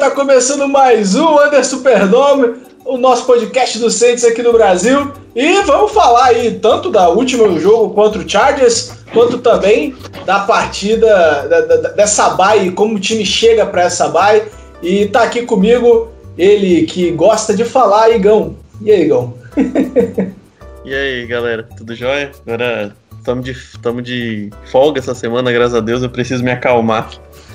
[0.00, 2.54] Tá começando mais um Under Superdome,
[2.86, 5.12] o nosso podcast do Saints aqui no Brasil.
[5.36, 9.94] E vamos falar aí tanto da último jogo contra o Chargers, quanto também
[10.24, 11.06] da partida
[11.46, 14.42] da, da, dessa bye, como o time chega para essa bye.
[14.82, 18.56] E tá aqui comigo ele que gosta de falar, Igão.
[18.80, 19.34] E aí, Igão?
[20.82, 22.32] e aí, galera, tudo jóia?
[22.46, 27.10] Agora estamos de, tamo de folga essa semana, graças a Deus, eu preciso me acalmar.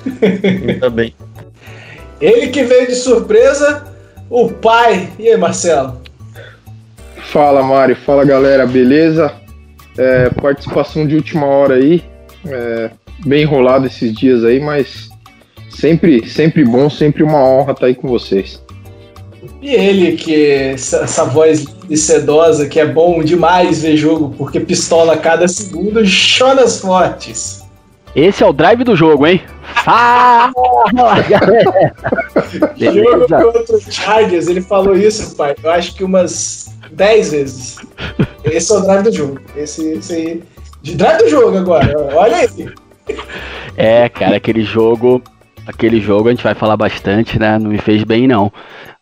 [0.22, 1.12] Ainda bem.
[2.20, 3.84] Ele que veio de surpresa,
[4.30, 5.10] o pai.
[5.18, 6.00] E aí, Marcelo?
[7.32, 7.96] Fala, Mário.
[7.96, 8.66] Fala, galera.
[8.66, 9.32] Beleza?
[9.98, 12.02] É, participação de última hora aí.
[12.46, 12.90] É,
[13.24, 15.08] bem enrolado esses dias aí, mas
[15.70, 18.62] sempre, sempre bom, sempre uma honra estar aí com vocês.
[19.62, 25.14] E ele, que essa, essa voz sedosa, que é bom demais ver jogo, porque pistola
[25.14, 27.65] a cada segundo, Jonas Fortes.
[28.16, 29.42] Esse é o drive do jogo, hein?
[29.84, 30.50] Fala,
[31.28, 31.94] galera!
[32.74, 35.54] Jogo contra o Chargers, ele falou isso, pai.
[35.62, 37.76] Eu acho que umas 10 vezes.
[38.42, 39.40] Esse é o drive do jogo.
[39.54, 40.42] Esse, esse aí.
[40.80, 42.72] De drive do jogo agora, olha aí.
[43.76, 45.22] É, cara, aquele jogo.
[45.66, 47.58] Aquele jogo a gente vai falar bastante, né?
[47.58, 48.50] Não me fez bem, não.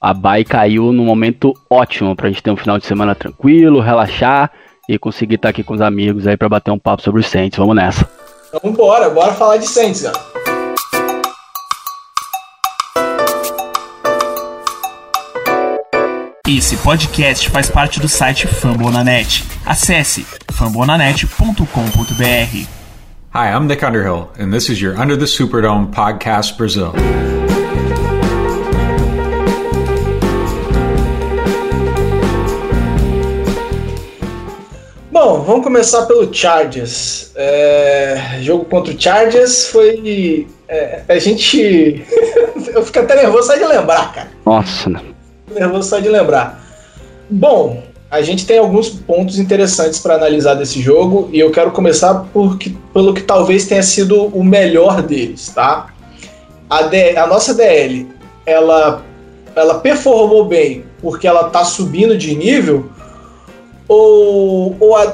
[0.01, 4.51] A Bay caiu num momento ótimo pra gente ter um final de semana tranquilo, relaxar
[4.89, 7.59] e conseguir estar aqui com os amigos aí para bater um papo sobre os Saints.
[7.59, 8.24] Vamos nessa.
[8.55, 10.17] Então bora, bora falar de Saints, cara.
[16.47, 19.45] Esse podcast faz parte do site Fambonanet.
[19.67, 22.69] Acesse fambonanet.com.br.
[23.35, 26.93] Hi, I'm Nick Underhill, and this is your Under the Superdome podcast Brazil.
[35.25, 37.33] Bom, vamos começar pelo Chargers.
[37.35, 40.47] É, jogo contra o Chargers foi.
[40.69, 42.05] É, a gente.
[42.75, 44.29] Eu fico até nervoso só de lembrar, cara.
[44.45, 44.93] Nossa,
[45.51, 46.63] nervoso só de lembrar.
[47.31, 52.27] Bom, a gente tem alguns pontos interessantes para analisar desse jogo e eu quero começar
[52.31, 55.87] por que, pelo que talvez tenha sido o melhor deles, tá?
[56.69, 58.07] A, D, a nossa DL,
[58.45, 59.03] ela,
[59.57, 62.91] ela performou bem porque ela tá subindo de nível
[63.95, 65.13] ou, ou a,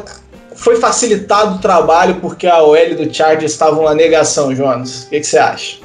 [0.54, 5.04] foi facilitado o trabalho porque a OL do Chargers estavam na negação, Jonas?
[5.04, 5.78] O que, que você acha?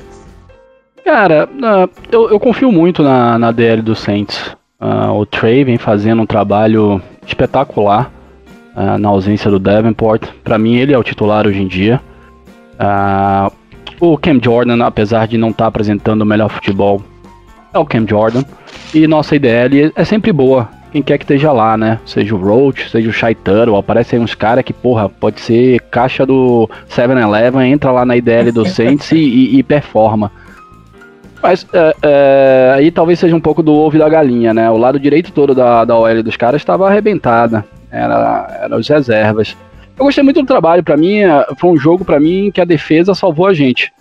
[1.04, 4.56] Cara, uh, eu, eu, confio muito na, na DL do Saints.
[4.82, 8.12] Uh, o Trey vem fazendo um trabalho espetacular
[8.76, 10.24] uh, na ausência do Davenport.
[10.44, 12.02] Para mim, ele é o titular hoje em dia.
[14.00, 17.02] o Cam Jordan, apesar de não estar tá apresentando o melhor futebol,
[17.72, 18.44] é o Cam Jordan.
[18.94, 20.68] E nossa IDL é sempre boa.
[20.96, 22.00] Quem quer que esteja lá, né?
[22.06, 26.26] Seja o Roach, seja o Shai Tuttle, aparecem uns caras que, porra, pode ser caixa
[26.26, 30.32] do 7-Eleven, entra lá na IDL do Saints e, e, e performa.
[31.44, 34.72] Mas é, é, aí talvez seja um pouco do ovo da galinha, né?
[34.72, 37.66] O lado direito todo da, da OL dos caras estava arrebentada.
[37.92, 39.58] Era, era os reservas.
[40.00, 40.82] Eu gostei muito do trabalho.
[40.82, 43.92] Para mim, é, foi um jogo para mim que a defesa salvou a gente.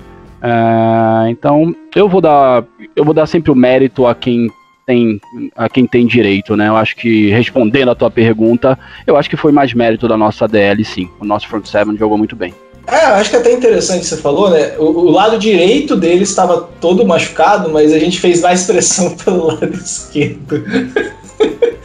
[0.41, 2.63] É, então, eu vou dar,
[2.95, 4.49] eu vou dar sempre o mérito a quem
[4.87, 5.21] tem
[5.57, 6.69] a quem tem direito, né?
[6.69, 10.47] Eu acho que respondendo a tua pergunta, eu acho que foi mais mérito da nossa
[10.47, 11.09] DL, sim.
[11.21, 12.55] O nosso front seven jogou muito bem.
[12.87, 14.75] É, acho que é até interessante você falou, né?
[14.79, 19.47] O, o, lado direito dele estava todo machucado, mas a gente fez mais pressão pelo
[19.47, 20.63] lado esquerdo.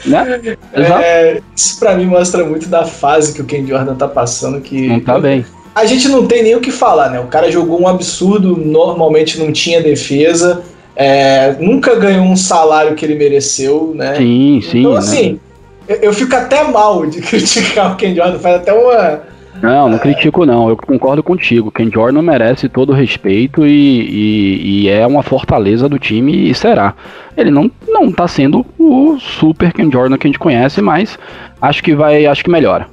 [0.06, 0.58] Né?
[0.74, 4.60] É, isso para mim mostra muito da fase que o Ken Jordan tá passando.
[4.60, 5.46] Que não tá bem.
[5.74, 7.20] A gente não tem nem o que falar, né?
[7.20, 10.62] O cara jogou um absurdo, normalmente não tinha defesa,
[11.02, 14.16] é, nunca ganhou um salário que ele mereceu, né?
[14.16, 14.80] Sim, sim.
[14.80, 15.40] Então, assim, né?
[15.88, 19.22] eu, eu, fico até mal de criticar o Ken Jordan, faz até uma
[19.62, 20.70] não, não critico não.
[20.70, 21.72] Eu concordo contigo.
[21.72, 26.54] Ken Jordan merece todo o respeito e, e, e, é uma fortaleza do time e
[26.54, 26.94] será.
[27.36, 31.18] Ele não não tá sendo o super Ken Jordan que a gente conhece, mas
[31.62, 32.88] acho que vai, acho que melhora.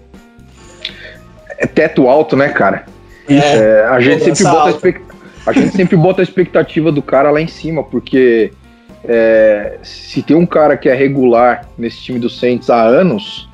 [1.58, 2.84] É teto alto, né, cara?
[3.28, 4.94] É, é, a, gente sempre bota.
[5.46, 8.50] A gente sempre bota a expectativa do cara lá em cima, porque
[9.04, 13.48] é, se tem um cara que é regular nesse time do Saints há anos,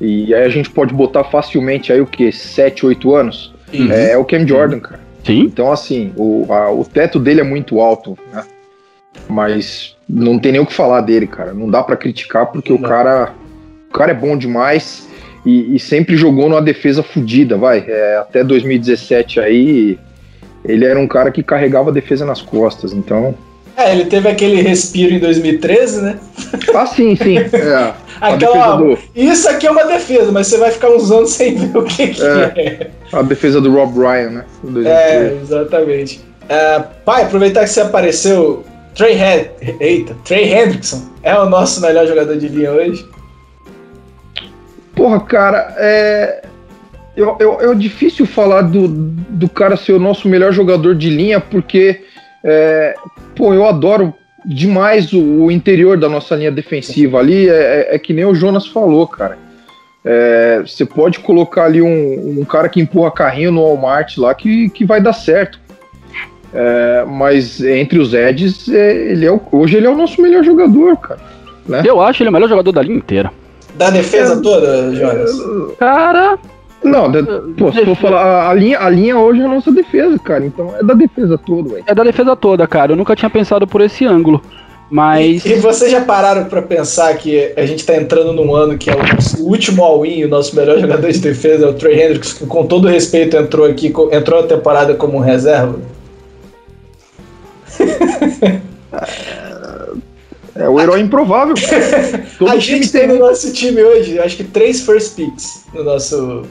[0.00, 2.30] e aí a gente pode botar facilmente aí o que?
[2.30, 3.54] 7, 8 anos?
[3.72, 3.90] Uhum.
[3.90, 5.00] É, é, o Cam Jordan, cara.
[5.24, 5.40] Sim.
[5.40, 8.44] Então, assim, o, a, o teto dele é muito alto, né?
[9.28, 11.52] Mas não tem nem o que falar dele, cara.
[11.52, 12.78] Não dá para criticar porque não.
[12.78, 13.32] o cara,
[13.88, 15.08] o cara é bom demais
[15.44, 17.84] e, e sempre jogou numa defesa fodida, vai.
[17.86, 19.98] É, até 2017 aí,
[20.64, 23.34] ele era um cara que carregava a defesa nas costas, então
[23.76, 26.18] é, ele teve aquele respiro em 2013, né?
[26.74, 27.36] Ah, sim, sim.
[27.52, 27.94] É.
[28.20, 28.98] Aquela, do...
[29.16, 32.08] Isso aqui é uma defesa, mas você vai ficar uns anos sem ver o que,
[32.08, 32.52] que é.
[32.56, 32.90] é.
[33.10, 34.44] A defesa do Rob Ryan, né?
[34.84, 36.20] É, exatamente.
[36.44, 38.62] Uh, pai, aproveitar que você apareceu,
[38.94, 39.46] Trey, Hen
[39.80, 43.08] Eita, Trey Hendrickson é o nosso melhor jogador de linha hoje?
[44.94, 46.42] Porra, cara, é.
[47.16, 51.40] Eu, eu, é difícil falar do, do cara ser o nosso melhor jogador de linha,
[51.40, 52.02] porque,
[52.42, 52.94] é,
[53.34, 54.14] pô, eu adoro
[54.44, 57.48] demais o, o, interior da nossa linha defensiva ali.
[57.48, 57.52] É,
[57.90, 59.38] é, é que nem o Jonas falou, cara.
[60.04, 64.70] É, você pode colocar ali um, um, cara que empurra carrinho no Walmart lá que,
[64.70, 65.60] que vai dar certo.
[66.54, 70.42] É, mas entre os Eds, é, ele é o, hoje ele é o nosso melhor
[70.42, 71.20] jogador, cara.
[71.66, 71.82] Né?
[71.84, 73.30] Eu acho ele o melhor jogador da linha inteira.
[73.74, 75.30] Da defesa é, toda, Jonas?
[75.78, 76.38] Cara.
[76.82, 77.22] Não, da,
[77.58, 80.46] pô, se for falar, a, a, linha, a linha hoje é a nossa defesa, cara.
[80.46, 81.82] Então é da defesa toda, ué.
[81.86, 82.92] É da defesa toda, cara.
[82.92, 84.42] Eu nunca tinha pensado por esse ângulo.
[84.90, 85.44] Mas.
[85.44, 88.90] E, e vocês já pararam para pensar que a gente tá entrando num ano que
[88.90, 92.32] é o, nosso, último all-in, o nosso melhor jogador de defesa é o Trey Hendricks,
[92.32, 95.78] que com todo respeito entrou aqui, entrou a temporada como reserva?
[100.56, 101.54] É o herói improvável.
[102.48, 106.42] a gente tem no nosso time hoje, acho que três first picks no nosso,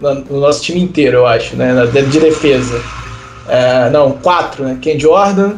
[0.00, 1.72] no nosso time inteiro, eu acho, né?
[1.86, 2.82] De defesa.
[3.48, 4.78] É, não, quatro, né?
[4.80, 5.54] Ken Jordan,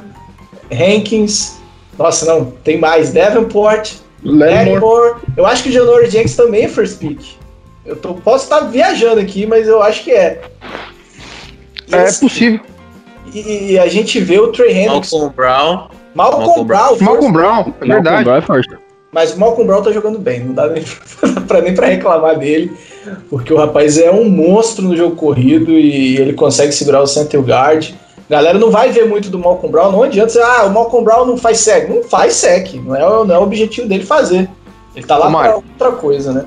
[0.72, 1.58] Hankins.
[1.98, 3.12] Nossa, não, tem mais.
[3.12, 5.16] Davenport, Lattimore.
[5.36, 7.20] Eu acho que o Janor Jenks também é first pick.
[7.84, 10.42] Eu tô, posso estar viajando aqui, mas eu acho que é.
[11.90, 12.60] é Esse, possível.
[13.32, 15.10] E, e, a gente vê o Trey Hendricks.
[15.12, 15.88] Malcolm Brown.
[16.14, 16.96] Malcolm, Malcolm Brown.
[17.00, 18.24] Malcolm Brown, é verdade.
[18.28, 18.78] Malcolm Brown é
[19.12, 20.82] Mas o Malcolm Brown tá jogando bem, não dá nem
[21.46, 22.72] pra, nem pra reclamar dele,
[23.28, 27.40] porque o rapaz é um monstro no jogo corrido e ele consegue segurar o center
[27.40, 27.90] guard.
[28.28, 31.26] Galera não vai ver muito do Malcolm Brown, não adianta dizer, ah, o Malcolm Brown
[31.26, 31.88] não faz sec.
[31.88, 34.48] Não faz sec, não é, não é o objetivo dele fazer.
[34.94, 36.44] Ele tá lá pra outra coisa, né?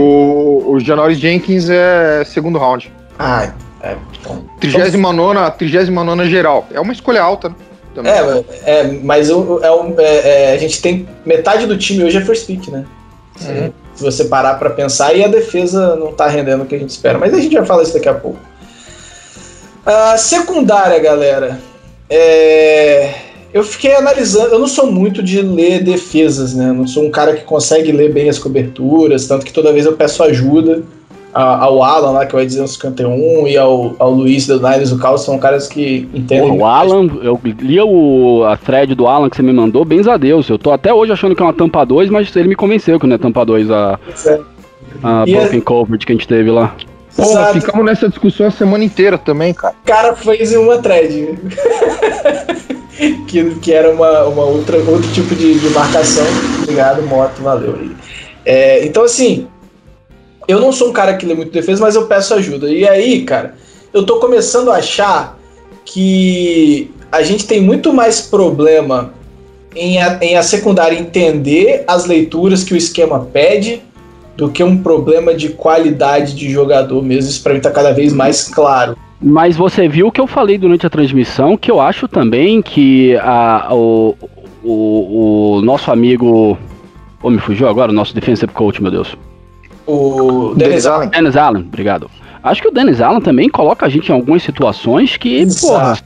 [0.00, 2.90] O, o Janori Jenkins é segundo round.
[3.18, 3.52] Ah,
[3.82, 3.96] é.
[4.18, 6.66] Então, 39, 39 geral.
[6.72, 7.56] É uma escolha alta, né?
[8.04, 9.34] É, é mas é,
[9.98, 11.08] é, é, a gente tem.
[11.24, 12.84] Metade do time hoje é first pick, né?
[13.42, 13.72] Uhum.
[13.96, 16.90] Se você parar para pensar, e a defesa não tá rendendo o que a gente
[16.90, 17.18] espera.
[17.18, 18.38] Mas a gente vai falar isso daqui a pouco.
[19.86, 21.60] Uh, secundária, galera.
[22.10, 23.14] É,
[23.54, 24.54] eu fiquei analisando.
[24.54, 26.72] Eu não sou muito de ler defesas, né?
[26.72, 29.94] Não sou um cara que consegue ler bem as coberturas, tanto que toda vez eu
[29.94, 30.82] peço ajuda
[31.42, 34.98] ao Alan lá, que vai dizer o 51, e ao, ao Luiz do Niners, o
[34.98, 36.50] Carlos, são caras que entendem.
[36.50, 40.16] o Alan, eu li o, a thread do Alan que você me mandou, bens a
[40.16, 40.48] Deus.
[40.48, 43.06] Eu tô até hoje achando que é uma tampa 2, mas ele me convenceu que
[43.06, 44.40] não é tampa 2 a, é.
[45.02, 45.62] a broken é...
[45.62, 46.74] coverage que a gente teve lá.
[47.14, 49.74] Porra, ficamos nessa discussão a semana inteira também, cara.
[49.82, 51.38] O cara fez uma thread.
[53.28, 56.24] que, que era uma, uma outra, outro tipo de, de marcação.
[56.62, 57.90] Obrigado, moto, valeu aí.
[58.44, 59.48] É, então, assim,
[60.48, 62.70] eu não sou um cara que lê muito defesa, mas eu peço ajuda.
[62.70, 63.54] E aí, cara,
[63.92, 65.38] eu tô começando a achar
[65.84, 69.12] que a gente tem muito mais problema
[69.74, 73.82] em a, em a secundária entender as leituras que o esquema pede
[74.36, 77.30] do que um problema de qualidade de jogador mesmo.
[77.30, 78.96] Isso pra mim tá cada vez mais claro.
[79.20, 83.16] Mas você viu o que eu falei durante a transmissão, que eu acho também que
[83.16, 84.14] a, o,
[84.62, 86.58] o, o nosso amigo.
[87.18, 89.16] Pô, me fugiu agora, o nosso defensive coach, meu Deus.
[89.86, 91.08] O Dennis, Allen.
[91.08, 92.10] Dennis Allen, obrigado.
[92.42, 95.66] Acho que o Dennis Allen também coloca a gente em algumas situações que, Exato.
[95.66, 95.98] porra.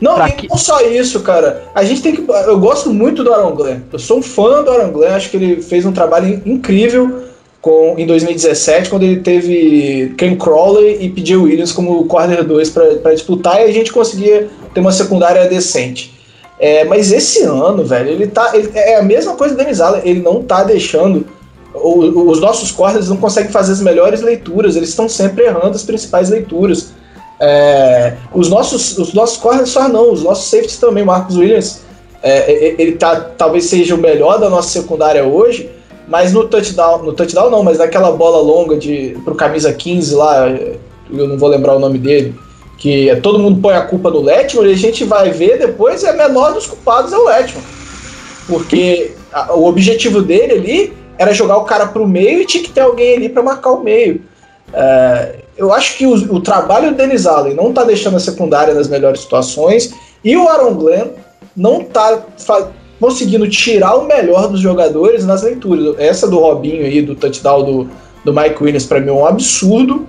[0.00, 0.48] Não, e que...
[0.48, 1.62] não só isso, cara.
[1.74, 2.24] A gente tem que.
[2.46, 3.80] Eu gosto muito do Aaron Glenn.
[3.92, 5.14] Eu sou um fã do Aaron Glenn.
[5.14, 7.24] Acho que ele fez um trabalho incrível
[7.60, 13.12] com, em 2017, quando ele teve Ken Crawley e PJ Williams como corner 2 para
[13.12, 16.18] disputar e a gente conseguia ter uma secundária decente.
[16.58, 18.50] É, mas esse ano, velho, ele tá.
[18.54, 20.02] Ele, é a mesma coisa do Dennis Allen.
[20.04, 21.26] Ele não tá deixando
[21.74, 26.28] os nossos corners não conseguem fazer as melhores leituras, eles estão sempre errando as principais
[26.28, 26.92] leituras.
[27.40, 31.80] É, os nossos os nossos corners só não, os nossos safeties também, Marcos Williams,
[32.22, 35.70] é, ele tá, talvez seja o melhor da nossa secundária hoje,
[36.06, 40.48] mas no touchdown, no touchdown não, mas naquela bola longa de pro camisa 15 lá,
[40.48, 42.34] eu não vou lembrar o nome dele,
[42.76, 46.04] que é, todo mundo põe a culpa no Letman e a gente vai ver depois
[46.04, 47.62] é menor dos culpados é o Letman.
[48.46, 52.64] Porque a, o objetivo dele ali era jogar o cara para o meio e tinha
[52.64, 54.22] que ter alguém ali para marcar o meio.
[54.72, 58.72] É, eu acho que o, o, trabalho do Denis Allen não está deixando a secundária
[58.72, 59.92] nas melhores situações
[60.24, 61.08] e o Aaron Glenn
[61.54, 62.22] não está
[62.98, 65.94] conseguindo tirar o melhor dos jogadores nas leituras.
[65.98, 67.90] Essa do Robinho aí, do touchdown do,
[68.24, 70.06] do Mike Williams, para mim é um absurdo.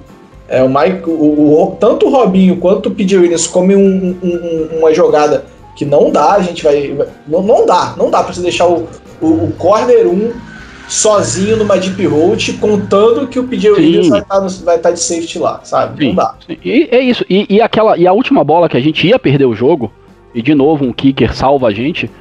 [0.48, 4.78] É, o Mike, o, o, tanto o Robinho quanto o PJ Williams comem um, um,
[4.80, 5.44] uma jogada
[5.76, 6.98] que não dá, a gente vai.
[7.28, 8.88] Não, não dá, não dá para você deixar o,
[9.22, 10.51] o, o corner 1
[10.92, 15.40] sozinho numa deep road, contando que o PJ Williams vai estar, tá tá de safety
[15.40, 15.98] lá, sabe?
[16.04, 16.36] Sim, Não dá.
[16.46, 16.58] Sim.
[16.64, 17.26] E é isso.
[17.30, 19.92] E, e, aquela, e a última bola que a gente ia perder o jogo,
[20.36, 22.12] e de novo um kicker salva a gente.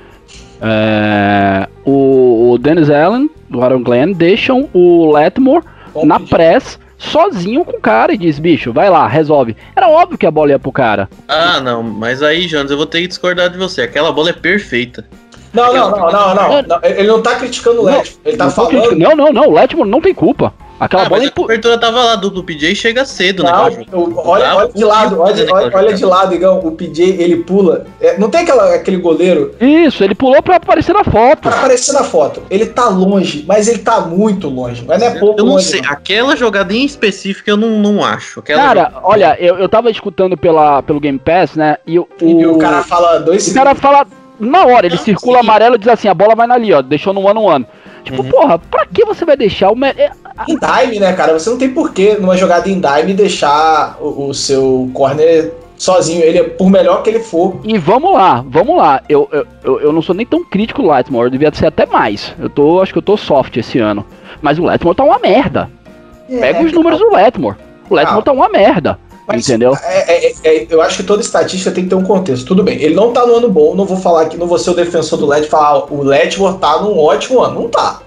[0.63, 7.65] É, o, o Dennis Allen, o Aaron Glenn, deixam o Letmore Bom, na press sozinho
[7.65, 9.57] com o cara e diz, bicho, vai lá, resolve.
[9.75, 11.09] Era óbvio que a bola ia pro cara.
[11.27, 13.83] Ah, não, mas aí, Jones, eu vou ter que discordar de você.
[13.83, 15.05] Aquela bola é perfeita.
[15.53, 16.81] Não, não, não, não, não, não.
[16.83, 18.19] Ele não tá criticando o Letmore.
[18.25, 18.97] Ele tá falando.
[18.97, 19.49] Não, não, não.
[19.49, 20.53] O Letmore não tem culpa.
[20.81, 23.53] Aquela ah, bola mas a cobertura tava lá, duplo PJ chega cedo, né?
[23.53, 26.59] Olha, olha de lado, olha, olha, olha de lado, Igão.
[26.61, 27.87] O PJ ele pula.
[28.01, 29.55] É, não tem aquela, aquele goleiro.
[29.61, 31.43] Isso, ele pulou pra aparecer na foto.
[31.43, 32.43] Pra aparecer na foto.
[32.49, 34.83] Ele tá longe, mas ele tá muito longe.
[34.87, 35.91] Mas não é pouco Eu não longe, sei, não.
[35.91, 38.41] aquela jogada em específica eu não, não acho.
[38.41, 39.01] Aquela cara, jogada...
[39.07, 41.77] olha, eu, eu tava escutando pela, pelo Game Pass, né?
[41.87, 44.07] E o, e o cara fala dois O cara fala
[44.41, 45.45] na hora, ele não, circula sim.
[45.45, 47.67] amarelo e diz assim: a bola vai ali, ó, deixou no ano ano.
[48.03, 48.31] Tipo, uhum.
[48.31, 49.85] porra, pra que você vai deixar o.
[49.85, 50.11] É,
[50.49, 51.39] em dime, né, cara?
[51.39, 56.39] Você não tem porquê, numa jogada em dime, deixar o, o seu corner sozinho, ele
[56.39, 57.59] é por melhor que ele for.
[57.65, 59.03] E vamos lá, vamos lá.
[59.09, 59.29] Eu,
[59.65, 62.35] eu, eu não sou nem tão crítico do Lightmore, eu devia ser até mais.
[62.39, 64.05] Eu tô, acho que eu tô soft esse ano.
[64.43, 65.71] Mas o Letmore tá uma merda.
[66.29, 67.57] É, Pega os números do Letmore.
[67.89, 68.99] O Letmore ah, tá uma merda.
[69.33, 69.77] Mas, entendeu?
[69.83, 72.47] É, é, é, eu acho que toda estatística tem que ter um contexto.
[72.47, 74.71] Tudo bem, ele não tá no ano bom, não vou falar que não vou ser
[74.71, 77.63] o defensor do LED falar ah, o Letmore tá num ótimo ano.
[77.63, 78.03] Não tá.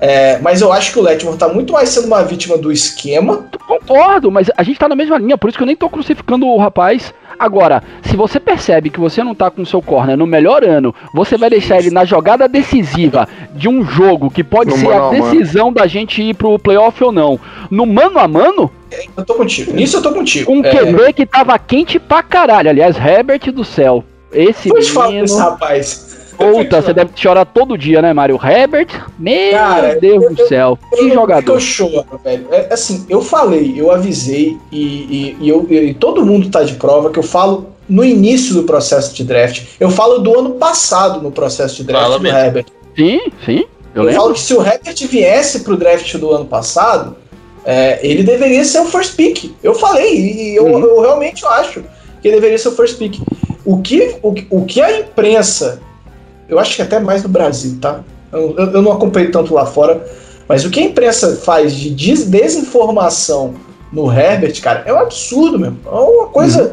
[0.00, 3.46] É, mas eu acho que o Letmore tá muito mais sendo uma vítima do esquema.
[3.66, 6.46] Concordo, mas a gente tá na mesma linha, por isso que eu nem tô crucificando
[6.46, 7.12] o rapaz.
[7.38, 10.94] Agora, se você percebe que você não tá com o seu corner no melhor ano,
[11.14, 15.10] você vai deixar ele na jogada decisiva de um jogo que pode no ser a
[15.10, 15.76] decisão mano.
[15.76, 17.38] da gente ir pro playoff ou não.
[17.70, 18.70] No mano a mano,
[19.16, 19.72] eu tô contigo.
[19.72, 20.50] Nisso eu tô contigo.
[20.50, 20.70] Um é...
[20.70, 22.70] QB que tava quente pra caralho.
[22.70, 24.04] Aliás, Herbert do céu.
[24.32, 26.19] Esse te falar desse rapaz.
[26.40, 28.40] Puta, você deve chorar todo dia, né, Mário?
[28.42, 30.78] Herbert, meu Cara, Deus eu, do céu.
[30.90, 31.52] Eu, que eu, jogador.
[31.52, 32.46] Eu choro, velho.
[32.50, 36.74] É, assim, eu falei, eu avisei e, e, e, eu, e todo mundo tá de
[36.74, 39.64] prova que eu falo no início do processo de draft.
[39.78, 42.38] Eu falo do ano passado no processo de draft Fala do mesmo.
[42.38, 42.66] Herbert.
[42.96, 43.64] Sim, sim.
[43.94, 47.16] Eu, eu falo que se o Herbert viesse pro draft do ano passado,
[47.64, 49.52] é, ele deveria ser o first pick.
[49.62, 50.80] Eu falei, e eu, uhum.
[50.80, 51.82] eu realmente acho
[52.22, 53.20] que ele deveria ser o first pick.
[53.64, 55.82] O que, o, o que a imprensa,
[56.50, 58.00] eu acho que até mais no Brasil, tá?
[58.32, 60.04] Eu, eu não acompanhei tanto lá fora,
[60.48, 63.54] mas o que a imprensa faz de desinformação
[63.92, 65.78] no Herbert, cara, é um absurdo mesmo.
[65.86, 66.62] É uma coisa.
[66.62, 66.70] Uhum.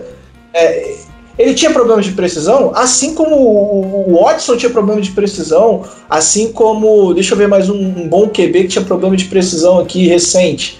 [0.53, 0.95] É,
[1.37, 7.13] ele tinha problemas de precisão, assim como o Watson tinha problema de precisão, assim como.
[7.13, 10.79] Deixa eu ver mais um, um bom QB que tinha problema de precisão aqui recente.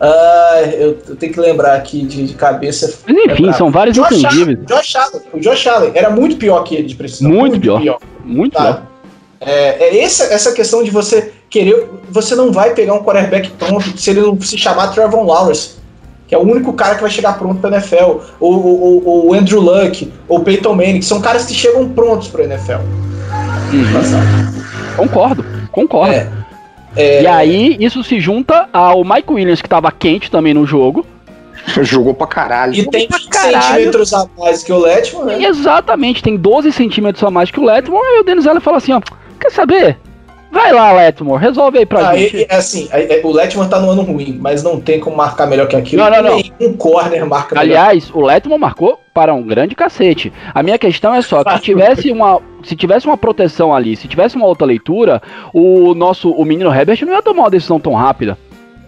[0.00, 2.98] Uh, eu, eu, tenho que lembrar aqui de, de cabeça.
[3.06, 6.74] Mas enfim, são vários Josh Allen, Josh Allen, o Josh Allen era muito pior que
[6.74, 7.30] ele de precisão.
[7.30, 7.80] Muito, muito pior.
[7.80, 7.98] pior.
[8.22, 8.62] Muito tá?
[8.62, 8.82] pior.
[9.40, 11.88] É, é essa, essa questão de você querer.
[12.10, 15.76] Você não vai pegar um quarterback pronto se ele não se chamar Trevor Lawrence
[16.28, 20.12] que é o único cara que vai chegar pronto para NFL, ou, o Andrew Luck,
[20.26, 22.80] ou Peyton Manning, que são caras que chegam prontos para NFL.
[23.72, 24.96] Uhum.
[24.96, 26.12] Concordo, concordo.
[26.12, 26.28] É,
[26.96, 27.22] é...
[27.22, 31.06] E aí, isso se junta ao Mike Williams, que tava quente também no jogo.
[31.82, 32.74] Jogou pra caralho.
[32.74, 35.44] E tem pra centímetros a mais que o Letmore, né?
[35.44, 38.04] Exatamente, tem 12 centímetros a mais que o Letmore.
[38.04, 39.00] E o Dennis Allen fala assim: ó,
[39.40, 39.98] quer saber?
[40.50, 42.46] Vai lá, Letmore, resolve aí pra ah, gente.
[42.48, 42.88] É assim,
[43.22, 46.02] o Letmore tá no ano ruim, mas não tem como marcar melhor que aquilo.
[46.02, 46.42] Não, não, não.
[46.60, 48.22] Um corner marca Aliás, melhor.
[48.22, 50.32] o Letmore marcou para um grande cacete.
[50.54, 54.08] A minha questão é só que se tivesse uma, se tivesse uma proteção ali, se
[54.08, 57.94] tivesse uma outra leitura, o nosso, o menino Herbert não ia tomar uma decisão tão
[57.94, 58.36] rápida.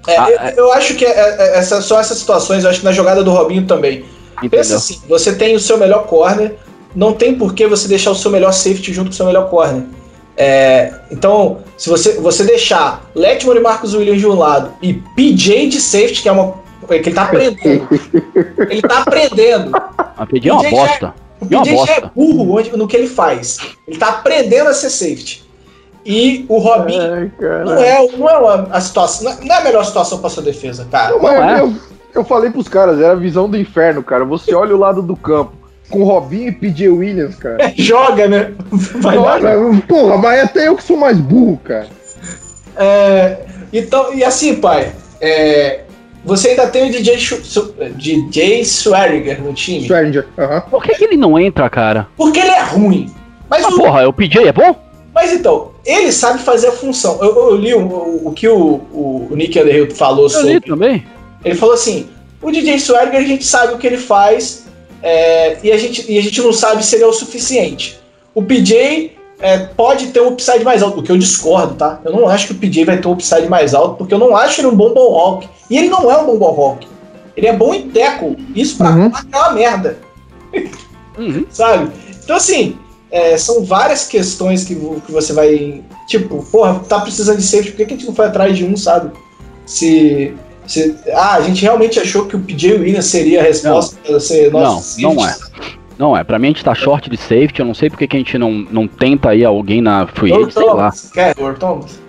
[0.07, 0.55] É, ah, eu, é.
[0.57, 3.31] eu, acho que é, é, essa, são essas situações, eu acho que na jogada do
[3.31, 4.05] Robinho também.
[4.39, 4.51] Entendeu?
[4.51, 6.57] Pensa assim, você tem o seu melhor corner,
[6.95, 9.49] não tem por que você deixar o seu melhor safety junto com o seu melhor
[9.49, 9.83] corner.
[10.37, 15.69] É, então, se você, você deixar Letmore e Marcos Williams de um lado e PJ
[15.69, 16.55] de safety, que é uma.
[16.87, 17.89] que ele tá aprendendo.
[18.71, 19.73] ele tá aprendendo.
[20.17, 21.15] A PJ é uma bosta.
[21.25, 23.59] É, o PJ já é burro onde, no que ele faz.
[23.87, 25.49] Ele tá aprendendo a ser safety.
[26.05, 29.37] E o Robin não, é, não é uma, a situação.
[29.43, 31.11] Não é a melhor situação para sua defesa, cara.
[31.11, 31.61] Não, não é.
[31.61, 31.75] eu,
[32.15, 34.25] eu falei pros caras, era a visão do inferno, cara.
[34.25, 35.53] Você olha o lado do campo
[35.91, 37.63] com Robinho e PJ Williams, cara.
[37.63, 38.55] É, joga, né?
[38.71, 41.89] Vai Joga, porra, mas até eu que sou mais burro, cara.
[42.77, 43.39] É,
[43.73, 45.81] então, e assim, pai, é,
[46.25, 47.17] você ainda tem o DJ,
[47.97, 49.87] DJ Swearinger no time.
[49.87, 50.61] Swearinger, aham.
[50.63, 52.07] Por que, que, ele não entra, cara?
[52.17, 53.13] Porque ele é ruim.
[53.49, 53.77] Mas ah, o...
[53.77, 54.77] porra, o PJ é bom?
[55.15, 57.19] Mas então, ele sabe fazer a função.
[57.23, 60.55] Eu, eu li o, o, o, que o, o Nick Underhill falou eu sobre.
[60.55, 61.07] Li também.
[61.45, 62.09] Ele falou assim:
[62.43, 64.69] o DJ Swearinger a gente sabe o que ele faz
[65.03, 67.99] é, e, a gente, e a gente não sabe se ele é o suficiente.
[68.35, 72.01] O PJ é, pode ter um upside mais alto, o que eu discordo, tá?
[72.05, 74.37] Eu não acho que o PJ vai ter um upside mais alto, porque eu não
[74.37, 75.49] acho ele um bom ball hawk.
[75.71, 76.89] E ele não é um bom ball hawk.
[77.37, 78.37] Ele é bom em tackle.
[78.55, 79.13] Isso pra uhum.
[79.33, 79.99] é uma merda.
[81.17, 81.47] Uhum.
[81.51, 81.93] Sabe?
[82.25, 82.77] Então, assim,
[83.11, 85.83] é, são várias questões que, que você vai.
[86.09, 88.65] Tipo, porra, tá precisando de safety, por que, que a gente não foi atrás de
[88.65, 89.13] um, sabe?
[89.65, 90.35] Se.
[90.67, 94.03] se ah, a gente realmente achou que o PJ Williams seria a resposta não.
[94.03, 95.37] para ser nosso Não, não é.
[95.99, 98.17] Não é, pra mim a gente tá short de safety, eu não sei porque que
[98.17, 100.93] a gente não, não tenta aí alguém na free agent, sei lá.
[101.13, 102.01] Quer, Or Thomas?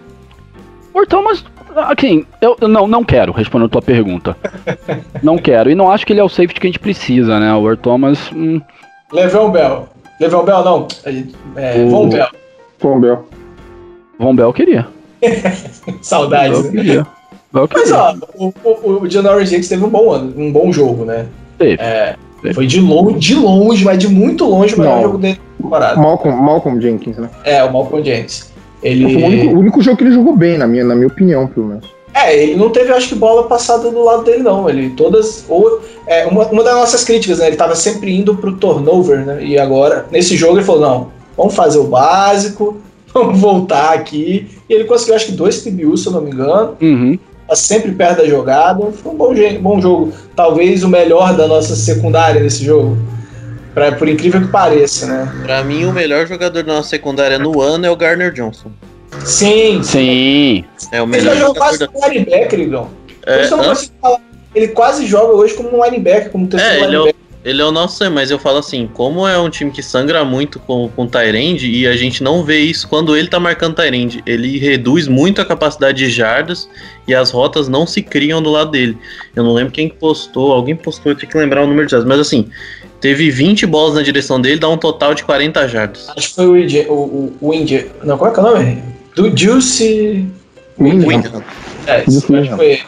[0.93, 1.43] Or Thomas,
[1.75, 4.37] assim, eu, eu não, não quero, respondendo a tua pergunta.
[5.23, 7.51] não quero, e não acho que ele é o safety que a gente precisa, né,
[7.53, 8.31] o Thomas...
[8.31, 8.61] Hum.
[9.11, 9.89] Levão Bell.
[10.21, 10.87] Levão Bell não,
[11.55, 11.89] é, o...
[11.89, 12.27] Von Bell.
[12.79, 13.27] Von Bell.
[14.19, 14.87] Von Bell queria.
[16.03, 16.63] Saudades.
[16.65, 16.71] Né?
[16.71, 17.07] Queria.
[17.51, 21.25] Mas ó, o, o, o Janoris James teve um bom ano, um bom jogo, né?
[21.57, 21.81] Teve.
[21.81, 22.15] É,
[22.53, 26.01] foi de longe, de longe, mas de muito longe o melhor jogo dele da temporada.
[26.01, 27.29] Malcolm, Malcolm Jenkins, né?
[27.43, 28.49] É, o Malcolm Jenkins.
[28.81, 29.13] Ele...
[29.13, 31.47] Foi o único, o único, jogo que ele jogou bem, na minha, na minha opinião,
[31.47, 31.85] pelo menos.
[32.13, 34.69] É, ele não teve, acho que, bola passada do lado dele, não.
[34.69, 35.45] Ele todas.
[35.47, 37.47] Ou, é, uma, uma das nossas críticas, né?
[37.47, 39.43] Ele tava sempre indo pro turnover, né?
[39.43, 42.77] E agora, nesse jogo, ele falou: não, vamos fazer o básico,
[43.13, 44.47] vamos voltar aqui.
[44.67, 46.75] E ele conseguiu, acho que, dois TBUs, se eu não me engano.
[46.81, 47.19] Uhum
[47.49, 48.91] tá sempre perto da jogada.
[48.91, 50.13] Foi um bom, bom jogo.
[50.35, 52.97] Talvez o melhor da nossa secundária nesse jogo.
[53.73, 55.31] Pra, por incrível que pareça, né?
[55.43, 58.71] Pra mim, o melhor jogador da nossa secundária no ano é o Garner Johnson.
[59.25, 59.81] Sim.
[59.83, 60.63] Sim.
[60.91, 61.59] É o melhor ele jogador.
[61.59, 62.89] quase como linebacker, Igão.
[63.25, 63.49] É,
[64.55, 67.15] ele quase joga hoje como um linebacker, como terceiro é, linebacker.
[67.15, 67.28] Ele é o
[67.71, 71.69] nosso, mas eu falo assim, como é um time que sangra muito com, com Tyrande
[71.69, 75.45] e a gente não vê isso quando ele tá marcando Tyrande, ele reduz muito a
[75.45, 76.69] capacidade de jardas
[77.07, 78.97] e as rotas não se criam do lado dele.
[79.35, 82.07] Eu não lembro quem postou, alguém postou, eu tenho que lembrar o número de jardas,
[82.07, 82.47] mas assim,
[82.99, 86.09] teve 20 bolas na direção dele, dá um total de 40 jardas.
[86.15, 88.45] Acho que foi o Indy, o, o, o Indy, não, qual é, que é o
[88.45, 88.83] nome?
[89.15, 90.27] Do Juicy...
[90.79, 91.07] Windy.
[91.87, 92.83] É, isso, acho que foi ele.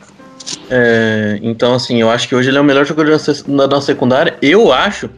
[0.70, 4.38] É, então, assim, eu acho que hoje ele é o melhor jogador da nossa secundária.
[4.42, 5.10] Eu acho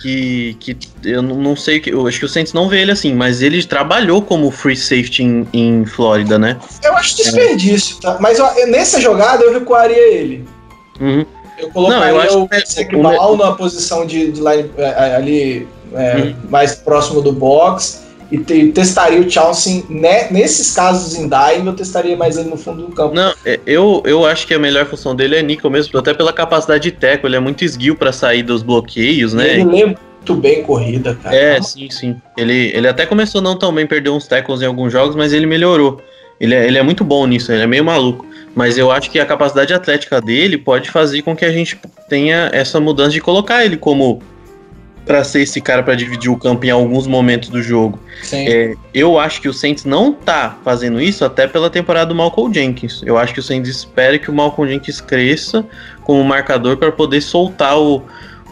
[0.00, 3.12] que, que eu não sei que eu acho que o Saints não vê ele assim,
[3.14, 6.56] mas ele trabalhou como free safety em, em Flórida, né?
[6.82, 8.02] Eu acho desperdício, é.
[8.02, 8.18] tá?
[8.20, 10.44] Mas eu, nessa jogada eu recuaria ele.
[11.00, 11.26] Uhum.
[11.58, 12.48] Eu colocaria não,
[12.92, 16.34] eu o Mal na posição de, de line, é, ali é, uhum.
[16.48, 21.74] mais próximo do box e, te, testaria o Chelsea né, nesses casos em dive, eu
[21.74, 23.14] testaria mais ele no fundo do campo.
[23.14, 26.32] Não, é, eu, eu acho que a melhor função dele é nickel mesmo, até pela
[26.32, 29.54] capacidade de teco, ele é muito esguio para sair dos bloqueios, né?
[29.54, 31.34] Ele lê muito bem corrida, cara.
[31.34, 32.16] É, sim, sim.
[32.36, 35.46] Ele, ele até começou não tão bem, perdeu uns tackles em alguns jogos, mas ele
[35.46, 36.00] melhorou.
[36.38, 38.26] Ele é, ele é muito bom nisso, ele é meio maluco.
[38.54, 42.50] Mas eu acho que a capacidade atlética dele pode fazer com que a gente tenha
[42.52, 44.20] essa mudança de colocar ele como
[45.08, 47.98] para ser esse cara para dividir o campo em alguns momentos do jogo.
[48.30, 52.52] É, eu acho que o Saints não tá fazendo isso até pela temporada do Malcolm
[52.52, 53.02] Jenkins.
[53.06, 55.64] Eu acho que o Saints espera que o Malcolm Jenkins cresça
[56.04, 58.02] como marcador para poder soltar o,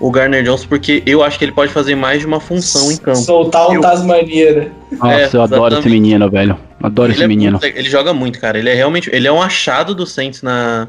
[0.01, 2.97] o Garner Johnson, porque eu acho que ele pode fazer mais de uma função em
[2.97, 3.19] campo.
[3.19, 3.81] Soltar o eu...
[3.83, 4.71] Tasmania, né?
[4.92, 6.59] Nossa, é, eu adoro esse menino, velho.
[6.83, 7.59] Adoro ele esse é menino.
[7.61, 8.59] Muito, ele joga muito, cara.
[8.59, 9.11] Ele é realmente.
[9.12, 10.88] Ele é um achado do Saints na,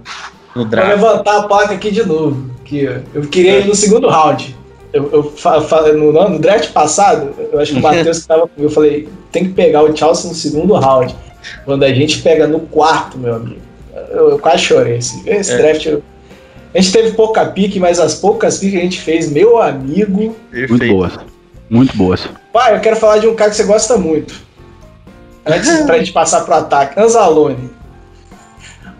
[0.55, 0.97] no draft.
[0.97, 2.49] Vou levantar a placa aqui de novo.
[2.61, 4.55] Aqui, eu queria ir no segundo round.
[4.93, 8.63] Eu, eu falei no, no, draft passado, eu acho que o Matheus que tava comigo,
[8.63, 11.15] eu falei, tem que pegar o Chelsea no segundo round.
[11.65, 13.61] Quando a gente pega no quarto, meu amigo.
[14.11, 14.97] Eu, eu quase chorei.
[14.97, 15.57] Esse, esse é.
[15.57, 15.85] draft.
[15.85, 16.03] Eu,
[16.73, 20.35] a gente teve pouca pique, mas as poucas piques que a gente fez, meu amigo.
[20.51, 20.69] Perfeito.
[20.69, 21.19] Muito boas.
[21.69, 22.29] Muito boas.
[22.53, 24.33] Pai, eu quero falar de um cara que você gosta muito.
[25.45, 26.99] Antes pra gente passar pro ataque.
[26.99, 27.69] Anzalone.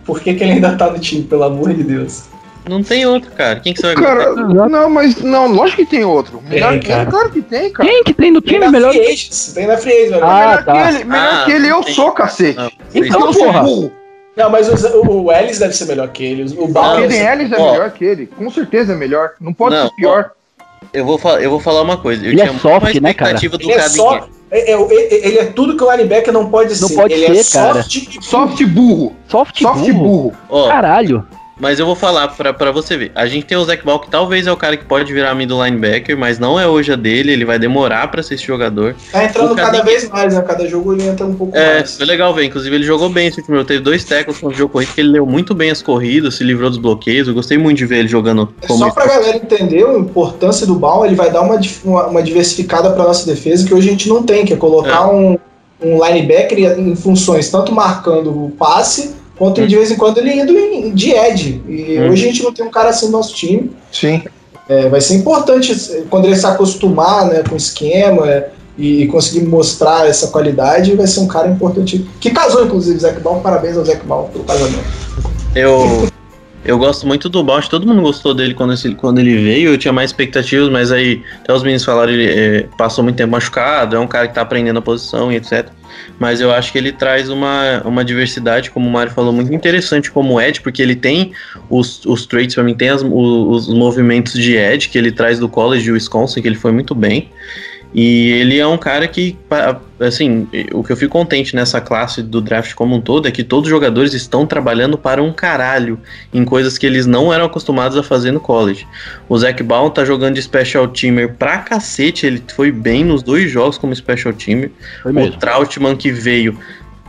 [0.04, 2.24] Por que, que ele ainda tá no time, pelo amor de Deus?
[2.68, 3.60] Não tem outro, cara.
[3.60, 6.42] Quem que você vai Cara, não, mas não, lógico que tem outro.
[6.48, 7.88] Melhor tem, que ele, claro que tem, cara.
[7.88, 8.92] Quem que tem no time tem melhor?
[8.92, 10.72] Free agents, tem na Free agents, ah, melhor tá.
[10.72, 11.94] que ele, melhor ah, que ele eu tem.
[11.94, 12.56] sou, cacete.
[12.56, 13.92] Não, então, eu sou burro.
[14.36, 16.54] Não, mas o, o Ellis deve ser melhor que ele.
[16.56, 16.98] O Ball.
[16.98, 18.26] O Ellis é ó, melhor que ele.
[18.26, 19.32] Com certeza é melhor.
[19.40, 20.30] Não pode não, ser pior.
[20.32, 20.38] Ó,
[20.92, 22.24] eu vou, eu vou falar uma coisa.
[22.24, 23.34] Eu ele é soft, né, cara?
[23.34, 26.88] Do ele, é só, é, é, ele é tudo que o linebacker não pode não
[26.88, 26.94] ser.
[26.94, 27.82] Não pode ele ser, é cara.
[27.82, 29.16] Soft, soft burro.
[29.28, 30.32] Soft, soft burro.
[30.48, 30.68] burro.
[30.68, 31.26] Caralho.
[31.58, 33.12] Mas eu vou falar pra, pra você ver.
[33.14, 35.64] A gente tem o Zac Ball, que talvez é o cara que pode virar middle
[35.64, 38.94] linebacker, mas não é hoje a dele, ele vai demorar pra ser esse jogador.
[39.10, 40.42] Tá entrando cada vez mais, né?
[40.42, 41.96] Cada jogo ele entra um pouco é, mais.
[41.96, 42.44] Foi legal ver.
[42.44, 43.62] Inclusive, ele jogou bem esse time.
[43.64, 46.44] Teve dois tackles com o jogo corrido, que ele leu muito bem as corridas, se
[46.44, 47.26] livrou dos bloqueios.
[47.26, 48.78] Eu gostei muito de ver ele jogando é como.
[48.78, 52.90] Só pra galera entender a importância do Ball, ele vai dar uma, uma, uma diversificada
[52.90, 55.06] pra nossa defesa que hoje a gente não tem, que é colocar é.
[55.06, 55.38] um,
[55.82, 60.58] um linebacker em funções tanto marcando o passe Quanto de vez em quando ele indo
[60.58, 61.62] em, de Ed.
[61.68, 62.10] E hum.
[62.10, 63.70] hoje a gente não tem um cara assim no nosso time.
[63.92, 64.22] Sim.
[64.68, 65.74] É, vai ser importante
[66.10, 68.28] quando ele se acostumar né, com o esquema.
[68.28, 72.08] É, e, conseguir mostrar essa qualidade, vai ser um cara importante.
[72.20, 73.40] Que casou, inclusive, o Zac Ball.
[73.40, 74.84] Parabéns ao Zac Ball pelo casamento.
[75.54, 76.08] Eu.
[76.68, 79.78] Eu gosto muito do Bausch, todo mundo gostou dele quando, esse, quando ele veio, eu
[79.78, 83.96] tinha mais expectativas, mas aí até os meninos falaram, ele é, passou muito tempo machucado,
[83.96, 85.70] é um cara que tá aprendendo a posição e etc.
[86.18, 90.10] Mas eu acho que ele traz uma, uma diversidade, como o Mário falou, muito interessante
[90.10, 91.32] como Ed, porque ele tem
[91.70, 95.38] os, os traits, para mim, tem as, os, os movimentos de Ed que ele traz
[95.38, 97.30] do college de Wisconsin, que ele foi muito bem.
[97.94, 99.36] E ele é um cara que,
[99.98, 103.42] assim, o que eu fico contente nessa classe do draft como um todo é que
[103.42, 105.98] todos os jogadores estão trabalhando para um caralho
[106.32, 108.86] em coisas que eles não eram acostumados a fazer no college.
[109.28, 113.50] O Zac Baum tá jogando de special teamer pra cacete, ele foi bem nos dois
[113.50, 114.70] jogos como special teamer.
[115.04, 116.58] O Trautmann que veio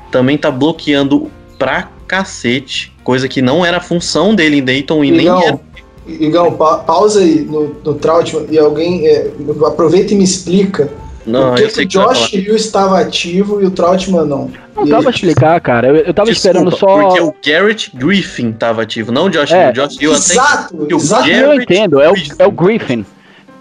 [0.10, 5.12] também tá bloqueando pra cacete, coisa que não era função dele em Dayton e, e
[5.12, 5.44] nem não.
[5.44, 5.60] era
[6.08, 9.32] Igão, pa pausa aí no, no Trautmann e alguém é,
[9.66, 10.90] aproveita e me explica
[11.26, 14.50] não, por que, que o Josh Hill estava ativo e o Trautmann não.
[14.76, 15.88] Não dá pra explicar, cara.
[15.88, 17.04] Eu, eu tava Desculpa, esperando só.
[17.04, 19.68] Porque o Garrett Griffin tava ativo, não o Josh é.
[19.68, 19.74] Hill.
[19.74, 20.96] Josh Hill exato, até.
[20.96, 23.06] Exato, eu entendo, é o, é o Griffin.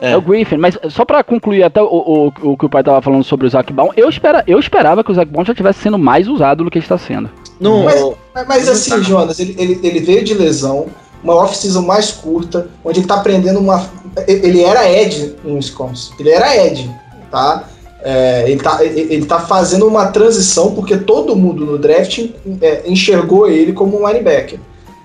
[0.00, 0.12] É.
[0.12, 0.16] é.
[0.16, 3.24] o Griffin, mas só pra concluir até o, o, o, que o pai tava falando
[3.24, 5.98] sobre o Zac Baum, eu, espera, eu esperava que o Zac Baum já estivesse sendo
[5.98, 7.28] mais usado do que está sendo.
[7.60, 8.04] Não, mas,
[8.46, 10.86] mas assim, Jonas, ele, ele, ele veio de lesão,
[11.22, 13.88] uma off-season mais curta, onde ele está aprendendo uma.
[14.26, 16.12] Ele era Ed no Wisconsin.
[16.18, 16.90] Ele era Ed,
[17.30, 17.68] tá?
[18.00, 22.30] É, ele, tá ele tá fazendo uma transição porque todo mundo no draft
[22.62, 24.60] é, enxergou ele como um linebacker.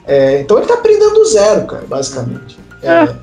[0.05, 2.57] É, então ele tá aprendendo do zero, cara, basicamente.
[2.81, 2.87] É.
[2.87, 3.15] É.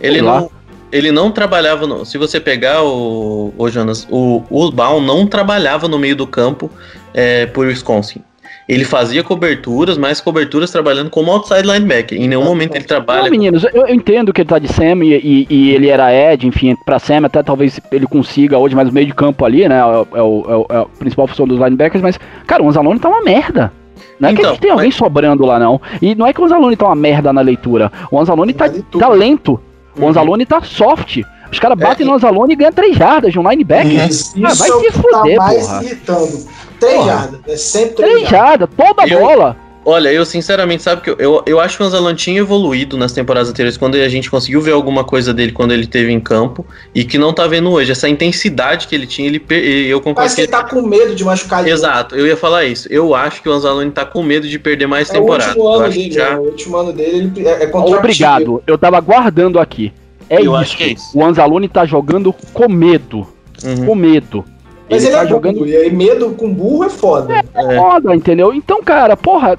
[0.00, 0.50] Ele não,
[0.90, 1.86] ele não trabalhava.
[1.86, 6.26] No, se você pegar o, o Jonas, o, o Baum não trabalhava no meio do
[6.26, 6.70] campo
[7.14, 8.22] é, por Wisconsin.
[8.68, 12.20] Ele fazia coberturas, mais coberturas trabalhando como outside linebacker.
[12.20, 13.22] Em nenhum momento ele trabalha.
[13.22, 16.12] Não, meninos, eu, eu entendo que ele tá de Sam e, e, e, ele era
[16.12, 19.68] Ed, enfim, pra Sam até talvez ele consiga hoje, mas o meio de campo ali,
[19.68, 19.76] né?
[19.76, 23.08] É, é, o, é, é a principal função dos linebackers, mas, cara, o Anzalone tá
[23.08, 23.72] uma merda.
[24.18, 24.96] Não é então, que a gente tem alguém mas...
[24.96, 25.80] sobrando lá, não.
[26.02, 27.92] E não é que o Anzalone tá uma merda na leitura.
[28.10, 29.60] O Anzalone tá, tá lento.
[29.96, 30.08] O uhum.
[30.08, 31.22] Anzalone tá soft.
[31.50, 34.08] Os caras batem é, no Anzalone e ganham 3 jardas de um linebacker.
[34.08, 35.84] Isso, ah, vai se tá fuder, tá mais porra.
[35.84, 36.46] irritando.
[36.78, 37.40] Três jardas.
[37.46, 38.68] É sempre três jardas.
[38.76, 39.56] Toda eu, bola.
[39.88, 43.12] Olha, eu sinceramente, sabe que eu, eu, eu acho que o Anzalone tinha evoluído nas
[43.12, 46.66] temporadas anteriores, quando a gente conseguiu ver alguma coisa dele quando ele teve em campo,
[46.92, 47.92] e que não tá vendo hoje.
[47.92, 49.40] Essa intensidade que ele tinha, ele
[49.88, 50.16] eu concordo.
[50.16, 51.70] Parece que ele tá com medo de machucar ele.
[51.70, 52.88] Exato, eu ia falar isso.
[52.90, 55.56] Eu acho que o Anzalone tá com medo de perder mais é temporada.
[55.56, 56.30] O último ano dele, já...
[56.30, 59.92] é, o último ano dele ele é, é Obrigado, eu tava guardando aqui.
[60.28, 60.82] É, eu isso.
[60.82, 61.18] é isso.
[61.18, 63.26] O Anzalone tá jogando com medo.
[63.64, 63.86] Uhum.
[63.86, 64.44] Com medo.
[64.88, 65.54] Mas ele, ele tá é jogando.
[65.54, 67.34] Burro, e aí medo com burro é foda.
[67.34, 68.52] É, é foda, entendeu?
[68.52, 69.58] Então, cara, porra,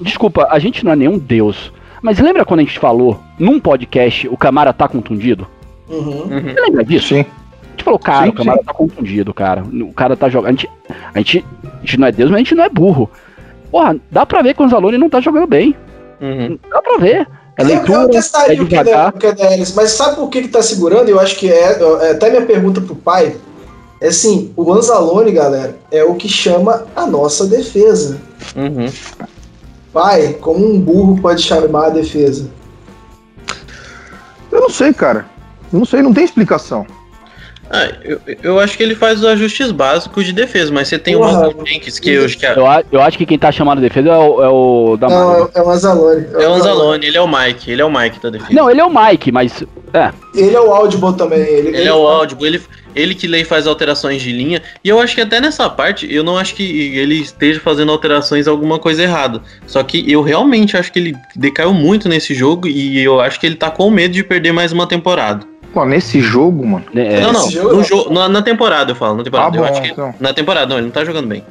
[0.00, 1.72] desculpa, a gente não é nenhum deus.
[2.00, 5.46] Mas lembra quando a gente falou num podcast o Camara tá contundido?
[5.88, 6.22] Uhum.
[6.22, 6.42] uhum.
[6.42, 7.08] Você lembra disso?
[7.08, 7.20] Sim.
[7.20, 8.64] A gente falou, cara, sim, o Camara sim.
[8.64, 9.62] tá contundido, cara.
[9.64, 10.48] O cara tá jogando.
[10.48, 10.70] A gente,
[11.14, 13.10] a, gente, a gente não é Deus, mas a gente não é burro.
[13.70, 15.74] Porra, dá pra ver que o Anzalone não tá jogando bem.
[16.20, 16.58] Uhum.
[16.70, 17.26] Dá pra ver.
[17.58, 19.08] É leitura, eu, eu testaria é devagar.
[19.08, 21.08] o QDLs, mas sabe por que, que tá segurando?
[21.08, 23.36] Eu acho que é, é até minha pergunta pro pai.
[24.00, 28.20] É assim, o Anzalone, galera, é o que chama a nossa defesa.
[28.54, 28.88] Uhum.
[29.92, 32.48] Pai, como um burro pode chamar a defesa?
[34.52, 35.26] Eu não sei, cara.
[35.72, 36.86] Eu não sei, não tem explicação.
[37.70, 41.16] Ah, eu, eu acho que ele faz os ajustes básicos de defesa, mas você tem
[41.16, 42.46] o Michael Jenkins que eu acho que.
[42.46, 42.52] É...
[42.52, 45.50] Eu, eu acho que quem tá chamando de defesa é o, é o da Não,
[45.54, 46.26] é o Anzalone.
[46.34, 48.52] É, é o Anzalone, ele é o Mike, ele é o Mike da defesa.
[48.52, 49.62] Não, ele é o Mike, mas.
[49.92, 50.10] É.
[50.34, 51.40] Ele é o Audible também.
[51.40, 52.62] Ele, ele, ele é o Audible, ele,
[52.96, 54.62] ele que lê e faz alterações de linha.
[54.82, 58.48] E eu acho que até nessa parte, eu não acho que ele esteja fazendo alterações
[58.48, 59.42] alguma coisa errada.
[59.66, 63.46] Só que eu realmente acho que ele decaiu muito nesse jogo e eu acho que
[63.46, 65.46] ele tá com medo de perder mais uma temporada.
[65.78, 66.84] Pô, nesse jogo, mano.
[66.92, 67.48] É, não, não.
[67.48, 69.18] Jogo, no jogo, na, na, temporada, eu falo.
[69.18, 69.56] Na temporada.
[69.56, 70.12] Eu bom, acho que, então.
[70.18, 71.44] Na temporada, não, ele não tá jogando bem.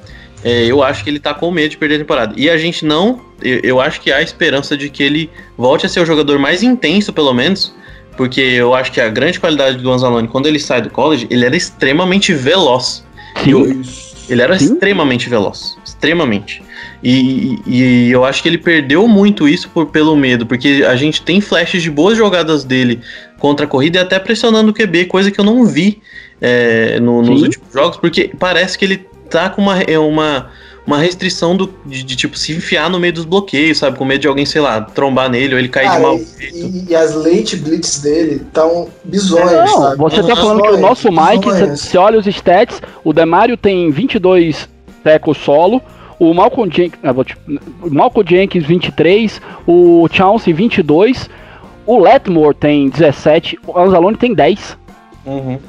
[0.44, 2.34] É, eu acho que ele tá com medo de perder a temporada.
[2.36, 3.22] E a gente não.
[3.42, 6.62] Eu, eu, acho que há esperança de que ele volte a ser o jogador mais
[6.62, 7.74] intenso, pelo menos.
[8.18, 11.46] Porque eu acho que a grande qualidade do Anzalone, quando ele sai do college, ele
[11.46, 13.06] era extremamente veloz.
[13.46, 13.82] Eu,
[14.30, 14.74] ele era Sim.
[14.74, 15.78] extremamente veloz.
[15.86, 16.62] Extremamente.
[17.04, 21.22] E, e, eu acho que ele perdeu muito isso por, pelo medo, porque a gente
[21.22, 23.02] tem flashes de boas jogadas dele
[23.40, 26.02] contra a corrida e até pressionando o QB, coisa que eu não vi
[26.42, 28.98] é, no, nos últimos jogos, porque parece que ele
[29.30, 30.50] tá com uma, é, uma,
[30.88, 33.98] uma restrição do, de, de, tipo se enfiar no meio dos bloqueios, sabe?
[33.98, 36.18] Com medo de alguém, sei lá, trombar nele ou ele cair de mal.
[36.18, 39.98] E, e, as late blitz dele estão bizonhos, não, sabe?
[39.98, 44.70] Você tá falando que o nosso Mike, você olha os stats, o Demário tem 22
[45.04, 45.82] tecos solo,
[46.18, 47.38] o Malcolm Jenkins, ah, te,
[47.92, 51.30] Malcolm Jenkins 23, o Chauncey 22,
[51.86, 54.78] o Letmore tem 17, o Anzalone tem 10.
[55.26, 55.60] Uhum.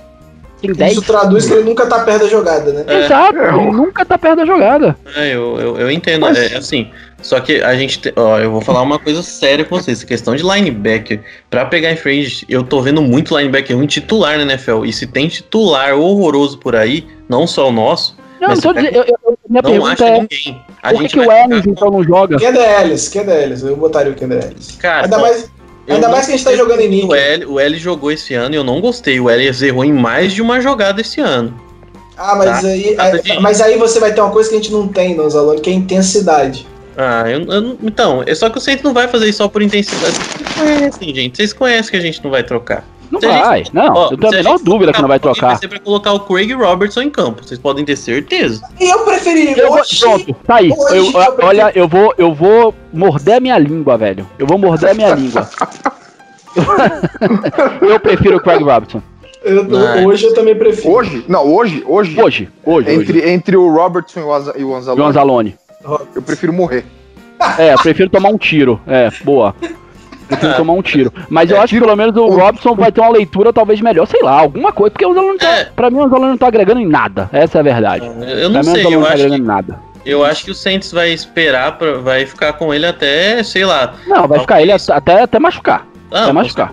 [0.60, 0.92] Tem 10.
[0.92, 2.84] Isso traduz que ele nunca tá perto da jogada, né?
[2.86, 3.04] É.
[3.04, 4.96] Exato, ele nunca tá perto da jogada.
[5.14, 6.22] É, eu, eu, eu entendo.
[6.22, 6.36] Mas...
[6.36, 6.90] É assim,
[7.22, 7.98] só que a gente.
[7.98, 10.02] Te, ó, eu vou falar uma coisa séria com vocês.
[10.04, 14.42] questão de linebacker, pra pegar em frente, eu tô vendo muito linebacker ruim titular na
[14.42, 14.84] NFL.
[14.84, 18.16] E se tem titular horroroso por aí, não só o nosso.
[18.40, 20.64] Não, não tô dizendo, eu, eu, minha não pergunta é, ninguém.
[20.82, 22.38] A por que, que o Ellis então não joga?
[22.38, 23.08] Quem é da Ellis?
[23.08, 23.62] Quem é da Ellis?
[23.62, 24.76] Eu botaria o quem é da Ellis.
[24.76, 25.50] Cara, ainda mais,
[25.94, 27.06] ainda mais que a gente tá jogando em Nick.
[27.06, 29.18] O L, o L jogou esse ano e eu não gostei.
[29.20, 31.58] O L errou em mais de uma jogada esse ano.
[32.16, 32.68] Ah, mas, tá?
[32.68, 35.36] aí, é, mas aí você vai ter uma coisa que a gente não tem nos
[35.36, 36.66] alunos, que é intensidade.
[36.96, 39.62] Ah, eu, eu, então, é só que o Saints não vai fazer isso só por
[39.62, 40.14] intensidade.
[40.14, 41.36] Vocês conhecem, gente.
[41.36, 42.84] Vocês conhecem que a gente não vai trocar.
[43.10, 43.94] Não se vai, gente, não.
[43.94, 45.48] Ó, eu tenho a menor dúvida que não vai trocar.
[45.48, 47.42] Vai ser pra colocar o Craig Robertson em campo.
[47.42, 48.62] Vocês podem ter certeza.
[48.78, 49.58] Eu preferi.
[49.58, 50.70] Eu vou, pronto, tá aí.
[50.70, 54.26] Eu, eu olha, eu vou, eu vou morder a minha língua, velho.
[54.38, 55.48] Eu vou morder a minha língua.
[57.80, 59.02] eu prefiro o Craig Robertson.
[59.42, 59.66] Eu
[60.06, 60.92] hoje eu também prefiro.
[60.92, 61.24] Hoje?
[61.28, 62.20] Não, hoje, hoje.
[62.20, 62.90] Hoje, hoje.
[62.90, 63.28] Entre, hoje.
[63.30, 65.00] entre o Robertson e o Anzalone.
[65.00, 65.56] E o Anzalone.
[66.14, 66.84] Eu prefiro morrer.
[67.56, 68.80] É, eu prefiro tomar um tiro.
[68.86, 69.54] É, boa.
[70.30, 71.12] Eu prefiro tomar um tiro.
[71.28, 74.06] Mas eu é, acho que pelo menos o Robson vai ter uma leitura talvez melhor,
[74.06, 75.64] sei lá, alguma coisa, porque o Anzalone não tá, é.
[75.64, 77.28] pra mim o Anzalone não tá agregando em nada.
[77.32, 78.06] Essa é a verdade.
[78.06, 79.38] Eu não pra sei, mim, eu não tá acho que...
[79.38, 79.88] nada.
[80.04, 83.94] Eu acho que o Saints vai esperar, pra, vai ficar com ele até, sei lá.
[84.06, 85.86] Não, vai ficar ele até, até machucar.
[86.10, 86.70] Ah, até machucar.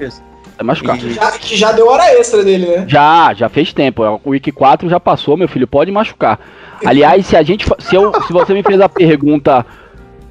[0.55, 0.97] Até machucar.
[0.97, 2.85] Já, que já deu hora extra dele, né?
[2.87, 4.21] Já, já fez tempo.
[4.23, 6.39] O Week 4 já passou, meu filho, pode machucar.
[6.85, 7.65] Aliás, se a gente.
[7.79, 9.65] Se, eu, se você me fez a pergunta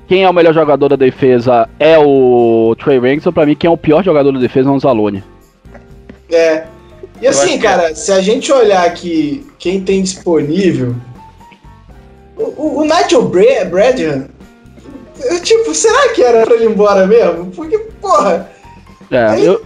[0.07, 3.69] quem é o melhor jogador da defesa é o Trey Ranks, ou pra mim quem
[3.69, 5.23] é o pior jogador da defesa é o Zalone.
[6.31, 6.65] É.
[7.21, 7.95] E assim, cara, é.
[7.95, 10.95] se a gente olhar aqui quem tem disponível,
[12.37, 13.31] o, o Nigel
[13.71, 14.29] Bradham,
[15.43, 17.47] tipo, será que era pra ele ir embora mesmo?
[17.47, 18.51] Porque, porra.
[19.11, 19.47] É, ele...
[19.47, 19.65] eu,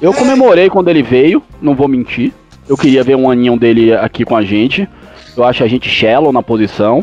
[0.00, 2.32] eu comemorei quando ele veio, não vou mentir.
[2.68, 4.88] Eu queria ver um aninho dele aqui com a gente.
[5.36, 7.02] Eu acho a gente shallow na posição.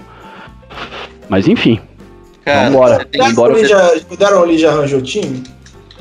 [1.28, 1.82] Mas enfim.
[2.48, 3.08] Cara, Vambora.
[3.18, 3.54] Vambora.
[4.10, 5.44] O Daron Lee já arranjou o time?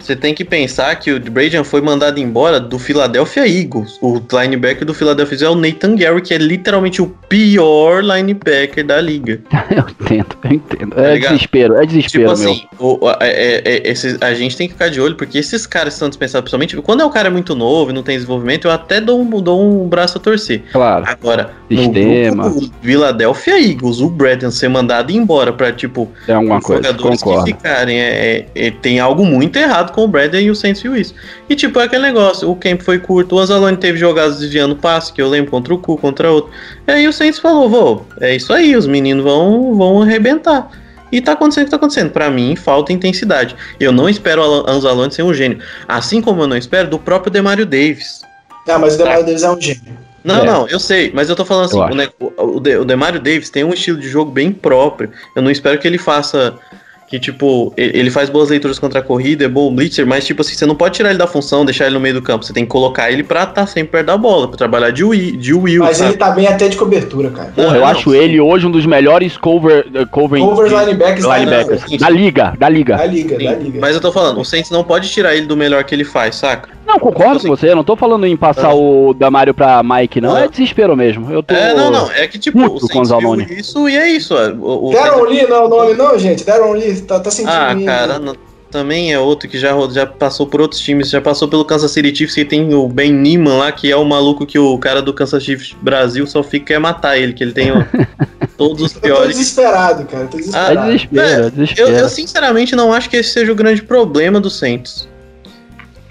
[0.07, 3.99] Você tem que pensar que o Brajan foi mandado embora do Philadelphia Eagles.
[4.01, 9.01] O linebacker do Philadelphia é o Nathan Gary, que é literalmente o pior linebacker da
[9.01, 9.40] liga.
[9.69, 10.95] eu entendo, eu entendo.
[10.95, 12.53] Tá é desespero, é desespero, tipo meu.
[12.53, 15.95] assim, o, é, é, esse, a gente tem que ficar de olho, porque esses caras
[15.95, 19.01] estão dispensados, principalmente quando é um cara muito novo e não tem desenvolvimento, eu até
[19.01, 20.62] dou um, dou um braço a torcer.
[20.71, 21.05] Claro.
[21.09, 22.49] Agora, Sistema.
[22.49, 27.45] no Philadelphia Eagles, o Braden ser mandado embora pra, tipo, é alguma coisa, jogadores concordo.
[27.45, 30.95] que ficarem, é, é, tem algo muito errado com o Bradley e o Saints viu
[30.95, 31.15] isso.
[31.49, 35.13] E tipo, é aquele negócio, o camp foi curto, o Anzalone teve jogadas desviando passe,
[35.13, 36.53] que eu lembro, contra o Cu, contra outro.
[36.87, 40.71] E aí o Saints falou, vô, é isso aí, os meninos vão, vão arrebentar.
[41.11, 42.11] E tá acontecendo o que tá acontecendo.
[42.11, 43.57] Pra mim, falta intensidade.
[43.81, 45.59] Eu não espero o Anzalone ser um gênio.
[45.89, 48.23] Assim como eu não espero do próprio Demario Davis.
[48.69, 49.97] Ah, mas o Demario Davis é um gênio.
[50.25, 50.45] Não, é.
[50.45, 53.73] não, eu sei, mas eu tô falando assim, o, o, o Demario Davis tem um
[53.73, 55.09] estilo de jogo bem próprio.
[55.37, 56.59] Eu não espero que ele faça
[57.07, 60.55] que, tipo, ele faz boas leituras contra a corrida, é bom blitzer, mas, tipo assim,
[60.55, 62.45] você não pode tirar ele da função, deixar ele no meio do campo.
[62.45, 65.05] Você tem que colocar ele pra estar tá sempre perto da bola, pra trabalhar de,
[65.05, 65.83] will, de will.
[65.85, 66.11] Mas sabe?
[66.11, 67.53] ele tá bem até de cobertura, cara.
[67.55, 71.25] Porra, eu não, acho não, ele hoje um dos melhores cover, uh, cover covers linebackers,
[71.25, 72.97] linebackers da, liga, da liga.
[72.97, 73.81] Da liga, da liga.
[73.81, 76.35] Mas eu tô falando, o Saints não pode tirar ele do melhor que ele faz,
[76.37, 76.77] saca?
[76.87, 78.75] Não, concordo com você, eu não tô falando em passar ah.
[78.75, 80.37] o Damario pra Mike, não.
[80.37, 80.42] Ah.
[80.42, 81.33] É desespero mesmo.
[81.33, 82.11] Eu tô é, não, não.
[82.12, 84.35] É que, tipo, o Saints viu isso e é isso.
[84.35, 86.44] O, o Deram Lee não é o nome, não, gente.
[86.44, 87.51] Deram Lee, tá, tá sentindo.
[87.51, 88.35] Ah, cara, não,
[88.70, 92.14] também é outro que já, já passou por outros times, já passou pelo Kansas City
[92.14, 95.12] Chiefs, que tem o Ben Niemann lá, que é o maluco que o cara do
[95.12, 97.85] Kansas Chiefs Brasil só fica quer matar ele, que ele tem ó,
[98.59, 99.20] todos os piores.
[99.20, 100.79] Eu tô desesperado, cara, tô desesperado.
[100.79, 101.88] Ah, é desespero, é, desespero.
[101.88, 105.09] Eu, eu, sinceramente não acho que esse seja o grande problema do Saints.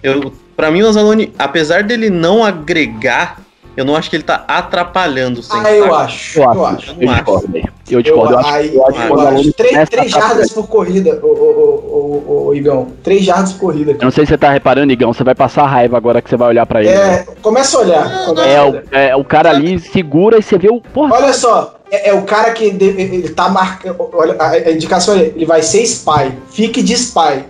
[0.01, 3.39] Eu para mim, o Anzalone, apesar dele não agregar,
[3.76, 5.60] eu não acho que ele tá atrapalhando sem.
[5.60, 6.39] Ah, eu acho.
[6.39, 6.91] Eu, eu acho.
[6.91, 7.58] Eu, eu discordo.
[7.89, 8.34] Eu discordo.
[8.34, 9.54] Eu, acho, eu acho, eu acho.
[9.54, 11.22] Três, três jardas por corrida,
[12.54, 12.88] Igão.
[13.04, 13.91] Três jardas por corrida.
[13.91, 15.12] Eu não sei se você tá reparando, Igão.
[15.12, 16.89] Você vai passar raiva agora que você vai olhar pra ele.
[16.89, 17.26] É, né?
[17.41, 18.26] começa a olhar.
[18.26, 20.80] Começa é, o, é, o cara ali segura e você vê o.
[20.80, 24.10] Porra, olha só, é, é, o cara que ele tá marcando.
[24.13, 26.32] Olha, a indicação é: ele vai ser spy.
[26.50, 27.44] Fique de spy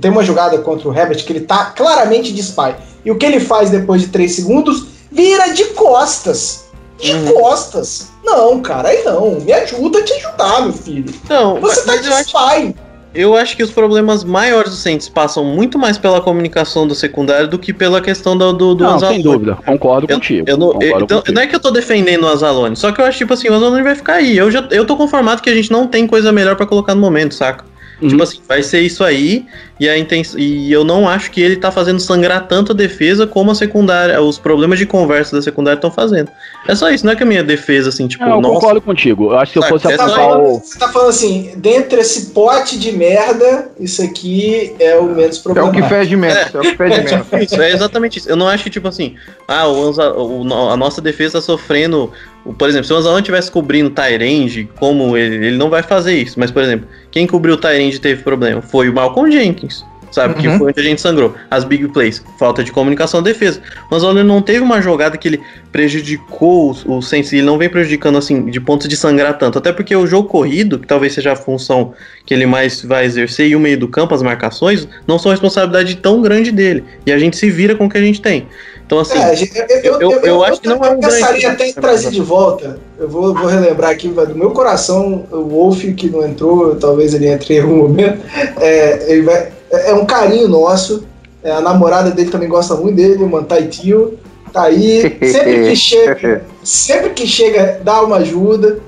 [0.00, 2.74] tem uma jogada contra o Herbert que ele tá claramente de spy.
[3.04, 4.86] E o que ele faz depois de 3 segundos?
[5.10, 6.64] Vira de costas.
[6.98, 7.32] De uhum.
[7.34, 8.10] costas.
[8.24, 9.40] Não, cara, aí não.
[9.40, 11.12] Me ajuda a te ajudar, meu filho.
[11.28, 12.36] Não, Você tá de spy.
[12.36, 12.74] Acho,
[13.14, 17.46] eu acho que os problemas maiores do Saints passam muito mais pela comunicação do secundário
[17.46, 19.22] do que pela questão do, do, do não, Azalone.
[19.22, 19.58] sem dúvida.
[19.64, 20.50] Concordo eu, contigo.
[20.50, 21.34] Eu não, concordo eu, então, contigo.
[21.34, 23.54] não é que eu tô defendendo o Azalone, só que eu acho tipo assim, o
[23.54, 24.36] Azalone vai ficar aí.
[24.36, 27.00] Eu, já, eu tô conformado que a gente não tem coisa melhor para colocar no
[27.00, 27.64] momento, saca?
[28.00, 28.08] Uhum.
[28.08, 29.46] Tipo assim, vai ser isso aí,
[29.78, 33.26] e, a intenção, e eu não acho que ele tá fazendo sangrar tanto a defesa
[33.26, 36.30] como a secundária, os problemas de conversa da secundária estão fazendo.
[36.68, 38.80] É só isso, não é que a minha defesa, assim, tipo, não, eu nossa, concordo
[38.80, 39.32] contigo.
[39.32, 40.58] Eu acho que se eu fosse é apontar o...
[40.58, 45.78] Você tá falando assim, dentro desse pote de merda, isso aqui é o menos problemático.
[45.78, 47.52] É o que fez de menos, é, é o que fez de menos.
[47.52, 48.28] Isso, é exatamente isso.
[48.28, 49.16] Eu não acho que, tipo assim,
[49.48, 52.12] ah, o, o, a nossa defesa tá sofrendo
[52.58, 56.38] por exemplo, se o Anzalone tivesse cobrindo Tyrande, como ele, ele não vai fazer isso.
[56.38, 59.84] Mas, por exemplo, quem cobriu o Tyrande teve problema foi o Malcolm Jenkins.
[60.10, 60.40] Sabe, uhum.
[60.40, 61.34] que foi onde a gente sangrou.
[61.50, 63.60] As big plays, falta de comunicação defesa.
[63.90, 65.40] Mas olha, não teve uma jogada que ele
[65.72, 69.58] prejudicou o, Saints, ele não vem prejudicando assim, de ponto de sangrar tanto.
[69.58, 73.48] Até porque o jogo corrido, que talvez seja a função que ele mais vai exercer,
[73.48, 76.84] e o meio do campo, as marcações, não são responsabilidade tão grande dele.
[77.04, 78.46] E a gente se vira com o que a gente tem.
[78.94, 81.72] Então, assim, é, eu, eu, eu, eu, acho que não é um pensaria até em
[81.72, 82.78] trazer de volta.
[82.98, 87.26] Eu vou, vou relembrar aqui do meu coração, o Wolf, que não entrou, talvez ele
[87.26, 88.20] entre em algum momento.
[88.60, 91.04] É, ele vai, é, é um carinho nosso.
[91.42, 94.18] É, a namorada dele também gosta muito dele, o Mantai Tio.
[94.52, 95.00] Tá aí.
[95.20, 98.78] Sempre que chega, sempre que chega, dá uma ajuda.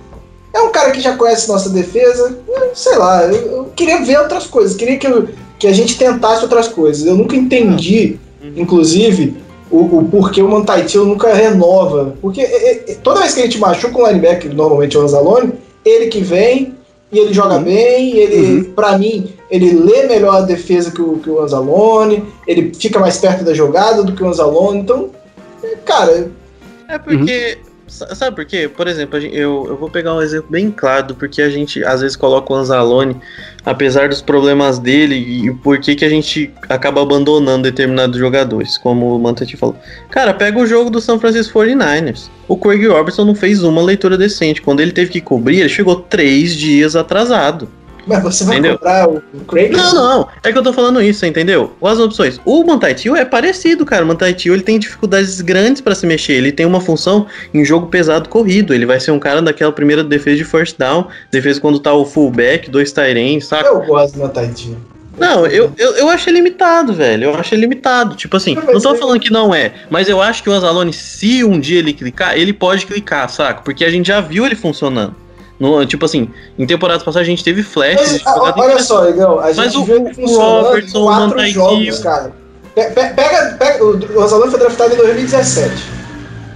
[0.54, 2.38] É um cara que já conhece nossa defesa.
[2.72, 4.76] Sei lá, eu, eu queria ver outras coisas.
[4.76, 7.04] Queria que, eu, que a gente tentasse outras coisas.
[7.04, 8.18] Eu nunca entendi,
[8.56, 9.36] inclusive
[9.70, 12.14] o, o porquê o Mantaitio nunca renova.
[12.20, 15.52] Porque é, é, toda vez que a gente machuca um linebacker, normalmente é o Anzalone,
[15.84, 16.74] ele que vem
[17.10, 17.62] e ele joga uhum.
[17.62, 18.64] bem, ele, uhum.
[18.74, 23.18] para mim, ele lê melhor a defesa que o, que o Anzalone, ele fica mais
[23.18, 25.10] perto da jogada do que o Anzalone, então,
[25.84, 26.30] cara.
[26.88, 27.65] É porque uhum.
[27.88, 28.68] Sabe por quê?
[28.68, 32.00] Por exemplo, eu, eu vou pegar um exemplo bem claro do porque a gente às
[32.00, 33.16] vezes coloca o Anzalone,
[33.64, 39.14] apesar dos problemas dele, e por que, que a gente acaba abandonando determinados jogadores, como
[39.14, 39.76] o Mantati falou.
[40.10, 42.28] Cara, pega o jogo do São Francisco 49ers.
[42.48, 44.62] O Craig Robertson não fez uma leitura decente.
[44.62, 47.68] Quando ele teve que cobrir, ele chegou três dias atrasado.
[48.06, 48.78] Mas você vai entendeu?
[48.78, 49.72] comprar o Craig?
[49.72, 50.28] Não, não.
[50.42, 51.74] É que eu tô falando isso, entendeu?
[51.82, 52.40] As opções.
[52.44, 54.04] O Mantaitio é parecido, cara.
[54.04, 56.34] O Mantaitio ele tem dificuldades grandes para se mexer.
[56.34, 58.72] Ele tem uma função em jogo pesado corrido.
[58.72, 62.04] Ele vai ser um cara daquela primeira defesa de first down, defesa quando tá o
[62.04, 63.68] fullback, dois Tyrens, saca?
[63.68, 64.76] Eu gosto do Mantaitio.
[65.18, 67.24] Não, eu, eu, eu acho limitado, velho.
[67.24, 68.14] Eu acho limitado.
[68.14, 71.42] Tipo assim, não tô falando que não é, mas eu acho que o Anzalone, se
[71.42, 73.62] um dia ele clicar, ele pode clicar, saca?
[73.62, 75.14] Porque a gente já viu ele funcionando.
[75.58, 78.22] No, tipo assim, em temporadas passadas a gente teve flash.
[78.24, 82.32] Mas, olha só, legal, a gente Mas viu o, o Robertson, o quatro jogos, cara.
[82.74, 85.74] Pega, pega, o Rosalão foi draftado em 2017.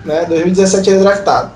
[0.04, 0.26] Né?
[0.28, 1.52] 2017 ele é draftado.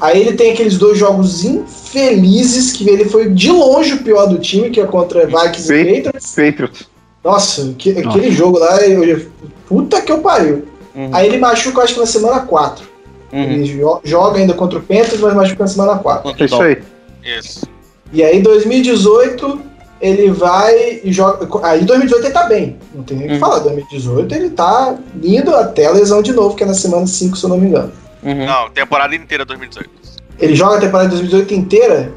[0.00, 4.38] Aí ele tem aqueles dois jogos infelizes que ele foi de longe o pior do
[4.38, 6.34] time, que é contra Vikings e Patriots.
[6.34, 6.90] Patriots.
[7.22, 8.08] Nossa, que, Nossa.
[8.08, 9.26] aquele jogo lá, eu,
[9.68, 10.64] puta que eu pariu.
[10.94, 11.10] Uhum.
[11.12, 12.84] Aí ele machuca, acho que na semana 4.
[13.32, 13.42] Uhum.
[13.42, 16.34] Ele joga ainda contra o Panthers, mas machuca na semana 4.
[16.38, 16.82] É isso aí.
[17.22, 17.66] Isso.
[18.12, 19.60] E aí, 2018,
[20.00, 21.46] ele vai e joga.
[21.62, 22.76] Aí, 2018 ele tá bem.
[22.94, 23.34] Não tem nem o uhum.
[23.36, 23.58] que falar.
[23.60, 27.44] 2018 ele tá lindo até a lesão de novo, que é na semana 5, se
[27.44, 27.92] eu não me engano.
[28.22, 28.46] Uhum.
[28.46, 29.90] Não, temporada inteira 2018.
[30.38, 32.12] Ele joga a temporada de 2018 inteira?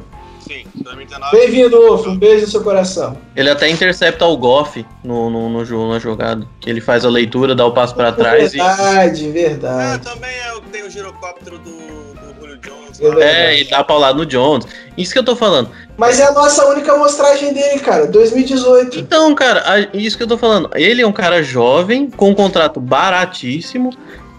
[0.47, 1.37] Sim, 2019.
[1.37, 2.05] Bem-vindo, Wolf.
[2.05, 3.17] Um beijo no seu coração.
[3.35, 6.45] Ele até intercepta o Goff no, no, no jogo, na jogada.
[6.59, 9.31] Que ele faz a leitura, dá o passo para trás verdade, e.
[9.31, 9.95] Verdade.
[9.95, 12.99] É, também é o que tem o girocóptero do, do Julio Jones.
[13.21, 14.67] É, e dá paulado no Jones.
[14.97, 15.69] Isso que eu tô falando.
[15.95, 18.07] Mas é a nossa única amostragem dele, cara.
[18.07, 18.99] 2018.
[18.99, 20.69] Então, cara, isso que eu tô falando.
[20.75, 23.91] Ele é um cara jovem, com um contrato baratíssimo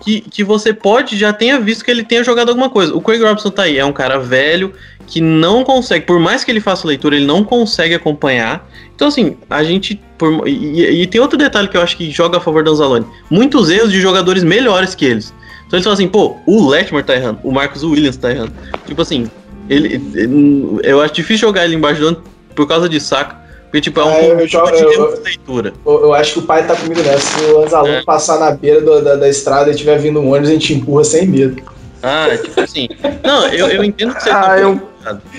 [0.04, 2.94] que, que você pode já tenha visto que ele tenha jogado alguma coisa.
[2.94, 4.72] O Craig Robinson tá aí, é um cara velho
[5.06, 8.68] que não consegue, por mais que ele faça leitura, ele não consegue acompanhar.
[8.94, 10.00] Então, assim, a gente.
[10.16, 13.06] Por, e, e, tem outro detalhe que eu acho que joga a favor do Anzalone:
[13.30, 15.34] muitos erros de jogadores melhores que eles.
[15.66, 18.52] Então eles falam assim, pô, o Letmore tá errando, o Marcos Williams tá errando.
[18.86, 19.30] Tipo assim,
[19.68, 22.22] ele, ele eu acho difícil jogar ele embaixo do ano
[22.54, 23.34] por causa de saco.
[23.74, 25.72] Porque, tipo, é um é, eu, eu, eu, leitura.
[25.84, 27.38] Eu, eu, acho que o pai tá comigo nessa.
[27.38, 28.04] Se o Anzalão é.
[28.04, 31.02] passar na beira do, da, da estrada e tiver vindo um ônibus, a gente empurra
[31.02, 31.60] sem medo.
[32.00, 32.88] Ah, é tipo assim.
[33.24, 34.80] Não, eu, eu entendo que você ah, tá eu,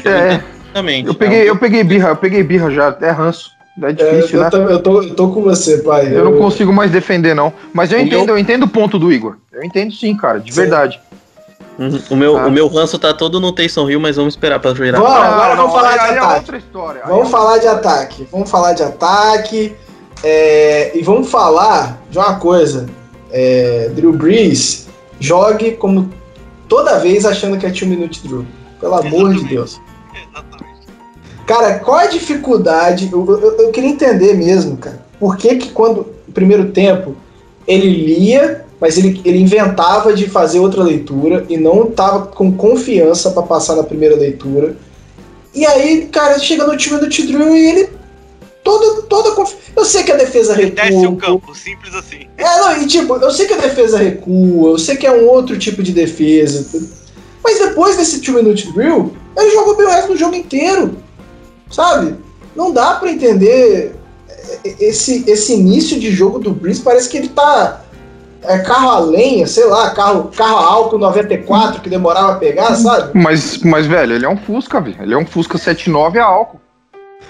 [0.04, 1.08] é, Exatamente.
[1.08, 3.52] Eu peguei, eu peguei birra, eu peguei birra já, é ranço.
[3.82, 4.74] É difícil, é, eu, né?
[4.74, 6.08] eu, tô, eu tô com você, pai.
[6.08, 7.54] Eu, eu não consigo mais defender, não.
[7.72, 8.36] Mas eu entendo, meu...
[8.36, 9.38] eu entendo o ponto do Igor.
[9.54, 10.60] Eu entendo sim, cara, de sim.
[10.60, 11.00] verdade.
[11.78, 12.02] Uhum.
[12.10, 12.48] O, meu, ah.
[12.48, 15.00] o meu ranço tá todo no Taysom Hill, mas vamos esperar pra virar.
[15.00, 16.64] Bom, agora vamos falar de é ataque.
[17.08, 18.28] vamos falar de ataque.
[18.32, 19.76] Vamos falar de ataque.
[20.24, 22.88] É, e vamos falar de uma coisa.
[23.32, 24.88] É, Drew Brees
[25.20, 26.10] jogue como
[26.68, 28.46] toda vez achando que é 2 Minute Drew.
[28.80, 29.82] Pelo amor de Deus.
[31.46, 33.10] Cara, qual a dificuldade?
[33.12, 35.06] Eu, eu, eu, queria entender mesmo, cara.
[35.20, 37.16] Por que que quando, no primeiro tempo,
[37.68, 43.32] ele lia mas ele, ele inventava de fazer outra leitura e não tava com confiança
[43.32, 44.76] para passar na primeira leitura.
[45.54, 47.90] E aí, cara, chega no time do Tidrew e ele
[48.64, 50.84] toda, toda Eu sei que a defesa recua.
[50.84, 52.28] Desce o campo, simples assim.
[52.38, 55.28] É, não, e tipo, eu sei que a defesa recua, eu sei que é um
[55.30, 56.66] outro tipo de defesa.
[57.44, 60.98] Mas depois desse 2 minute drill, ele jogou bem o resto do jogo inteiro.
[61.72, 62.16] Sabe?
[62.56, 63.96] Não dá para entender
[64.80, 67.85] esse, esse início de jogo do Breeze, parece que ele tá
[68.48, 72.76] é carro a lenha, sei lá, carro, carro a álcool 94 que demorava a pegar,
[72.76, 73.12] sabe?
[73.14, 74.98] Mas, mas velho, ele é um Fusca, velho.
[75.02, 76.60] Ele é um Fusca 79 a álcool.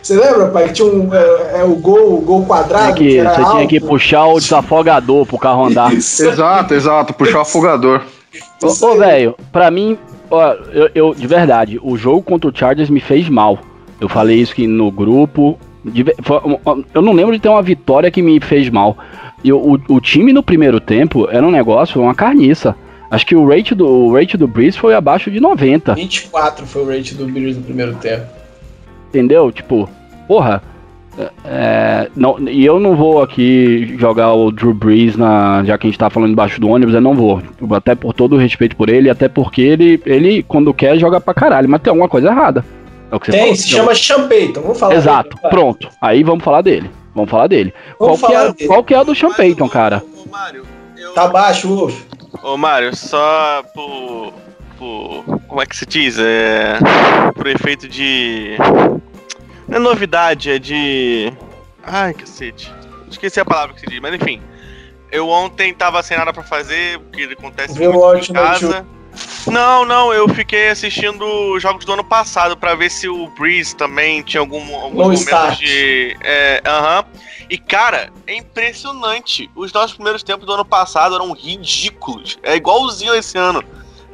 [0.02, 2.94] Você lembra, pai, que tinha um, é, é o gol, o gol quadrado?
[2.94, 5.92] que, que você tinha que puxar o desafogador pro carro andar.
[5.94, 8.02] exato, exato, puxar o afogador.
[8.62, 9.98] Ô, ô velho, pra mim,
[10.30, 13.58] ó, eu, eu, de verdade, o jogo contra o Chargers me fez mal.
[14.00, 15.58] Eu falei isso aqui no grupo.
[15.84, 16.06] De,
[16.94, 18.98] eu não lembro de ter uma vitória que me fez mal.
[19.46, 22.76] E o, o time no primeiro tempo era um negócio, uma carniça.
[23.12, 25.94] Acho que o rate do, o rate do Breeze foi abaixo de 90.
[25.94, 28.26] 24 foi o rate do Breeze no primeiro tempo.
[29.10, 29.52] Entendeu?
[29.52, 29.88] Tipo,
[30.28, 30.64] porra.
[31.46, 35.90] É, não, e eu não vou aqui jogar o Drew Brees na, já que a
[35.92, 37.40] gente tá falando embaixo do ônibus, eu não vou.
[37.70, 41.36] Até por todo o respeito por ele, até porque ele, ele quando quer, joga pra
[41.36, 42.66] caralho, mas tem alguma coisa errada.
[43.12, 45.88] É tem, falou, se chama Champeyton, vamos falar Exato, dele, pronto.
[46.02, 46.90] Aí vamos falar dele.
[47.16, 47.74] Vamos falar dele.
[47.98, 48.68] Vamos qual, falar que é, dele.
[48.68, 50.04] qual que é a do Champeyton, cara?
[50.14, 50.66] Ô, Mário,
[50.98, 51.14] eu...
[51.14, 52.00] Tá baixo, Wolf.
[52.44, 54.34] Ô, Mário, só por,
[54.78, 55.24] por.
[55.48, 56.18] Como é que se diz?
[56.20, 56.78] É.
[57.34, 58.58] Por efeito de
[59.68, 61.34] não é novidade, é de.
[61.84, 62.72] Ai, cacete.
[63.10, 64.42] Esqueci a palavra que se diz, mas enfim.
[65.12, 68.86] Eu ontem tava sem nada pra fazer, porque acontece Viu muito em casa.
[69.48, 74.24] Não, não, eu fiquei assistindo jogos do ano passado para ver se o Breeze também
[74.24, 75.60] tinha algum, alguns momentos start.
[75.60, 76.18] de.
[76.22, 77.00] É, aham.
[77.00, 77.36] Uh -huh.
[77.50, 79.50] E cara, é impressionante.
[79.56, 82.40] Os nossos primeiros tempos do ano passado eram ridículos.
[82.42, 83.64] É igualzinho esse ano.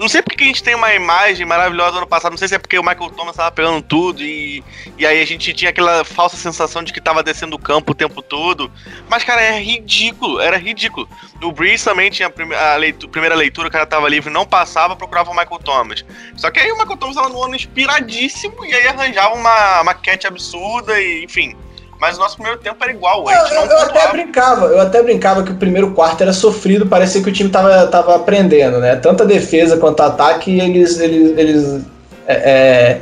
[0.02, 2.58] Não sei porque a gente tem uma imagem maravilhosa ano passado, não sei se é
[2.58, 4.64] porque o Michael Thomas estava pegando tudo e,
[4.97, 7.95] e aí a gente tinha aquela falsa sensação de que estava descendo o campo o
[7.95, 8.72] tempo todo.
[9.08, 11.08] Mas, cara, é ridículo, era ridículo.
[11.39, 14.43] No Breeze também tinha a, prime a leitura, primeira leitura, o cara tava livre, não
[14.43, 16.04] passava, procurava o Michael Thomas.
[16.36, 20.26] Só que aí o Michael Thomas estava no ano inspiradíssimo e aí arranjava uma, catch
[20.26, 21.56] absurda e, enfim.
[22.02, 23.30] Mas o nosso primeiro tempo era igual.
[23.30, 27.22] Eu, não eu até brincava, eu até brincava que o primeiro quarto era sofrido, parecia
[27.22, 28.95] que o time tava, tava aprendendo, né?
[28.95, 31.82] Tanto a defesa quanto o ataque, eles, eles, eles
[32.26, 33.02] é, é,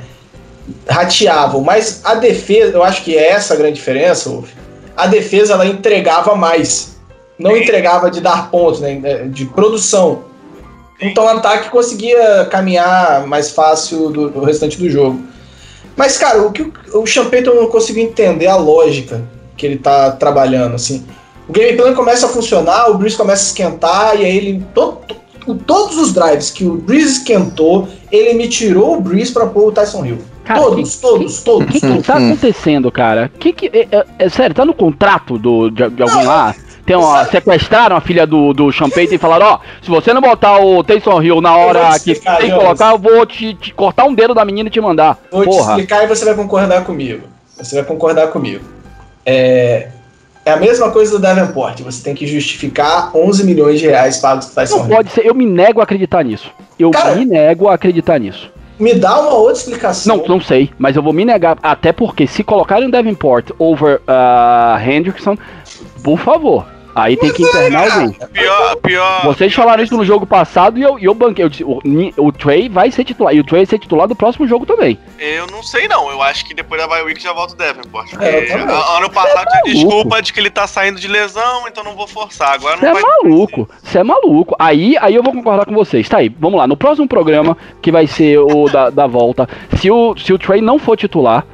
[0.89, 1.61] rateavam.
[1.61, 4.49] Mas a defesa, eu acho que é essa a grande diferença, Wolf.
[4.97, 6.99] A defesa ela entregava mais.
[7.37, 7.61] Não Sim.
[7.63, 8.99] entregava de dar pontos, né?
[9.29, 10.25] De produção.
[10.99, 15.23] Então o ataque conseguia caminhar mais fácil do, do restante do jogo.
[15.99, 19.21] Mas, cara, o que o, eu não consigo entender a lógica
[19.57, 21.05] que ele tá trabalhando, assim.
[21.45, 24.65] O gameplay começa a funcionar, o Breeze começa a esquentar, e aí ele.
[24.73, 24.97] To,
[25.45, 29.67] to, todos os drives que o Breeze esquentou, ele me tirou o Breeze pra pôr
[29.67, 30.19] o Tyson Hill.
[30.45, 31.67] Cara, todos, que, todos, que, todos.
[31.67, 33.29] O que, que tá acontecendo, cara?
[33.37, 36.55] Que que, é, é, é, sério, tá no contrato do, de, de alguém não, lá?
[36.89, 40.57] Tem uma, sequestraram a filha do, do Champeito e falaram, ó, se você não botar
[40.59, 44.15] o Taysom Hill na hora que tem que colocar, eu vou te, te, cortar um
[44.15, 45.19] dedo da menina e te mandar.
[45.31, 45.75] Vou Porra.
[45.75, 47.27] te explicar e você vai concordar comigo.
[47.55, 48.65] Você vai concordar comigo.
[49.23, 49.89] É,
[50.43, 51.79] é a mesma coisa do Davenport.
[51.81, 54.95] Você tem que justificar 11 milhões de reais pagos pro Tyson Não Hill.
[54.95, 55.27] pode ser.
[55.27, 56.49] Eu me nego a acreditar nisso.
[56.79, 58.51] Eu Cara, me nego a acreditar nisso.
[58.79, 60.17] Me dá uma outra explicação.
[60.17, 61.55] Não, não sei, mas eu vou me negar.
[61.61, 65.37] Até porque se colocarem o Davenport over uh, Hendrickson,
[66.03, 66.65] por favor,
[66.95, 68.11] Aí tem que internar alguém.
[68.33, 69.23] Pior, pior.
[69.23, 71.45] Vocês falaram isso no jogo passado e eu, eu banquei.
[71.45, 71.79] Eu disse, o,
[72.17, 73.33] o Trey vai ser titular.
[73.33, 74.97] E o Trey vai ser titular do próximo jogo também.
[75.19, 76.09] Eu não sei, não.
[76.09, 78.13] Eu acho que depois da bye week já volta o Davenport.
[78.19, 78.53] É,
[78.97, 82.07] ano passado é tinha desculpa de que ele tá saindo de lesão, então não vou
[82.07, 82.53] forçar.
[82.53, 83.69] Agora não Você é maluco.
[83.83, 84.55] Você é maluco.
[84.57, 86.09] Aí, aí eu vou concordar com vocês.
[86.09, 86.67] Tá aí, vamos lá.
[86.67, 90.61] No próximo programa, que vai ser o da, da volta, se o, se o Trey
[90.61, 91.45] não for titular,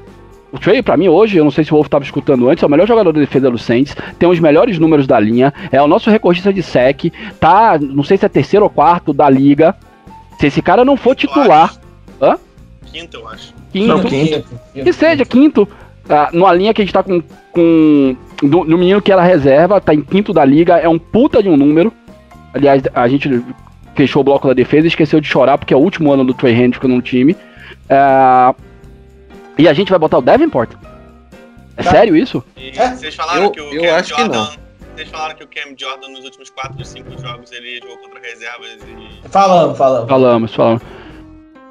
[0.55, 2.67] o Trey, pra mim, hoje, eu não sei se o Wolf estava escutando antes, é
[2.67, 5.87] o melhor jogador de defesa do Saints, tem os melhores números da linha, é o
[5.87, 9.75] nosso recordista de sec, tá, não sei se é terceiro ou quarto da liga.
[10.39, 11.73] Se esse cara não for titular.
[12.21, 12.37] Hã?
[12.91, 13.53] Quinto, eu acho.
[13.71, 13.87] Quinto.
[13.87, 14.45] Não, quinto.
[14.73, 15.67] Que seja, quinto.
[16.09, 17.21] Ah, numa linha que a gente tá com.
[17.51, 21.41] com no, no menino que era reserva, tá em quinto da liga, é um puta
[21.41, 21.91] de um número.
[22.53, 23.43] Aliás, a gente
[23.95, 26.33] fechou o bloco da defesa e esqueceu de chorar porque é o último ano do
[26.33, 27.33] Trey Hendrick no time.
[27.33, 28.55] Uh,
[29.57, 30.71] e a gente vai botar o Davenport?
[31.77, 31.91] É tá.
[31.91, 32.43] sério isso?
[32.55, 32.95] E é.
[32.95, 34.65] vocês falaram eu, que o eu Cam acho Jordan, que não.
[34.95, 38.19] Vocês falaram que o Cam Jordan nos últimos 4 ou 5 jogos ele jogou contra
[38.21, 39.29] reservas e.
[39.29, 40.09] Falamos, falamos.
[40.09, 40.83] Falamos, falamos.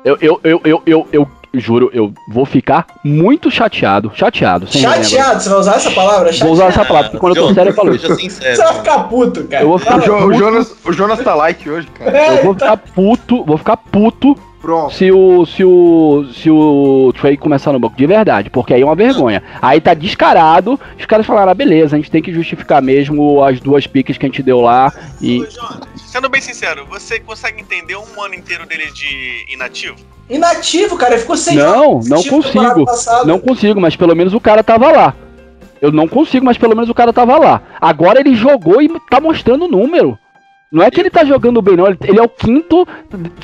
[0.04, 4.12] Eu, eu, eu, eu, eu, eu juro, eu vou ficar muito chateado.
[4.14, 4.66] Chateado.
[4.66, 5.40] chateado?
[5.40, 6.32] Você vai usar essa palavra?
[6.32, 6.44] Chateado.
[6.44, 8.08] Vou usar essa palavra, porque quando eu tô sério eu falo isso.
[8.08, 9.64] Você vai ficar puto, cara.
[9.64, 10.26] Eu vou ficar o, puto.
[10.26, 12.36] o, Jonas, o Jonas tá like hoje, cara.
[12.36, 14.94] Eu vou ficar puto, vou ficar puto Pronto.
[14.94, 18.84] Se o, se o, se o Trey começar no banco de verdade, porque aí é
[18.84, 19.42] uma vergonha.
[19.60, 23.60] Aí tá descarado, os caras falaram, ah, beleza, a gente tem que justificar mesmo as
[23.60, 24.90] duas piques que a gente deu lá
[25.20, 25.46] e...
[25.96, 29.96] Sendo bem sincero, você consegue entender um ano inteiro dele de inativo?
[30.30, 32.86] Inativo, cara, ele ficou sem Não, não consigo.
[33.26, 35.14] Não consigo, mas pelo menos o cara tava lá.
[35.82, 37.60] Eu não consigo, mas pelo menos o cara tava lá.
[37.78, 40.18] Agora ele jogou e tá mostrando o número.
[40.70, 41.86] Não é que ele tá jogando bem, não.
[41.86, 42.86] Ele é o quinto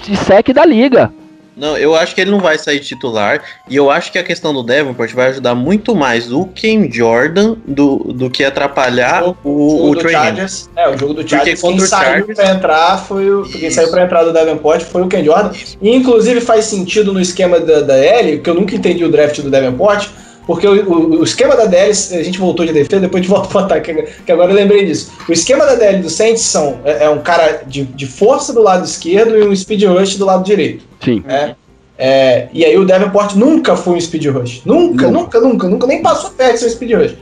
[0.02, 1.12] de sec da liga.
[1.60, 3.42] Não, eu acho que ele não vai sair titular.
[3.68, 7.56] E eu acho que a questão do Devonport vai ajudar muito mais o Ken Jordan
[7.66, 10.70] do, do que atrapalhar o, o, o, Trey Chargers.
[10.74, 11.60] É, o jogo do Chargers.
[11.60, 12.38] Porque quem saiu Chargers...
[12.38, 13.42] pra entrar foi o.
[13.42, 15.50] Quem saiu pra entrar do Devonport foi o Ken Jordan.
[15.82, 19.38] E inclusive faz sentido no esquema da, da L, que eu nunca entendi o draft
[19.40, 20.08] do Devonport
[20.46, 23.30] porque o, o, o, esquema da DL, a gente voltou de defesa, depois a gente
[23.30, 25.12] volta pro ataque, que agora eu lembrei disso.
[25.28, 28.62] O esquema da DL do Saints são, é, é um cara de, de força do
[28.62, 30.84] lado esquerdo e um speed rush do lado direito.
[31.04, 31.22] Sim.
[31.28, 31.54] É,
[31.98, 34.62] é, e aí o Davenport nunca foi um speed rush.
[34.64, 37.14] Nunca, nunca, nunca, nunca, nunca nem passou perto de ser um speed rush.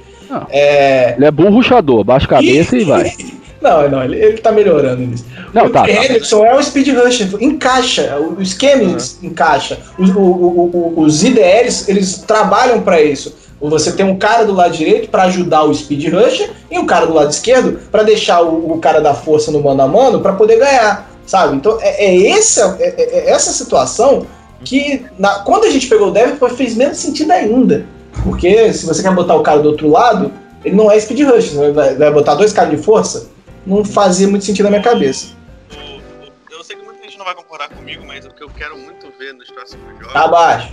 [0.50, 1.14] É...
[1.16, 3.12] Ele é bom ruxador, baixa a cabeça e, e vai.
[3.60, 5.24] Não, não, ele, ele tá melhorando nisso.
[5.52, 5.90] Não, o tá, tá.
[5.90, 8.96] Henderson é um speed rush, encaixa, o esquema uhum.
[9.22, 9.78] encaixa.
[9.98, 13.34] Os, o, o, os IDLs, eles trabalham para isso.
[13.60, 17.06] Você tem um cara do lado direito para ajudar o speed rush e um cara
[17.06, 20.32] do lado esquerdo para deixar o, o, cara da força no mano a mano para
[20.34, 21.56] poder ganhar, sabe?
[21.56, 24.26] Então é, é essa, é, é, é essa situação
[24.64, 27.84] que na, quando a gente pegou o Devil fez menos sentido ainda.
[28.22, 30.32] Porque se você quer botar o cara do outro lado,
[30.64, 33.28] ele não é speed rush, você vai, vai botar dois caras de força,
[33.66, 35.36] não fazia muito sentido na minha cabeça.
[36.50, 39.12] Eu sei que muita gente não vai concordar comigo, mas o que eu quero muito
[39.18, 40.12] ver nos próximos jogos.
[40.12, 40.72] Tá abaixo.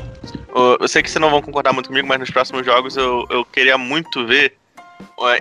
[0.80, 3.44] Eu sei que vocês não vão concordar muito comigo, mas nos próximos jogos eu, eu
[3.46, 4.56] queria muito ver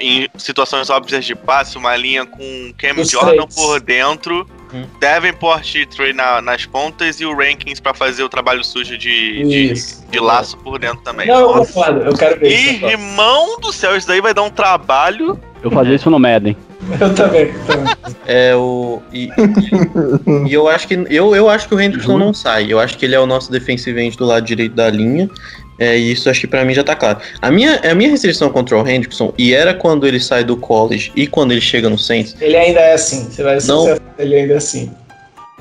[0.01, 3.55] em situações óbvias de passe, uma linha com Cam Os Jordan três.
[3.55, 4.85] por dentro, hum.
[5.01, 9.43] Davenport e Trey na, nas pontas e o Rankings para fazer o trabalho sujo de,
[9.43, 9.75] de,
[10.11, 11.27] de, laço por dentro também.
[11.27, 15.39] Não, eu concordo, eu quero ver Irmão do céu, isso daí vai dar um trabalho.
[15.63, 16.57] Eu fazia isso no Madden.
[17.01, 17.95] Eu também, também.
[18.27, 19.01] É o.
[19.13, 19.29] E,
[20.47, 22.73] e, eu acho que eu, eu acho que o Henderson não sai.
[22.73, 25.29] Eu acho que ele é o nosso defensive end do lado direito da linha.
[25.79, 27.19] É, isso acho que para mim já tá claro.
[27.43, 31.11] A minha, a minha restrição contra o Hendrickson, e era quando ele sai do college
[31.17, 32.37] e quando ele chega no Saints.
[32.41, 33.99] Ele ainda é assim, você vai não...
[34.19, 34.93] ele ainda é assim.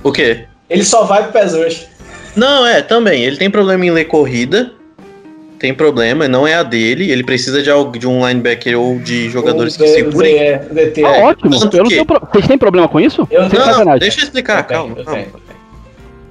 [0.03, 0.45] O quê?
[0.69, 1.87] Ele só vai pro pés hoje.
[2.35, 3.23] Não, é, também.
[3.23, 4.71] Ele tem problema em ler corrida.
[5.63, 7.09] Tem problema, não é a dele.
[7.09, 10.37] Ele precisa de, algo, de um linebacker ou de jogadores que segurem.
[10.37, 10.61] É,
[11.05, 11.55] ah, ótimo.
[11.71, 12.19] Eu não pro...
[12.33, 13.25] Vocês têm problema com isso?
[13.31, 15.01] Eu não, não, deixa eu explicar, calma.
[15.05, 15.23] calma.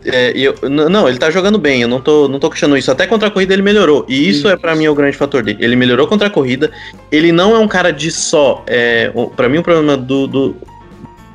[0.05, 2.91] É, eu, não, ele tá jogando bem, eu não tô, não tô questionando isso.
[2.91, 4.05] Até contra a corrida ele melhorou.
[4.07, 4.49] E isso, isso.
[4.51, 5.65] é para mim o grande fator dele.
[5.65, 6.71] Ele melhorou contra a corrida.
[7.11, 8.63] Ele não é um cara de só.
[8.67, 10.57] É, para mim, o problema do, do,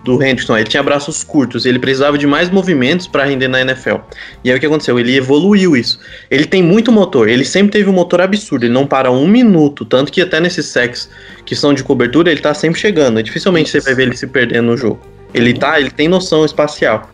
[0.08, 3.97] do Henderson, ele tinha braços curtos, ele precisava de mais movimentos para render na NFL.
[4.41, 4.97] E aí o que aconteceu?
[4.97, 5.99] Ele evoluiu isso.
[6.32, 9.84] Ele tem muito motor, ele sempre teve um motor absurdo, ele não para um minuto,
[9.84, 11.10] tanto que até nesses sacks
[11.45, 13.22] que são de cobertura, ele tá sempre chegando.
[13.22, 15.05] Dificilmente você vai ver ele se perdendo no jogo.
[15.34, 17.10] Ele tá, ele tem noção espacial.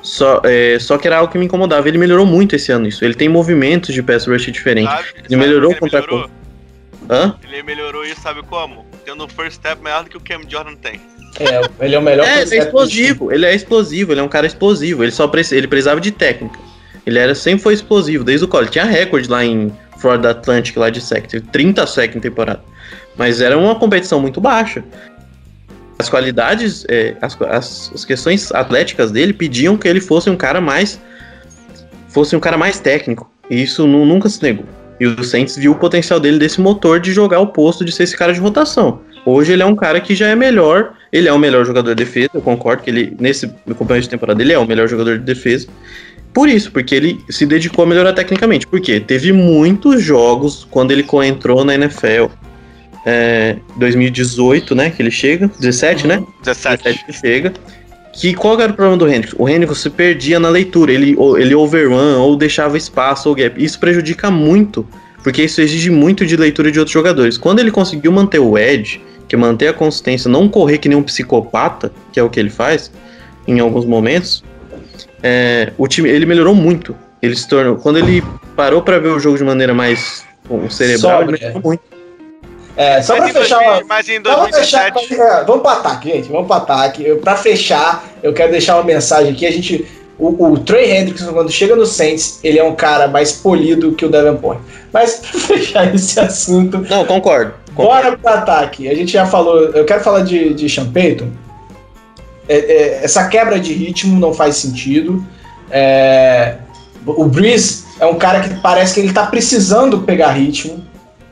[0.00, 1.88] Só, é, só que era algo que me incomodava.
[1.88, 3.04] Ele melhorou muito esse ano isso.
[3.04, 4.88] Ele tem movimentos de pass rush diferente.
[4.88, 6.30] Sabe, ele sabe melhorou ele contra melhorou?
[7.10, 7.36] Hã?
[7.42, 8.86] Ele melhorou isso, sabe como?
[9.04, 11.00] Tendo um first step maior do que o Cam Jordan tem.
[11.40, 12.26] É, ele é o melhor.
[12.26, 13.32] é, é explosivo.
[13.32, 15.02] Ele é explosivo, ele é um cara explosivo.
[15.02, 16.58] Ele só ele precisava de técnica.
[17.04, 18.72] Ele era, sempre foi explosivo, desde o college.
[18.72, 21.26] Tinha recorde lá em Florida Atlantic, lá de sec.
[21.26, 22.62] Teve 30 sec em temporada.
[23.16, 24.82] Mas era uma competição muito baixa
[25.98, 30.60] as qualidades, é, as, as, as, questões atléticas dele pediam que ele fosse um cara
[30.60, 31.00] mais
[32.08, 33.30] fosse um cara mais técnico.
[33.50, 34.64] E isso nunca se negou.
[34.98, 38.04] E o Saints viu o potencial dele desse motor de jogar o posto de ser
[38.04, 39.00] esse cara de rotação.
[39.26, 42.04] Hoje ele é um cara que já é melhor, ele é o melhor jogador de
[42.04, 45.24] defesa, eu concordo que ele, nesse companheiro de temporada, ele é o melhor jogador de
[45.24, 45.66] defesa.
[46.32, 48.66] Por isso, porque ele se dedicou a melhorar tecnicamente.
[48.66, 52.26] Porque teve muitos jogos quando ele entrou na NFL
[53.06, 54.90] é, 2018, né?
[54.90, 55.50] Que ele chega.
[55.58, 56.08] 17, uhum.
[56.08, 56.26] né?
[56.44, 56.84] 17.
[56.84, 57.52] 17 ele chega.
[58.12, 59.34] Que qual era o problema do Hendrix?
[59.38, 63.62] O Hendrix se perdia na leitura, ele, ele overrun ou deixava espaço ou gap.
[63.62, 64.86] Isso prejudica muito,
[65.22, 67.38] porque isso exige muito de leitura de outros jogadores.
[67.38, 70.96] Quando ele conseguiu manter o edge, que é manter a consistência, não correr que nem
[70.96, 72.90] um psicopata, que é o que ele faz
[73.46, 74.42] em alguns momentos,
[75.22, 76.96] é, o time ele melhorou muito.
[77.22, 78.22] Ele se tornou, quando ele
[78.54, 81.82] parou para ver o jogo de maneira mais um, cerebral, ele melhorou muito.
[82.76, 83.58] É, só para fechar.
[83.58, 83.84] 2000, uma...
[83.88, 84.92] mas em 2017...
[84.92, 86.28] Vamos, fechar, é, vamos para ataque, gente.
[86.28, 87.14] Vamos para ataque.
[87.16, 89.46] Para fechar, eu quero deixar uma mensagem aqui.
[89.46, 89.86] A gente.
[90.18, 94.04] O, o Trey Hendrickson, quando chega no Saints, ele é um cara mais polido que
[94.04, 94.60] o Davenport.
[94.92, 96.78] Mas pra fechar esse assunto.
[96.88, 97.54] Não, concordo.
[97.76, 98.88] Bora pro ataque.
[98.88, 99.64] A gente já falou.
[99.70, 101.28] Eu quero falar de, de Sean Payton.
[102.48, 105.24] É, é, essa quebra de ritmo não faz sentido.
[105.70, 106.56] É,
[107.04, 110.84] O Breeze é um cara que parece que ele tá precisando pegar ritmo.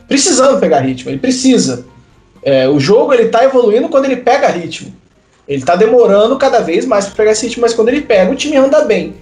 [0.07, 1.86] Precisando pegar ritmo, ele precisa.
[2.42, 4.92] É, o jogo ele tá evoluindo quando ele pega ritmo.
[5.49, 8.36] Ele tá demorando cada vez mais para pegar esse ritmo, mas quando ele pega, o
[8.36, 9.14] time anda bem.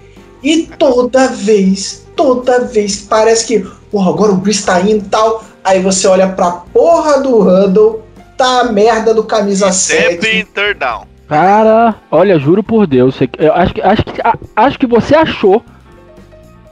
[0.42, 5.08] E toda vez, toda vez que parece que, porra, agora o Breeze tá indo e
[5.08, 8.02] tal, aí você olha pra porra do Huddle,
[8.36, 10.44] tá a merda do camisa 7.
[10.52, 11.06] third down.
[11.28, 14.20] Cara, olha, juro por Deus, eu acho que, acho que,
[14.54, 15.62] acho que você achou.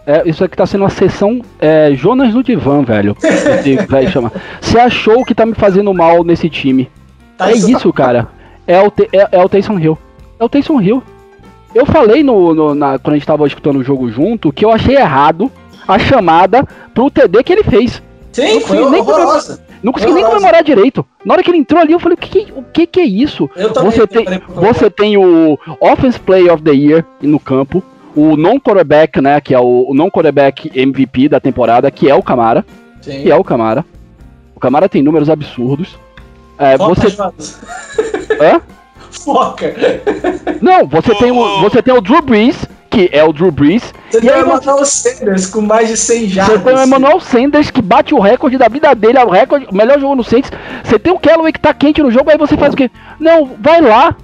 [0.07, 3.17] É, isso aqui tá sendo uma sessão é, Jonas no divã, velho.
[3.89, 4.33] vai chamar.
[4.61, 6.91] Você achou que tá me fazendo mal nesse time.
[7.39, 8.29] Tá é isso, cara.
[8.67, 9.99] É o, é, é o Taysom Hill.
[10.39, 11.03] É o Taysom Hill.
[11.75, 14.73] Eu falei no, no na, quando a gente tava escutando o jogo junto que eu
[14.73, 15.51] achei errado
[15.87, 18.03] a chamada pro TD que ele fez.
[18.33, 19.61] Sim, não foi nem horrorosa.
[19.83, 21.05] Não consegui nem comemorar direito.
[21.25, 23.49] Na hora que ele entrou ali, eu falei, o que, o que, que é isso?
[23.83, 27.83] você tem, você tem o Offense Player of the Year no campo,
[28.15, 32.65] o non-quarterback, né, que é o, o non-quarterback MVP da temporada, que é o Camara.
[33.01, 33.23] Sim.
[33.23, 33.85] Que é o Camara.
[34.55, 35.99] O Camara tem números absurdos.
[36.59, 37.07] É, você...
[38.41, 38.61] Hã?
[39.11, 39.75] Foca!
[40.61, 43.95] Não, você, tem o, você tem o Drew Brees, que é o Drew Brees.
[44.11, 46.59] Você tem o Emmanuel Sanders com mais de 100 jardas.
[46.59, 49.67] Você tem o Emmanuel Sanders que bate o recorde da vida dele, é o recorde,
[49.71, 50.51] o melhor jogo no Saints.
[50.83, 52.91] Você tem o Callaway que tá quente no jogo, aí você faz o quê?
[53.19, 54.17] Não, vai lá.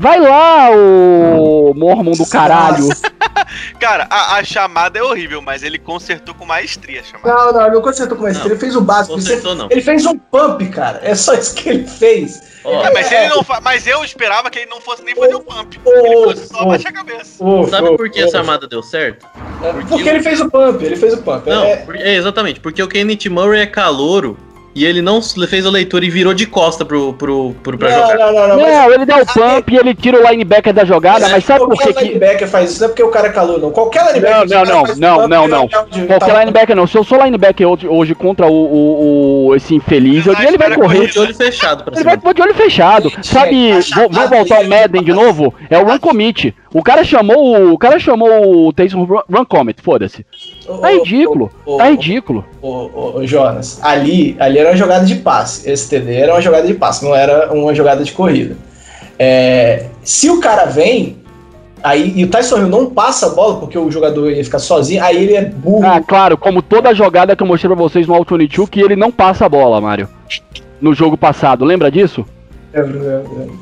[0.00, 2.88] Vai lá, o Mormon do caralho.
[3.78, 7.28] Cara, a, a, chamada é horrível, mas ele consertou com maestria a chamada.
[7.28, 9.14] Não, não, ele não consertou com maestria, não, ele fez o básico.
[9.14, 9.68] Consertou, não.
[9.70, 11.00] Ele fez um pump, cara.
[11.02, 12.40] É só isso que ele fez.
[12.64, 15.40] Oh, é, mas, ele não mas eu esperava que ele não fosse nem fazer o
[15.40, 15.78] pump.
[15.84, 17.44] Oh, ele fosse só oh, baixar a cabeça.
[17.68, 19.26] Sabe por que a chamada deu certo?
[19.62, 21.46] É, porque, porque ele fez o pump, ele fez o pump.
[21.46, 21.84] Não, é...
[21.96, 24.38] é exatamente, porque o Kenneth Murray é calouro
[24.74, 28.10] e ele não fez a leitura e virou de costa pro, pro, pro, pra não,
[28.10, 28.18] jogar.
[28.18, 28.56] Não, não, não.
[28.56, 31.60] Não, ele dá o pump e ele tira o linebacker da jogada, é, mas sabe
[31.64, 31.84] por que.
[31.84, 33.70] Qualquer linebacker faz isso, não é porque o cara é calor, não.
[33.70, 34.48] Qualquer linebacker.
[34.48, 35.68] Não, não, não, não, não, não.
[35.68, 36.86] Qualquer linebacker não.
[36.86, 40.74] Se eu sou linebacker hoje, hoje contra o, o, o, esse infeliz, eu, ele vai
[40.74, 41.08] correr.
[41.08, 43.12] de olho fechado pra Ele vai de olho fechado.
[43.22, 45.52] Sabe, vou, vou voltar o Madden de novo?
[45.68, 46.54] É o run commit.
[46.72, 47.78] O cara chamou o.
[47.78, 50.24] cara chamou o Taysom Run Comet, foda-se.
[50.80, 51.50] Tá ridículo.
[51.66, 52.44] Oh, oh, tá ridículo.
[52.62, 55.68] Ô, oh, Jonas, ali, ali era uma jogada de passe.
[55.68, 58.56] Esse TD era uma jogada de passe, não era uma jogada de corrida.
[59.18, 61.20] É, se o cara vem,
[61.82, 65.02] Aí, e o Tyson Hill não passa a bola porque o jogador ia ficar sozinho,
[65.02, 65.86] aí ele é burro.
[65.86, 68.94] Ah, claro, como toda jogada que eu mostrei pra vocês no Auto 22, que ele
[68.94, 70.06] não passa a bola, Mário.
[70.80, 72.24] No jogo passado, lembra disso?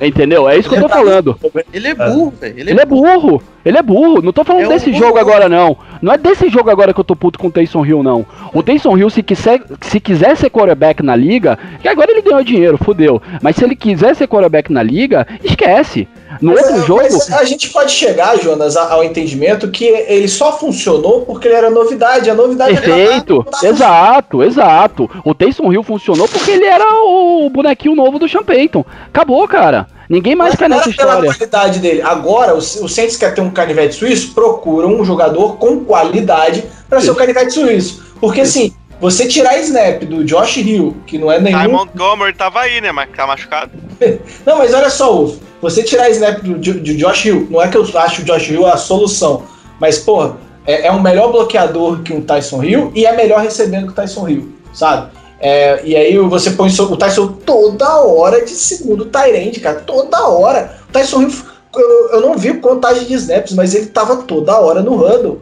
[0.00, 0.48] Entendeu?
[0.48, 1.38] É isso que eu tô falando.
[1.72, 2.58] Ele é burro, velho.
[2.58, 3.42] Ele, ele, é burro.
[3.64, 4.20] Ele é burro.
[4.20, 5.76] Não tô falando é desse um jogo agora, não.
[6.02, 8.26] Não é desse jogo agora que eu tô puto com o Taysom Hill, não.
[8.52, 12.44] O Taysom Hill, se quiser, se quiser ser quarterback na liga, que agora ele ganhou
[12.44, 13.20] dinheiro, fudeu.
[13.42, 16.06] Mas se ele quiser ser quarterback na liga, esquece.
[16.40, 17.34] No mas, outro é, jogo.
[17.38, 22.30] a gente pode chegar, Jonas, ao entendimento que ele só funcionou porque ele era novidade.
[22.30, 23.44] A novidade Perfeito.
[23.62, 25.10] Era exato, exato.
[25.24, 28.84] O Taysom Hill funcionou porque ele era o bonequinho novo do Sean Payton.
[29.08, 29.86] Acabou, cara.
[30.08, 31.32] Ninguém mais quer nessa história.
[31.34, 32.00] qualidade dele.
[32.02, 37.00] Agora, o, o Saints quer ter um canivete suíço, procura um jogador com qualidade para
[37.00, 38.14] ser o canivete suíço.
[38.18, 41.60] Porque assim, você tirar snap do Josh Hill, que não é nenhum.
[41.60, 42.90] Ty Montgomery tava aí, né?
[42.90, 43.70] Mas tá machucado.
[44.46, 45.47] não, mas olha só, Wolf.
[45.60, 48.76] Você tirar snap do Josh Hill, não é que eu acho o Josh Hill a
[48.76, 49.42] solução.
[49.80, 50.36] Mas, porra,
[50.66, 53.94] é, é um melhor bloqueador que um Tyson Hill e é melhor recebendo que o
[53.94, 55.10] Tyson Hill, sabe?
[55.40, 59.80] É, e aí você põe o Tyson toda hora de segundo Tyrande, cara.
[59.80, 60.78] Toda hora.
[60.88, 61.32] O Tyson Hill,
[61.74, 65.40] eu, eu, não vi contagem de snaps, mas ele tava toda hora no huddle.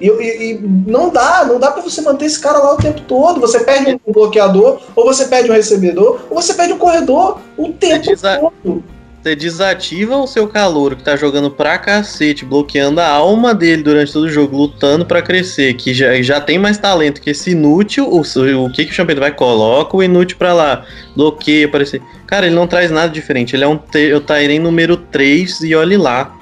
[0.00, 3.00] E, e, e, não dá, não dá para você manter esse cara lá o tempo
[3.02, 3.40] todo.
[3.40, 7.72] Você perde um bloqueador, ou você perde um recebedor, ou você perde um corredor o
[7.72, 8.95] tempo todo.
[9.26, 14.12] Você desativa o seu calor que tá jogando pra cacete, bloqueando a alma dele durante
[14.12, 18.08] todo o jogo, lutando para crescer, que já, já tem mais talento que esse inútil,
[18.08, 22.00] o, o que, que o Champion vai coloca o inútil pra lá, bloqueia, aparecer.
[22.24, 23.80] Cara, ele não traz nada diferente, ele é um
[24.14, 26.32] o Tairen número 3 e olhe lá.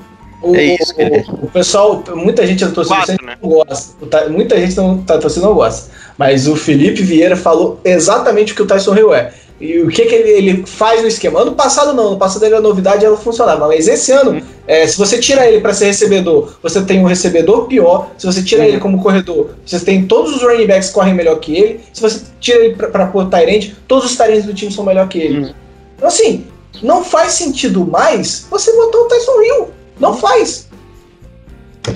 [0.42, 1.24] O, é isso que ele é.
[1.40, 3.38] O pessoal, muita gente da torcida Quatro, né?
[3.42, 4.28] não gosta.
[4.28, 5.90] Muita gente não, tá torcida não gosta.
[6.18, 9.32] Mas o Felipe Vieira falou exatamente o que o Tyson Hill é.
[9.60, 11.40] E o que, que ele, ele, faz no esquema?
[11.40, 14.42] Ano passado não, no passado ele a novidade ela funcionava, mas esse ano, uhum.
[14.66, 18.10] é, se você tira ele para ser recebedor, você tem um recebedor pior.
[18.18, 18.68] Se você tira uhum.
[18.68, 21.80] ele como corredor, você tem todos os running backs que correm melhor que ele.
[21.92, 25.18] Se você tira ele para pôr Tyrande, todos os Tyrants do time são melhor que
[25.18, 25.38] ele.
[25.38, 25.54] Uhum.
[25.96, 26.46] Então assim,
[26.82, 29.70] não faz sentido mais você botar o Tyson Hill.
[30.00, 30.68] Não faz.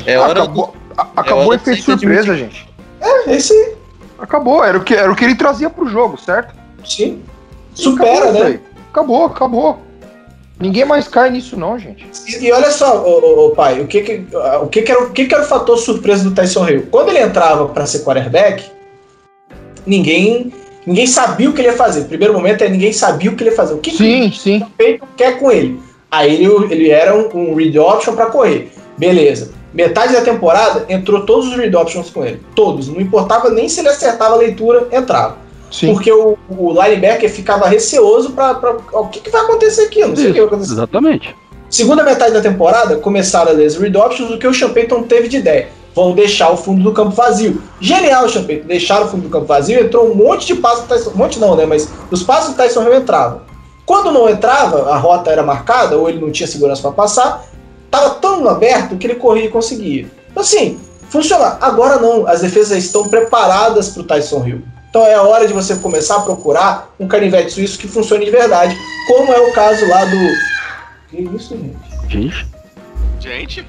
[0.06, 1.02] É hora acabou, do...
[1.16, 2.68] acabou é o efeito surpresa, gente.
[3.00, 3.76] É, esse.
[4.18, 6.54] Acabou, era o que, era o que ele trazia pro jogo, certo?
[6.84, 7.22] Sim.
[7.78, 8.60] Supera, acabou, né?
[8.90, 9.78] Acabou, acabou.
[10.60, 12.04] Ninguém mais cai nisso, não, gente.
[12.26, 14.26] E, e olha só, ô, ô, pai, o que que,
[14.60, 16.88] o que, que, era, o que, que era o fator surpresa do Tyson Hill?
[16.90, 18.64] Quando ele entrava para ser quarterback,
[19.86, 20.52] ninguém
[20.84, 22.04] ninguém sabia o que ele ia fazer.
[22.04, 23.74] Primeiro momento é ninguém sabia o que ele ia fazer.
[23.74, 24.66] O que, sim, que sim.
[25.00, 25.80] o quer com ele?
[26.10, 28.72] Aí ele, ele era um, um read option para correr.
[28.96, 29.52] Beleza.
[29.72, 32.40] Metade da temporada entrou todos os read options com ele.
[32.56, 32.88] Todos.
[32.88, 35.36] Não importava nem se ele acertava a leitura, entrava.
[35.70, 35.92] Sim.
[35.92, 40.04] Porque o, o linebacker ficava receoso para o que, que, vai acontecer aqui?
[40.04, 40.72] Não sei Isso, o que vai acontecer.
[40.72, 41.36] Exatamente.
[41.68, 45.68] Segunda metade da temporada, começaram as read options, o que o Champeyton teve de ideia.
[45.94, 47.62] Vão deixar o fundo do campo vazio.
[47.80, 48.66] Genial, Champeyton.
[48.66, 51.10] Deixaram o fundo do campo vazio, entrou um monte de passos do Tyson.
[51.10, 51.66] Um monte não, né?
[51.66, 53.42] Mas os passos do Tyson Hill entravam.
[53.84, 57.44] Quando não entrava, a rota era marcada, ou ele não tinha segurança para passar,
[57.90, 60.06] tava tão aberto que ele corria e conseguia.
[60.30, 61.58] Então, assim, funciona.
[61.60, 64.62] Agora não, as defesas estão preparadas para o Tyson Hill.
[64.88, 68.30] Então é a hora de você começar a procurar um canivete suíço que funcione de
[68.30, 68.76] verdade,
[69.06, 70.18] como é o caso lá do.
[71.08, 71.78] Que isso, gente?
[72.08, 72.46] Gente?
[73.20, 73.66] Gente?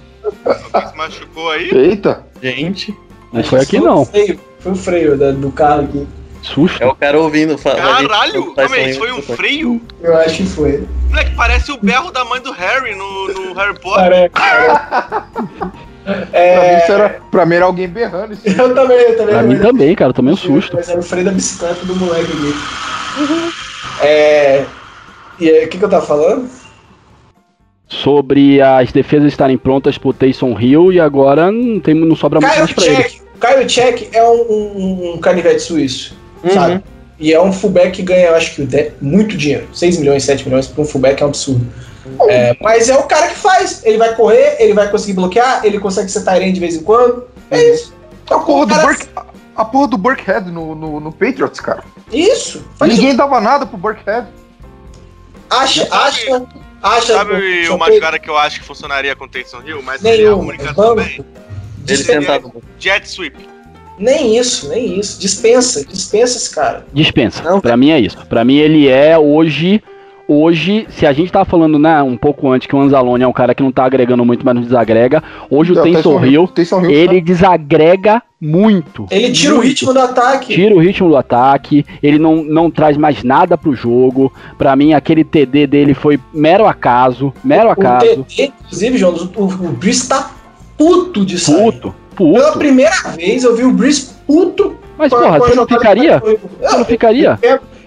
[0.74, 1.70] Alguém se machucou aí?
[1.72, 2.26] Eita!
[2.42, 2.96] Gente.
[3.32, 4.06] Não foi aqui não.
[4.06, 6.08] Freio, foi o freio da, do carro aqui.
[6.42, 6.82] Susto.
[6.82, 8.08] É o cara ouvindo falar.
[8.08, 8.54] Caralho!
[8.54, 9.82] Calma aí, foi um freio?
[10.02, 10.88] Eu acho que foi.
[11.10, 14.32] Moleque, parece o berro da mãe do Harry no, no Harry Potter.
[16.34, 16.54] É...
[16.54, 18.34] Pra, mim era, pra mim era alguém berrando.
[18.34, 19.36] Isso eu também, eu também.
[19.36, 20.76] Pra mim também, cara, tomei um susto.
[20.76, 22.54] Mas era o freio da bicicleta do moleque ali.
[23.20, 23.52] Uhum.
[24.02, 24.66] É...
[25.40, 26.50] E o que, que eu tava falando?
[27.88, 32.72] Sobre as defesas estarem prontas pro Taysom Hill e agora não, tem, não sobra mais
[32.72, 33.00] pra Check.
[33.00, 33.30] ele.
[33.40, 36.52] Caio Check é um, um, um canivete suíço, uhum.
[36.52, 36.84] sabe?
[37.18, 39.68] E é um fullback que ganha, eu acho que muito dinheiro.
[39.74, 41.66] 6 milhões, 7 milhões para um fullback é um absurdo.
[42.30, 43.82] É, mas é o cara que faz.
[43.84, 47.26] Ele vai correr, ele vai conseguir bloquear, ele consegue ser Tyrene de vez em quando.
[47.52, 47.74] É uhum.
[47.74, 47.94] isso.
[48.30, 49.08] A porra, do Burke,
[49.56, 51.84] a porra do Burkhead no, no, no Patriots, cara.
[52.12, 52.64] Isso.
[52.82, 53.18] Ninguém isso.
[53.18, 54.28] dava nada pro Burkhead.
[55.50, 56.48] Acha, acha,
[56.82, 57.14] acha.
[57.14, 60.36] Sabe uma jogada que eu acho que funcionaria com o Taysom Hill, mas seria a
[60.36, 61.26] única também?
[61.88, 62.50] Ele.
[62.78, 63.50] Jet sweep.
[63.98, 65.20] Nem isso, nem isso.
[65.20, 66.86] Dispensa, dispensa esse cara.
[66.94, 67.44] Dispensa.
[67.44, 68.18] Não, pra mim é isso.
[68.28, 69.84] Pra mim ele é hoje
[70.30, 73.34] hoje, se a gente tava falando, né, um pouco antes que o Anzalone é um
[73.34, 76.48] cara que não tá agregando muito, mas não desagrega, hoje o Taysom Hill,
[76.88, 79.08] ele desagrega muito.
[79.10, 79.66] Ele tira muito.
[79.66, 80.54] o ritmo do ataque.
[80.54, 84.32] Tira o ritmo do ataque, ele não, não traz mais nada pro jogo.
[84.56, 88.06] Para mim, aquele TD dele foi mero acaso, mero acaso.
[88.06, 90.32] O TD, inclusive, João, o, o Brice tá
[90.78, 91.56] puto de sair.
[91.56, 92.34] Puto, puto.
[92.34, 94.76] Pela primeira vez eu vi o Brice puto.
[94.96, 96.20] Mas, porra, você não ficaria?
[96.20, 97.40] Você não ficaria?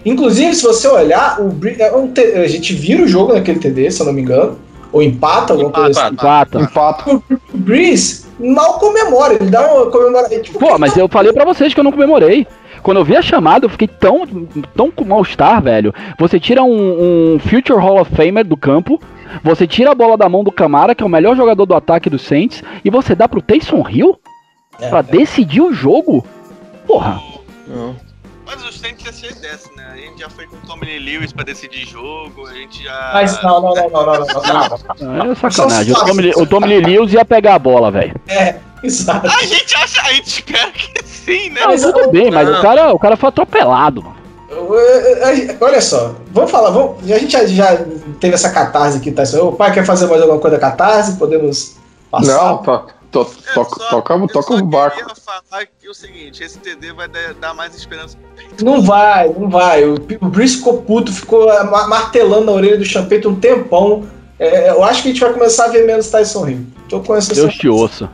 [0.05, 4.05] Inclusive, se você olhar, o é a gente vira o jogo naquele TD, se eu
[4.05, 4.57] não me engano.
[4.91, 6.13] Ou empata, alguma coisa assim.
[6.13, 6.59] Empata.
[6.59, 7.11] Empata.
[7.11, 10.41] O Breeze mal comemora, ele dá uma comemoração.
[10.41, 10.99] Tipo, Pô, mas tá...
[10.99, 12.47] eu falei pra vocês que eu não comemorei.
[12.81, 14.27] Quando eu vi a chamada, eu fiquei tão,
[14.75, 15.93] tão com mal-estar, velho.
[16.19, 18.99] Você tira um, um Future Hall of Famer do campo,
[19.41, 22.09] você tira a bola da mão do Camara, que é o melhor jogador do ataque
[22.09, 24.19] do Saints, e você dá pro Taysom Hill
[24.81, 25.03] é, pra é.
[25.03, 26.25] decidir o jogo?
[26.85, 27.21] Porra.
[27.67, 27.95] Não.
[28.45, 29.85] Mas o Saints ia ser dessa, né?
[29.91, 33.11] A gente já foi com o Tommy Lewis pra decidir jogo, a gente já.
[33.13, 34.25] Mas não, não, não, não, não,
[34.99, 35.25] não.
[35.25, 35.31] não.
[35.31, 35.93] É sacanagem.
[35.93, 38.15] O Tommy, o Tommy Lewis ia pegar a bola, velho.
[38.27, 39.27] É, exato.
[39.27, 41.61] A gente acha, a gente espera que sim, né?
[41.61, 44.23] Não, mas tudo bem, mas o cara, o cara foi atropelado, mano.
[45.59, 47.77] Olha só, vamos falar, vamos, a gente já, já
[48.19, 49.23] teve essa catarse aqui, tá?
[49.41, 51.17] O pai quer fazer mais alguma coisa da catarse?
[51.17, 51.75] Podemos
[52.11, 52.37] passar?
[52.37, 52.85] Não, tá.
[53.13, 54.99] To, to, é, só, toca toca o barco.
[54.99, 57.07] Eu falar que é o seguinte: esse TD vai
[57.39, 58.17] dar mais esperança
[58.61, 59.85] Não vai, não vai.
[59.85, 61.45] O, o Brice ficou puto, ficou
[61.87, 64.03] martelando na orelha do Champeito um tempão.
[64.39, 66.65] É, eu acho que a gente vai começar a ver menos Tyson Hill.
[66.89, 67.59] Tô com essa Deus sensação.
[67.59, 68.09] te ouça.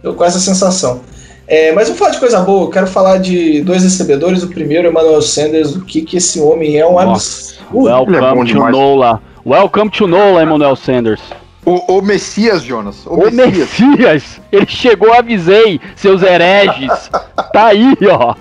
[0.00, 1.00] Tô com essa sensação.
[1.48, 2.66] É, mas vamos falar de coisa boa.
[2.66, 4.44] Eu quero falar de dois recebedores.
[4.44, 5.74] O primeiro, Emmanuel Sanders.
[5.74, 7.60] O que, que esse homem é um absurdo.
[7.72, 9.20] Welcome é to Nola.
[9.44, 11.20] Welcome to Nola, Emmanuel Sanders.
[11.64, 13.06] O, o, Messias, Jonas.
[13.06, 13.78] O, o Messias.
[13.78, 14.40] Messias.
[14.50, 17.10] Ele chegou, avisei, seus hereges.
[17.52, 18.34] tá aí, ó.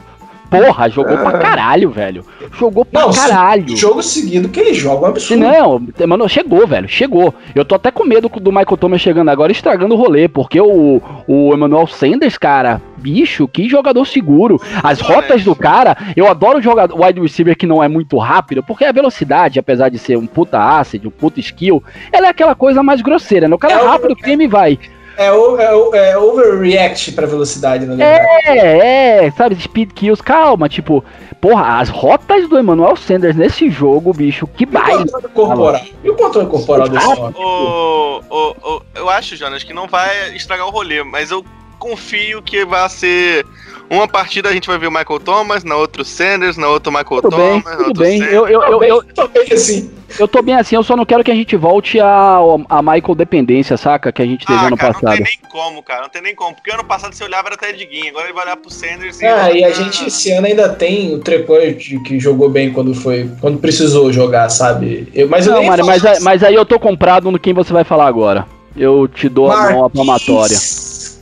[0.51, 1.17] Porra, jogou é.
[1.17, 2.25] pra caralho, velho.
[2.59, 3.75] Jogou pra não, caralho.
[3.77, 5.39] Jogo seguido que ele joga é um absurdo.
[5.39, 6.89] Não, mano, chegou, velho.
[6.89, 7.33] Chegou.
[7.55, 11.01] Eu tô até com medo do Michael Thomas chegando agora estragando o rolê, porque o,
[11.25, 14.61] o Emmanuel Sanders, cara, bicho, que jogador seguro.
[14.83, 18.61] As rotas do cara, eu adoro o jogador wide receiver que não é muito rápido,
[18.61, 21.81] porque a velocidade, apesar de ser um puta acid, um puta skill,
[22.11, 23.55] ela é aquela coisa mais grosseira, né?
[23.55, 24.77] O cara é, é rápido, o time vai.
[25.18, 28.28] É, é, é overreact pra velocidade, na verdade.
[28.45, 31.03] É, é, sabe, speed kills, calma, tipo,
[31.39, 35.03] porra, as rotas do Emmanuel Sanders nesse jogo, bicho, que baile.
[35.03, 35.82] E o controle corporal?
[36.03, 37.34] E o controle corporal desse homem?
[37.38, 41.43] O, o, o, eu acho, Jonas, que não vai estragar o rolê, mas eu
[41.80, 43.45] confio que vai ser
[43.91, 46.89] uma partida a gente vai ver o Michael Thomas, na outra o Sanders, na outra
[46.89, 48.21] o Michael tudo Thomas, bem, tudo bem.
[48.21, 49.91] Eu, eu, eu, eu, eu, assim.
[50.17, 52.37] eu tô bem assim, eu só não quero que a gente volte a,
[52.69, 54.09] a Michael dependência, saca?
[54.09, 55.09] Que a gente teve ah, ano cara, passado.
[55.09, 56.55] Não tem nem como, cara, não tem nem como.
[56.55, 59.25] Porque ano passado você olhava era até Diguinho, agora ele vai olhar pro Sanders e.
[59.25, 63.29] Ah, e a gente esse ano ainda tem o Trepoint que jogou bem quando foi.
[63.41, 65.09] Quando precisou jogar, sabe?
[65.13, 67.83] Eu, mas não, eu Mari, mas, mas aí eu tô comprado no quem você vai
[67.83, 68.47] falar agora.
[68.73, 70.57] Eu te dou Marquis a mão palmatória.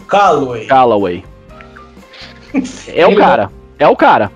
[0.07, 0.67] Callaway.
[0.67, 1.23] Callaway.
[2.87, 3.49] É o cara.
[3.77, 4.31] É o cara.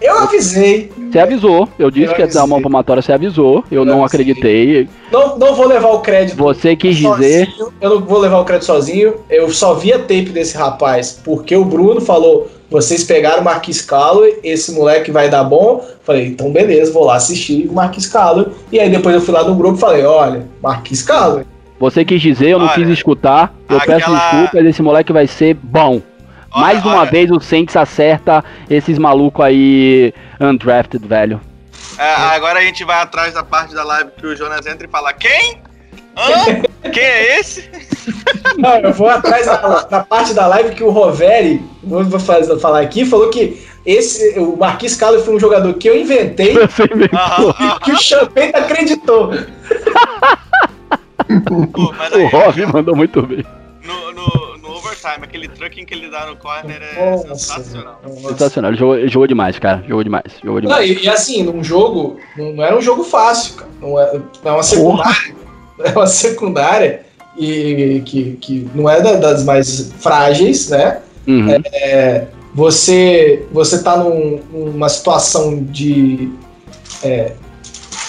[0.00, 0.90] Eu avisei.
[1.10, 1.68] Você avisou.
[1.78, 3.62] Eu disse eu que ia dar uma palmatória, você avisou.
[3.70, 4.20] Eu, eu não avisei.
[4.20, 4.88] acreditei.
[5.12, 6.36] Não, não vou levar o crédito.
[6.38, 7.16] Você quis sozinho.
[7.16, 7.48] dizer.
[7.80, 9.16] Eu não vou levar o crédito sozinho.
[9.28, 13.82] Eu só vi a tape desse rapaz porque o Bruno falou: vocês pegaram o Marquis
[13.82, 15.84] Calloway, esse moleque vai dar bom.
[16.02, 18.46] Falei, então beleza, vou lá assistir o Marquis Calloway.
[18.72, 21.44] E aí depois eu fui lá no grupo e falei: olha, Marquis Calloway.
[21.78, 23.54] Você quis dizer, eu não olha, quis escutar.
[23.68, 23.98] Eu aquela...
[23.98, 26.00] peço desculpas, esse moleque vai ser bom.
[26.52, 27.10] Olha, Mais uma olha.
[27.10, 31.40] vez o Saints acerta esses malucos aí undrafted, velho.
[31.98, 34.90] É, agora a gente vai atrás da parte da live que o Jonas entra e
[34.90, 35.60] fala: Quem?
[36.16, 36.62] Hã?
[36.90, 37.70] Quem é esse?
[38.56, 42.80] Não, eu vou atrás da, da, parte da live que o Roveri, vou fazer, falar
[42.80, 47.54] aqui, falou que esse, o Marquis Carlos foi um jogador que eu inventei Você inventou.
[47.82, 49.30] que o Champagne acreditou.
[51.46, 53.44] Pô, o Rob mandou muito bem.
[53.84, 54.49] No, no,
[54.80, 58.00] overtime, aquele trucking que ele dá no corner é Nossa, sensacional.
[58.28, 59.84] Sensacional, ele jogou, ele jogou, demais, cara.
[59.86, 60.32] Jogou demais.
[60.42, 60.78] Jogou demais.
[60.78, 63.70] Não, e, e, assim, num jogo, não era um jogo fácil, cara.
[63.80, 65.40] Não é, é uma secundária.
[65.82, 67.06] É uma secundária
[67.38, 71.00] e que, que não é das mais frágeis, né?
[71.26, 71.48] Uhum.
[71.72, 76.30] É, você, você tá num, numa situação de
[77.02, 77.32] é,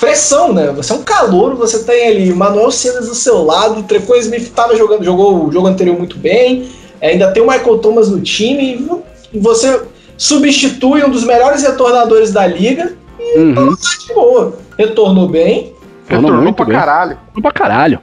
[0.01, 0.71] pressão, né?
[0.71, 4.15] Você é um calor, você tem ali o Manuel Cenas do seu lado, o Trecon
[4.15, 6.67] Smith tava jogando, jogou o jogo anterior muito bem,
[6.99, 8.83] ainda tem o Michael Thomas no time,
[9.31, 9.79] e você
[10.17, 13.75] substitui um dos melhores retornadores da liga e uhum.
[13.75, 14.57] tá de boa.
[14.75, 15.73] Retornou bem.
[16.07, 16.75] Retornou, Retornou pra bem.
[16.75, 17.11] caralho.
[17.11, 17.99] Retornou pra caralho.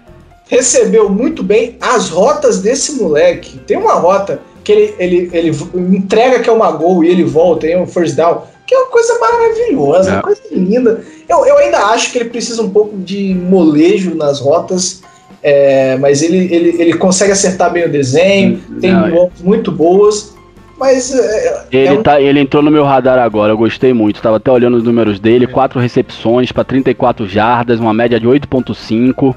[0.49, 3.59] Recebeu muito bem as rotas desse moleque.
[3.59, 7.66] Tem uma rota que ele, ele, ele entrega que é uma gol e ele volta,
[7.66, 10.12] é um first down que é uma coisa maravilhosa, é.
[10.12, 11.03] uma coisa linda.
[11.27, 15.03] Eu, eu ainda acho que ele precisa um pouco de molejo nas rotas,
[15.43, 19.31] é, mas ele, ele, ele consegue acertar bem o desenho, hum, tem é.
[19.41, 20.35] muito boas.
[20.79, 21.12] Mas.
[21.12, 22.03] É, é, ele, um...
[22.03, 24.21] tá, ele entrou no meu radar agora, eu gostei muito.
[24.21, 29.35] Tava até olhando os números dele: quatro recepções para 34 jardas, uma média de 8,5.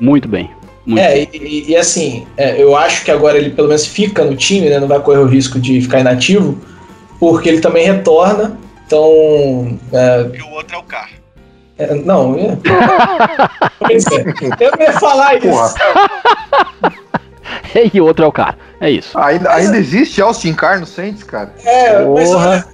[0.00, 0.50] Muito bem.
[0.84, 4.34] Muito é, e, e, assim, é, eu acho que agora ele pelo menos fica no
[4.34, 4.80] time, né?
[4.80, 6.58] Não vai correr o risco de ficar inativo,
[7.20, 8.63] porque ele também retorna.
[8.86, 9.78] Então.
[9.92, 10.30] É...
[10.36, 11.24] E o outro é o carro.
[11.76, 12.56] É, não, é.
[14.60, 15.74] Eu ia falar isso.
[17.92, 18.56] e o outro é o cara.
[18.80, 19.18] É isso.
[19.18, 21.52] Ainda, ainda existe Austin Carr no Saints, cara?
[21.64, 22.14] É, Porra.
[22.14, 22.64] mas olha,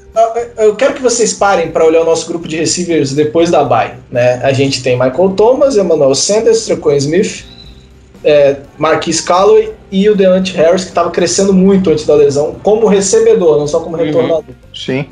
[0.58, 3.94] eu quero que vocês parem para olhar o nosso grupo de receivers depois da bye.
[4.10, 4.34] Né?
[4.42, 7.46] A gente tem Michael Thomas, Emmanuel Sanders, Trequan Smith,
[8.22, 12.86] é, Marquis Calloway e o Deontay Harris, que estava crescendo muito antes da lesão, como
[12.86, 14.04] recebedor, não só como uhum.
[14.04, 14.44] retornador.
[14.74, 15.06] Sim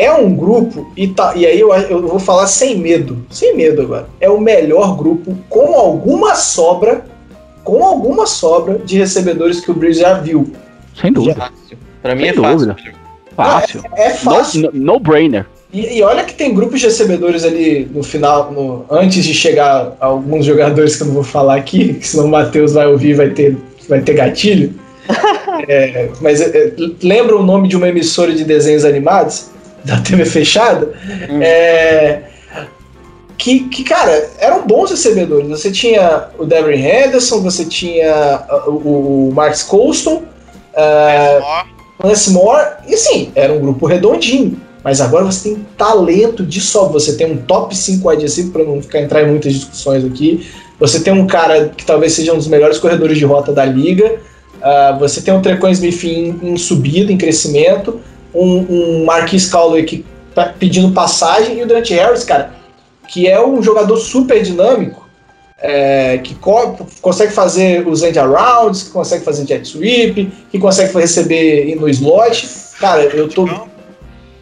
[0.00, 3.82] é um grupo, e, tá, e aí eu, eu vou falar sem medo, sem medo
[3.82, 4.08] agora.
[4.20, 7.04] É o melhor grupo com alguma sobra,
[7.62, 10.50] com alguma sobra de recebedores que o Breeze já viu.
[11.00, 11.50] Sem dúvida.
[12.02, 12.74] Para mim sem é dúvida.
[12.74, 13.00] fácil.
[13.36, 13.82] Fácil.
[13.96, 14.70] É, é fácil.
[14.72, 15.46] No, no, brainer.
[15.72, 19.96] E, e, olha que tem grupos de recebedores ali no final, no, antes de chegar
[20.00, 23.56] alguns jogadores que eu não vou falar aqui, senão o Matheus vai ouvir vai ter,
[23.88, 24.74] vai ter gatilho.
[25.68, 29.50] é, mas é, lembra o nome de uma emissora de desenhos animados?
[29.84, 30.92] Da TV fechada,
[31.28, 31.40] hum.
[31.42, 32.22] é,
[33.40, 35.48] que, que, cara, eram bons recebedores.
[35.48, 40.22] Você tinha o Devin Henderson, você tinha o, o Marcus Colston,
[40.74, 41.66] uh,
[42.06, 44.60] Lance Moore, e sim, era um grupo redondinho.
[44.84, 46.88] Mas agora você tem talento de só.
[46.88, 50.46] Você tem um top 5 wide receiver, para não ficar entrar em muitas discussões aqui.
[50.78, 54.16] Você tem um cara que talvez seja um dos melhores corredores de rota da liga.
[54.56, 58.00] Uh, você tem um Trecon Smith em, em subida, em crescimento
[58.34, 60.04] um, um Marquis Calloway que
[60.34, 62.52] tá pedindo passagem e o Dante Harris, cara,
[63.08, 65.08] que é um jogador super dinâmico,
[65.58, 70.92] é, que co consegue fazer os end arounds, que consegue fazer jet sweep, que consegue
[70.98, 72.48] receber no slot.
[72.78, 73.48] Cara, eu tô.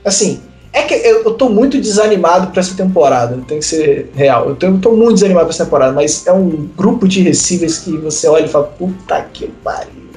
[0.05, 0.41] Assim,
[0.72, 4.51] é que eu, eu tô muito desanimado para essa temporada, tem que ser real.
[4.51, 7.78] Eu tô, eu tô muito desanimado pra essa temporada, mas é um grupo de receivers
[7.78, 10.09] que você olha e fala: puta que pariu.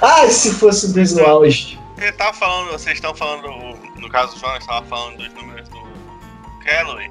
[0.00, 1.78] Ai, se fosse o Breeze no auge.
[1.96, 3.48] Você tava falando, vocês estão falando,
[3.96, 5.82] no caso do Jonas, estava falando dos números do
[6.62, 7.10] Calloway.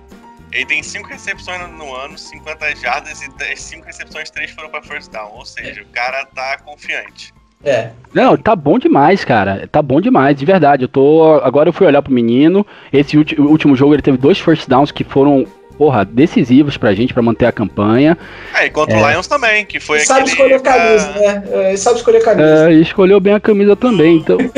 [0.51, 4.83] Ele tem 5 recepções no ano, 50 jardas e das 5 recepções, 3 foram para
[4.83, 5.31] first down.
[5.33, 7.33] Ou seja, o cara tá confiante.
[7.63, 7.91] É.
[8.13, 9.67] Não, tá bom demais, cara.
[9.67, 10.83] Tá bom demais, de verdade.
[10.83, 11.39] Eu tô.
[11.43, 12.65] Agora eu fui olhar pro menino.
[12.93, 15.47] Esse último jogo ele teve dois first downs que foram
[15.77, 18.17] porra, decisivos pra gente, pra manter a campanha.
[18.53, 19.03] É, e contra é.
[19.03, 21.43] o Lions também, que foi Ele sabe escolher camisa, né?
[21.51, 22.69] É, ele sabe escolher camisa.
[22.69, 24.37] É, e escolheu bem a camisa também, então...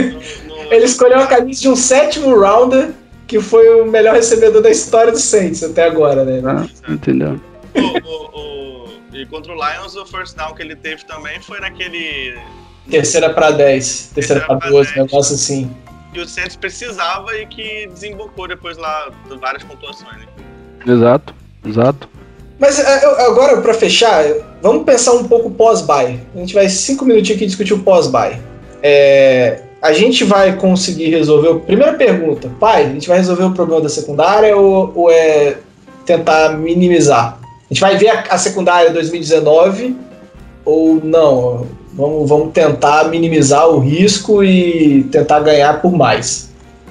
[0.70, 2.92] Ele escolheu a camisa de um sétimo rounder,
[3.26, 6.42] que foi o melhor recebedor da história do Saints até agora, né?
[6.46, 7.40] Ah, entendeu?
[7.74, 11.60] O, o, o, e contra o Lions, o first down que ele teve também foi
[11.60, 12.38] naquele...
[12.90, 15.74] Terceira para 10, terceira, terceira para 12, negócio assim.
[16.14, 19.10] Que o Saints precisava e que desembocou depois lá
[19.40, 20.26] várias pontuações, né?
[20.86, 21.34] Exato,
[21.66, 22.10] exato.
[22.60, 24.24] Mas é, agora, para fechar,
[24.62, 26.20] vamos pensar um pouco pós-buy.
[26.36, 28.38] A gente vai cinco minutinhos aqui discutir o pós-buy.
[28.82, 31.60] É, a gente vai conseguir resolver.
[31.62, 35.58] Primeira pergunta, pai, a gente vai resolver o problema da secundária ou, ou é
[36.06, 37.38] tentar minimizar?
[37.42, 39.96] A gente vai ver a, a secundária 2019
[40.66, 41.68] ou não?
[41.94, 46.47] Vamos, vamos tentar minimizar o risco e tentar ganhar por mais.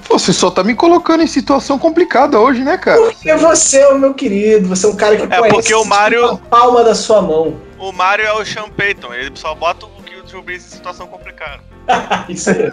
[0.09, 3.01] Você só tá me colocando em situação complicada hoje, né, cara?
[3.01, 5.85] Porque você é o meu querido, você é um cara que é conhece porque o
[5.85, 6.25] Mario...
[6.25, 7.55] a palma da sua mão.
[7.77, 10.69] O Mario é o Sean Payton, ele só bota o que o Drew Brees em
[10.69, 11.59] situação complicada.
[12.29, 12.69] Isso aí,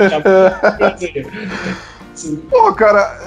[2.49, 3.19] Pô, cara,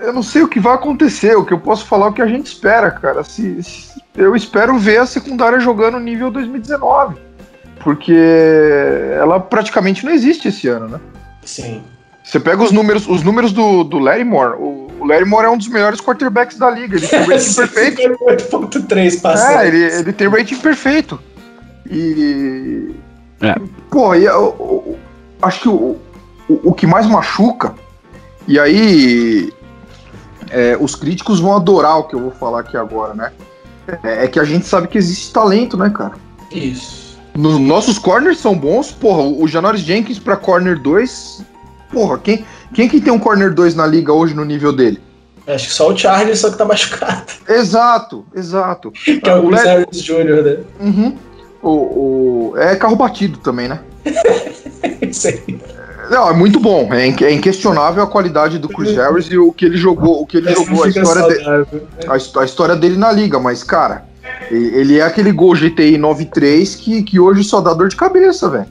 [0.00, 1.34] eu não sei o que vai acontecer.
[1.34, 3.24] O que eu posso falar é o que a gente espera, cara.
[3.24, 7.16] Se, se eu espero ver a secundária jogando nível 2019.
[7.82, 8.14] Porque
[9.18, 11.00] ela praticamente não existe esse ano, né?
[11.42, 11.82] Sim.
[12.28, 14.56] Você pega os números, os números do, do Larry Moore.
[14.58, 16.96] O, o Larry Moore é um dos melhores quarterbacks da liga.
[16.96, 18.02] Ele tem rating perfeito.
[18.02, 19.60] 8.3 passando.
[19.60, 21.18] É, ele, ele tem rating perfeito.
[21.90, 22.94] E.
[23.40, 23.54] É.
[23.90, 24.98] Pô, e, eu, eu,
[25.40, 25.96] acho que o,
[26.48, 27.74] o, o, que mais machuca,
[28.46, 29.50] e aí
[30.50, 33.32] é, os críticos vão adorar o que eu vou falar aqui agora, né?
[34.02, 36.12] É, é que a gente sabe que existe talento, né, cara?
[36.52, 37.16] Isso.
[37.34, 41.42] Nos nossos corners são bons, porra, o Janoris Jenkins pra corner 2,
[41.92, 45.00] porra, quem, quem que tem um corner 2 na liga hoje no nível dele?
[45.46, 47.22] Acho que só o Charles só que tá machucado.
[47.48, 48.90] Exato, exato.
[49.00, 50.56] que é o, o Harris Jr., né?
[50.78, 51.16] Uhum.
[51.62, 53.80] O, o, é carro batido também, né?
[55.02, 55.58] Isso aí.
[56.10, 56.92] Não, é muito bom.
[56.92, 60.38] É, é inquestionável a qualidade do Chris Harris e o que ele jogou, o que
[60.38, 64.04] ele jogou, a história, de, a, a, história dele na liga, mas, cara,
[64.50, 68.66] ele é aquele Gol GTI 93 que, que hoje só dá dor de cabeça, velho.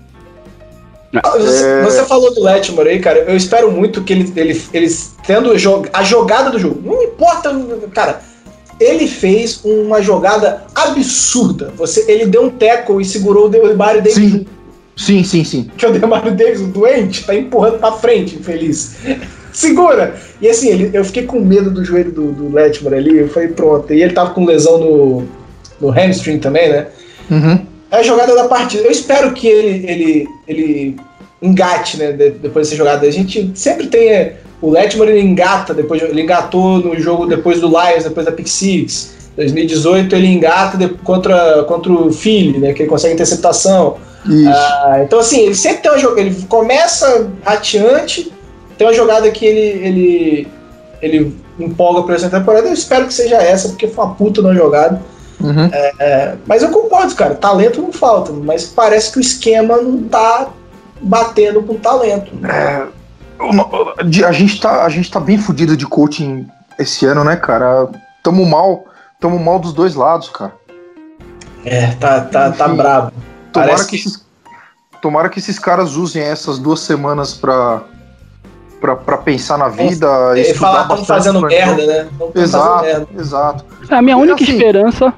[1.11, 1.83] Você, é...
[1.83, 3.19] você, falou do Letmore aí, cara.
[3.19, 5.51] Eu espero muito que ele, ele, eles tendo
[5.93, 6.81] a jogada do jogo.
[6.83, 7.49] Não importa,
[7.93, 8.21] cara
[8.79, 11.73] ele fez uma jogada absurda.
[11.77, 14.13] Você, ele deu um tackle e segurou o Demario Davis.
[14.13, 14.45] Sim.
[14.95, 15.71] Sim, sim, sim.
[15.77, 18.95] Que o Demario Davis, o doente, tá empurrando pra frente, infeliz.
[19.53, 20.15] Segura!
[20.41, 23.49] E assim, ele, eu fiquei com medo do joelho do, do Letmore ali, eu falei,
[23.49, 23.91] pronto.
[23.93, 25.23] E ele tava com lesão no,
[25.79, 26.87] no hamstring também, né?
[27.29, 27.65] Uhum.
[27.91, 28.83] É a jogada da partida.
[28.83, 30.97] Eu espero que ele, ele, ele
[31.41, 33.07] engate, né, depois dessa jogada.
[33.07, 37.67] A gente sempre tem o Letmore ele engata, depois ele engatou no jogo depois do
[37.67, 39.15] Lions, depois da Pick Six.
[39.35, 43.97] 2018 ele engata de, contra, contra o Philly, né, que ele consegue interceptação.
[44.47, 48.31] Ah, então assim, ele sempre tem uma jogada, ele começa rateante,
[48.77, 50.47] tem uma jogada que ele, ele,
[51.01, 54.53] ele empolga para essa temporada, eu espero que seja essa, porque foi uma puta na
[54.53, 55.01] jogada.
[55.39, 55.69] Uhum.
[55.71, 60.03] É, é, mas eu concordo, cara, talento não falta, mas parece que o esquema não
[60.03, 60.49] tá
[61.01, 62.31] batendo com talento.
[62.45, 62.87] É,
[64.25, 66.47] a gente tá, a gente tá bem fudido de coaching
[66.79, 67.87] esse ano, né, cara?
[68.23, 68.85] Tamo mal,
[69.19, 70.53] tamo mal dos dois lados, cara.
[71.63, 73.11] É, tá, tá, tá brabo.
[73.51, 73.95] Tomara que, que...
[73.95, 74.25] Esses,
[75.01, 77.83] tomara que esses caras usem essas duas semanas pra,
[78.79, 80.07] pra, pra pensar na vida.
[80.35, 82.07] É, estudar falar, estão fazendo merda, né?
[82.35, 83.07] Exato, merda.
[83.17, 83.65] exato.
[83.89, 85.13] A minha única assim, esperança.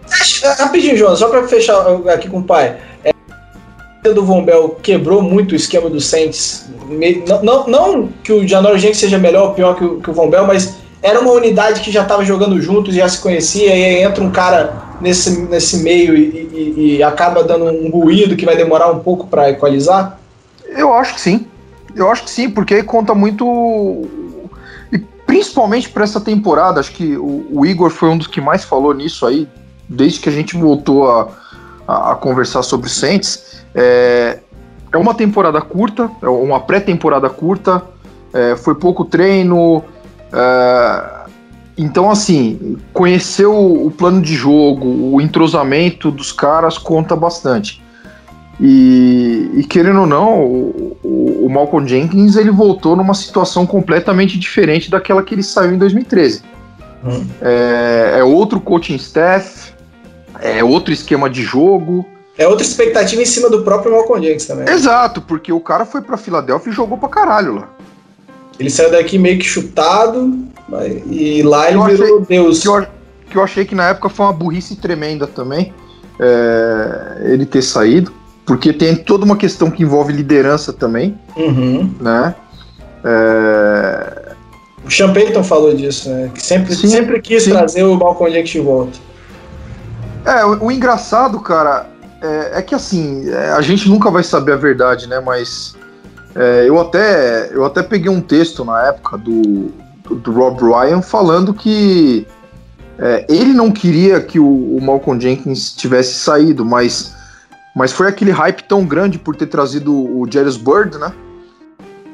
[0.57, 1.77] Rapidinho, Jonas, só pra fechar
[2.13, 2.77] aqui com o pai.
[3.03, 3.13] É,
[4.13, 6.69] do Von Bell quebrou muito o esquema do Saints.
[7.27, 10.13] Não, não, não que o Janor Jenkins seja melhor ou pior que o, que o
[10.13, 13.83] Von Bell, mas era uma unidade que já estava jogando juntos, já se conhecia, e
[13.83, 18.45] aí entra um cara nesse, nesse meio e, e, e acaba dando um ruído que
[18.45, 20.19] vai demorar um pouco para equalizar?
[20.67, 21.47] Eu acho que sim.
[21.95, 24.07] Eu acho que sim, porque conta muito.
[24.91, 28.63] E principalmente para essa temporada, acho que o, o, Igor foi um dos que mais
[28.63, 29.47] falou nisso aí,
[29.87, 31.27] desde que a gente voltou a,
[31.87, 34.39] a, a conversar sobre o Saints é,
[34.91, 37.83] é uma temporada curta, é uma pré-temporada curta,
[38.33, 39.83] é, foi pouco treino.
[40.33, 41.19] É,
[41.77, 44.85] então, assim, conhecer o, o, plano de jogo,
[45.15, 47.81] o entrosamento dos caras conta bastante.
[48.59, 50.88] E, e querendo ou não, o,
[51.19, 55.77] o, o, Malcolm Jenkins ele voltou numa situação completamente diferente daquela que ele saiu em
[55.77, 56.41] 2013.
[57.03, 57.25] Hum.
[57.41, 59.73] É, é outro coaching staff,
[60.39, 62.05] é outro esquema de jogo.
[62.37, 64.73] É outra expectativa em cima do próprio Malcolm Jenkins também.
[64.73, 67.69] Exato, porque o cara foi pra Filadélfia e jogou pra caralho lá.
[68.57, 70.37] Ele saiu daqui meio que chutado,
[71.09, 72.61] e lá ele eu virou achei, Deus.
[72.61, 72.87] Que eu,
[73.29, 75.73] que eu achei que na época foi uma burrice tremenda também
[76.19, 78.11] é, ele ter saído,
[78.49, 81.93] porque tem toda uma questão que envolve liderança também, uhum.
[82.01, 82.33] né?
[83.03, 84.33] É...
[84.83, 86.31] O Sean Payton falou disso, né?
[86.33, 87.51] Que sempre, sim, sempre quis sim.
[87.51, 88.97] trazer o Malcolm Jenkins de volta.
[90.25, 91.85] É, o, o engraçado, cara,
[92.23, 95.19] é, é, que assim, é, a gente nunca vai saber a verdade, né?
[95.19, 95.75] Mas
[96.35, 99.71] é, eu, até, eu até peguei um texto na época do,
[100.03, 102.25] do, do Rob Ryan falando que
[102.97, 107.13] é, ele não queria que o, o, Malcolm Jenkins tivesse saído, mas,
[107.75, 111.13] mas foi aquele hype tão grande por ter trazido o Jarvis Bird, né?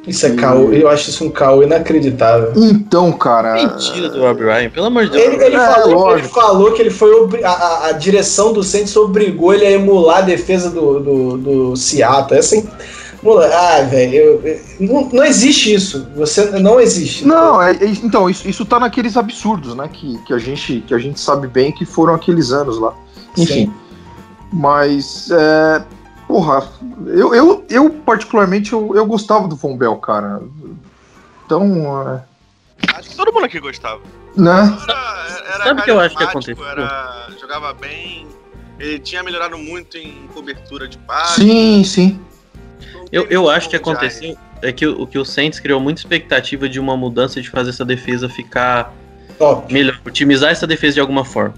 [0.07, 2.53] Isso é caô, eu acho isso um caô inacreditável.
[2.55, 3.55] Então, cara.
[3.55, 5.23] Mentira do Rob Ryan, pelo amor de Deus.
[5.23, 7.43] Ele, ele, é, falou, ele falou, que ele foi.
[7.43, 12.37] A, a, direção do Saints obrigou ele a emular a defesa do, do, do Seattle.
[12.37, 12.55] Essa,
[13.51, 14.41] ah, velho,
[14.79, 16.07] não, não existe isso.
[16.15, 17.25] Você não existe.
[17.25, 19.89] Não, é, é, então, isso, isso tá naqueles absurdos, né?
[19.91, 22.93] Que, que, a gente, que a gente sabe bem que foram aqueles anos lá.
[23.35, 23.65] Enfim.
[23.65, 23.73] Sim.
[24.55, 25.83] Mas, é,
[26.25, 26.65] porra,
[27.07, 30.41] eu, eu, eu particularmente eu, eu gostava do Von Bell, cara.
[31.45, 32.09] Então.
[32.09, 32.23] É...
[32.95, 34.01] Acho que todo mundo aqui gostava.
[34.37, 34.77] Né?
[34.83, 36.65] Era, era Sabe o que eu acho que aconteceu?
[36.65, 38.25] Era, jogava bem,
[38.79, 41.41] ele tinha melhorado muito em cobertura de passe.
[41.41, 42.19] Sim, sim.
[43.11, 46.79] Eu, eu acho que aconteceu é que o, que o Saints criou muita expectativa de
[46.79, 48.93] uma mudança de fazer essa defesa ficar
[49.37, 49.71] Top.
[49.71, 51.53] melhor, otimizar essa defesa de alguma forma.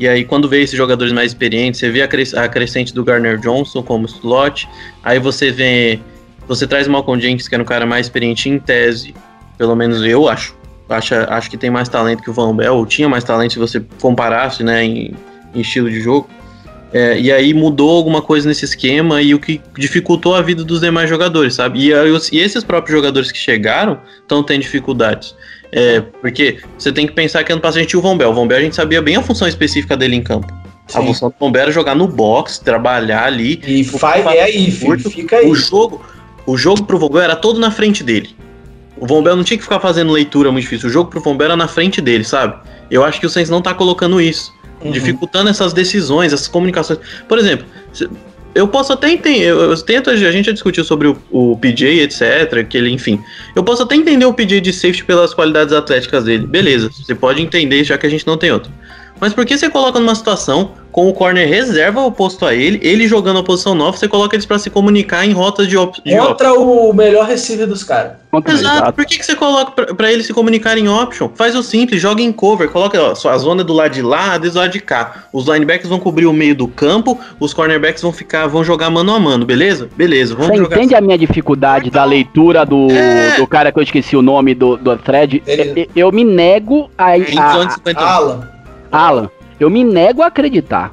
[0.00, 3.04] E aí, quando vê esses jogadores mais experientes, você vê a, cres a crescente do
[3.04, 4.66] Garner Johnson como slot,
[5.04, 6.00] aí você vê.
[6.48, 9.14] Você traz o Malcolm Jenkins, que era um cara mais experiente em tese,
[9.58, 10.56] pelo menos eu acho.
[10.88, 13.58] Acho, acho que tem mais talento que o Van Bell, ou tinha mais talento se
[13.58, 15.14] você comparasse né, em,
[15.54, 16.28] em estilo de jogo.
[16.92, 20.80] É, e aí mudou alguma coisa nesse esquema e o que dificultou a vida dos
[20.80, 21.78] demais jogadores, sabe?
[21.78, 21.92] E,
[22.32, 25.36] e esses próprios jogadores que chegaram estão tendo dificuldades.
[25.72, 28.30] É, porque você tem que pensar que ano passado a gente tinha o Von Bell.
[28.30, 30.52] O Von Bell a gente sabia bem a função específica dele em campo.
[30.88, 30.98] Sim.
[30.98, 33.60] A função do Von Bell era jogar no box, trabalhar ali.
[33.66, 35.10] E faz, é aí, curto.
[35.10, 35.48] fica aí.
[35.48, 36.04] O jogo,
[36.46, 38.30] o jogo pro Von Bell era todo na frente dele.
[38.98, 40.88] O Von Bell não tinha que ficar fazendo leitura muito difícil.
[40.88, 42.54] O jogo pro Von Bell era na frente dele, sabe?
[42.90, 44.52] Eu acho que o Saints não tá colocando isso
[44.82, 44.90] uhum.
[44.90, 46.98] dificultando essas decisões, essas comunicações.
[47.28, 47.66] Por exemplo,
[48.54, 52.00] eu posso até entender, eu, eu tento, a gente já discutiu sobre o, o, PJ,
[52.00, 53.22] etc, que ele, enfim,
[53.54, 57.40] eu posso até entender o PJ de safety pelas qualidades atléticas dele, beleza, você pode
[57.40, 58.72] entender já que a gente não tem outro.
[59.20, 63.06] Mas por que você coloca numa situação com o corner reserva oposto a ele, ele
[63.06, 66.16] jogando a posição nova, você coloca eles para se comunicar em rotas de, op de
[66.16, 68.12] Contra o melhor receiver dos caras.
[68.46, 68.92] Exato.
[68.92, 71.28] Por que, que você coloca para eles se comunicarem em option?
[71.34, 74.38] Faz o simples, joga em cover, coloca ó, a zona do lado de lá, a
[74.38, 75.24] do lado de cá.
[75.32, 79.14] Os linebackers vão cobrir o meio do campo, os cornerbacks vão ficar, vão jogar mano
[79.14, 79.88] a mano, beleza?
[79.96, 81.04] Beleza, vamos Você jogar entende assim.
[81.04, 83.36] a minha dificuldade então, da leitura do, é...
[83.36, 85.42] do cara que eu esqueci o nome do, do thread?
[85.46, 87.10] Eu, eu, me nego a.
[87.10, 88.59] a, a Alan.
[88.90, 90.92] Alan, eu me nego a acreditar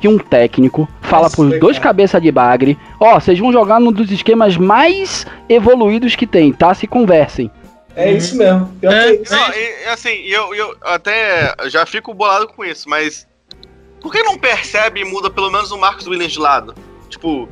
[0.00, 3.80] que um técnico fala para os dois cabeças de bagre, ó, oh, vocês vão jogar
[3.80, 6.72] num dos esquemas mais evoluídos que tem, tá?
[6.74, 7.50] Se conversem.
[7.96, 8.72] É isso mesmo.
[8.82, 9.32] É, é, isso.
[9.32, 13.26] Não, e, assim, eu, eu até já fico bolado com isso, mas
[14.00, 16.74] por que não percebe e muda pelo menos o Marcos Williams de lado?
[17.08, 17.48] Tipo,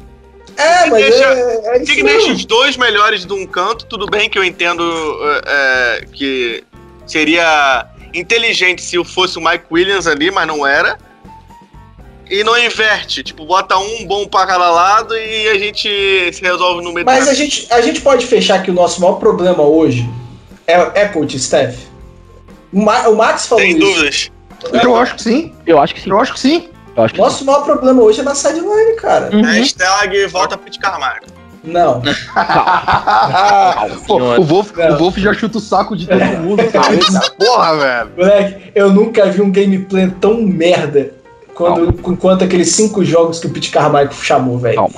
[0.56, 4.30] é, mas deixa, é, é que deixa os dois melhores de um canto, tudo bem
[4.30, 4.84] que eu entendo
[5.22, 6.64] é, é, que
[7.06, 7.86] seria
[8.18, 10.98] inteligente se fosse o Mike Williams ali, mas não era
[12.30, 13.22] e não inverte.
[13.22, 17.28] Tipo, bota um bom pra cada lado e a gente se resolve no meio Mas
[17.28, 20.08] a gente, a gente pode fechar que o nosso maior problema hoje
[20.66, 21.76] é, é coach Steph.
[22.72, 23.80] O, Ma, o Max falou Sem isso.
[23.80, 24.30] dúvidas.
[24.72, 25.54] Eu acho que sim.
[25.66, 26.10] Eu acho que sim.
[26.10, 26.68] Eu acho que sim.
[26.96, 27.44] Acho que Nosso sim.
[27.44, 29.34] maior problema hoje é na sideline, cara.
[29.34, 29.42] Uhum.
[29.42, 31.22] Hashtag volta Pete Carvalho.
[31.66, 32.00] Não.
[34.06, 36.96] Pô, o, Wolf, o Wolf já chuta o saco de todo mundo, cara.
[37.38, 38.10] Porra, velho.
[38.16, 41.10] Moleque, eu nunca vi um gameplay tão merda
[41.54, 44.88] quando, quanto aqueles cinco jogos que o Pete Carmichael chamou, velho.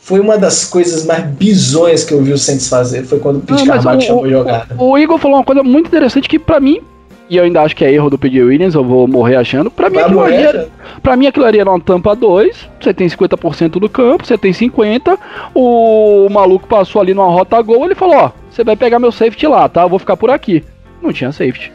[0.00, 3.04] Foi uma das coisas mais bizonhas que eu vi o Saints fazer.
[3.04, 4.74] Foi quando o Pete Carmichael chamou o, jogada.
[4.78, 6.80] O, o Igor falou uma coisa muito interessante que para mim
[7.28, 8.42] e eu ainda acho que é erro do P.J.
[8.42, 9.70] Williams, eu vou morrer achando.
[9.70, 10.68] Pra mim, aquilo ali, era,
[11.02, 14.52] pra mim aquilo ali era uma tampa 2, você tem 50% do campo, você tem
[14.52, 15.18] 50%,
[15.54, 19.46] o maluco passou ali numa rota gol, ele falou, ó, você vai pegar meu safety
[19.46, 19.82] lá, tá?
[19.82, 20.64] Eu vou ficar por aqui.
[21.02, 21.72] Não tinha safety.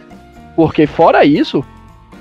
[0.55, 1.63] Porque fora isso,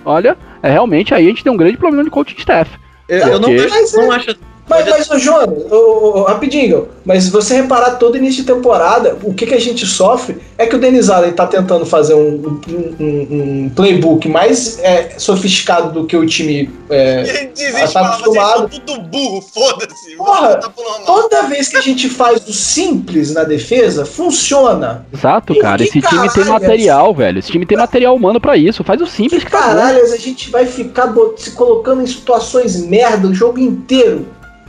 [0.04, 2.70] olha, é, realmente aí a gente tem um grande problema de coaching staff.
[3.08, 4.36] Eu, eu não, acho, não, acho,
[4.68, 9.46] Mas, mas ô, ô, rapidinho, mas se você reparar todo início de temporada, o que,
[9.46, 13.64] que a gente sofre é que o Denis Allen tá tentando fazer um, um, um,
[13.64, 17.50] um playbook mais é, sofisticado do que o time é,
[17.92, 18.68] tá acostumado.
[18.68, 20.16] tudo burro, foda-se.
[20.16, 20.60] Porra,
[21.04, 25.04] toda vez que a gente faz o simples na defesa, funciona.
[25.12, 25.82] Exato, cara.
[25.82, 27.40] Esse time tem material, velho.
[27.40, 28.84] Esse time tem material humano para isso.
[28.84, 33.28] Faz o simples que tá Caralho, a gente vai ficar se colocando em situações merda
[33.28, 34.26] o jogo inteiro.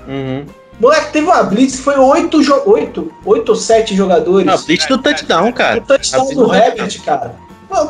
[0.07, 0.45] Uhum.
[0.79, 4.47] Moleque, teve uma blitz foi 8, 8, 8 ou 7 jogadores.
[4.47, 5.79] A blitz do touchdown, cara.
[5.79, 7.35] O touchdown do Herbert, cara.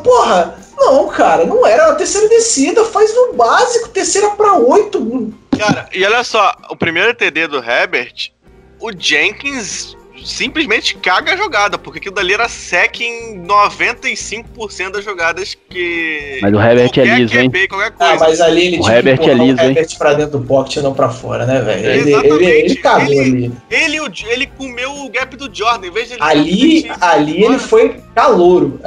[0.04, 5.34] Porra, não, cara, não era a terceira descida, faz no básico, terceira pra 8.
[5.58, 8.32] Cara, e olha só, o primeiro TD do Herbert,
[8.80, 15.58] o Jenkins simplesmente caga a jogada, porque aquilo dali era sec em 95% das jogadas
[15.70, 16.40] que.
[16.42, 17.52] Mas o Herbert é liso, hein?
[18.00, 20.94] Ah, mas ali ele o Herbert é liso, o Herbert pra dentro do pocket não
[20.94, 21.86] pra fora, né, velho?
[21.86, 23.52] Ele, ele, ele cagou ele, ali.
[23.70, 26.24] Ele, ele comeu o gap do Jordan, em vez de ele.
[26.24, 28.80] Ali, ali ele foi calouro.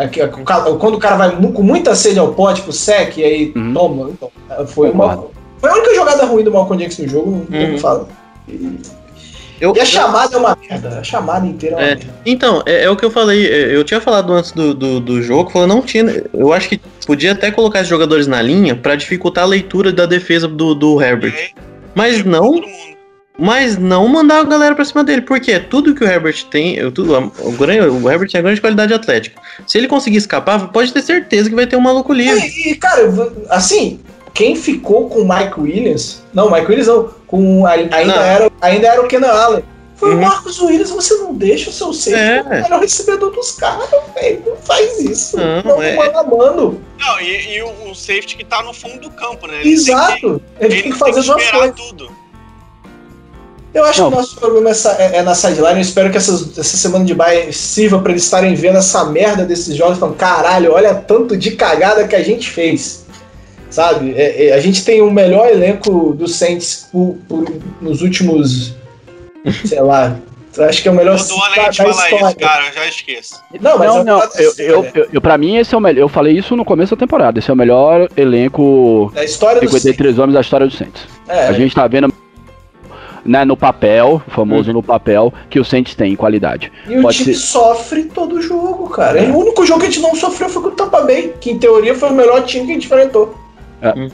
[0.78, 3.74] Quando o cara vai com muita sede ao pote pro sec, e aí uhum.
[3.74, 4.10] toma.
[4.10, 4.30] Então,
[4.66, 5.26] foi uma.
[5.58, 8.06] Foi a única jogada ruim do Malcolm Jackson no jogo, não tem o que falar.
[9.60, 10.98] Eu, e a chamada eu, é uma merda.
[10.98, 12.14] A chamada inteira é uma é, merda.
[12.24, 13.46] Então, é, é, o que eu falei.
[13.46, 16.24] É, eu tinha falado antes do, do, do jogo, falando, não tinha.
[16.32, 20.06] Eu acho que podia até colocar os jogadores na linha para dificultar a leitura da
[20.06, 21.34] defesa do, do Herbert.
[21.34, 21.50] É,
[21.94, 22.60] mas não.
[23.38, 27.12] Mas não mandar a galera pra cima dele, porque tudo que o Herbert tem, tudo,
[27.12, 29.38] o, o Herbert tem a grande qualidade atlética.
[29.66, 32.40] Se ele conseguir escapar, pode ter certeza que vai ter um maluco livre.
[32.40, 33.02] E, e cara,
[33.50, 34.00] assim,
[34.36, 39.00] quem ficou com o Mike Williams, não, Mike Williams não, com ainda era ainda era
[39.00, 39.64] o Kenan Allen.
[39.94, 40.18] Foi uhum.
[40.18, 42.62] o Marcos Williams, você não deixa o seu safety é.
[42.66, 44.42] era o recebedor dos caras, velho.
[44.44, 45.38] Não faz isso.
[45.38, 45.96] Não, não é...
[45.96, 46.82] mano.
[46.98, 49.60] Não, e, e o, o, safety que tá no fundo do campo, né?
[49.60, 50.10] Ele Exato.
[50.10, 51.74] Tem que, ele, tem que fazer duas coisas.
[51.74, 52.10] Tudo.
[53.72, 54.10] Eu acho não.
[54.10, 55.76] que o nosso problema é, é, na sideline.
[55.76, 59.46] Eu espero que essas, essa semana de bye sirva para eles estarem vendo essa merda
[59.46, 63.05] desses jogos e falando: caralho, olha tanto de cagada que a gente fez
[63.70, 64.14] sabe?
[64.16, 67.44] É, é, a gente tem o melhor elenco do Saints por, por,
[67.80, 68.74] nos últimos,
[69.64, 70.16] sei lá,
[70.58, 72.26] acho que é o melhor Todo ano a gente fala história.
[72.26, 73.42] isso, cara, eu já esqueço.
[73.60, 74.22] Não, mas não, não.
[74.36, 76.02] Eu, eu, eu, eu, pra mim, esse é o melhor.
[76.02, 77.38] Eu falei isso no começo da temporada.
[77.38, 81.06] Esse é o melhor elenco da história 53 homens da história do Saints.
[81.28, 82.12] É, a gente tá vendo
[83.26, 84.74] né, no papel, famoso hum.
[84.74, 86.72] no papel, que o Saints tem em qualidade.
[86.88, 87.40] E Pode o time ser...
[87.40, 89.20] sofre todo jogo, cara.
[89.20, 89.28] É.
[89.28, 91.58] O único jogo que a gente não sofreu foi com o Tampa Bay, que em
[91.58, 93.34] teoria foi o melhor time que a gente enfrentou.
[93.80, 93.98] É.
[93.98, 94.08] Hum.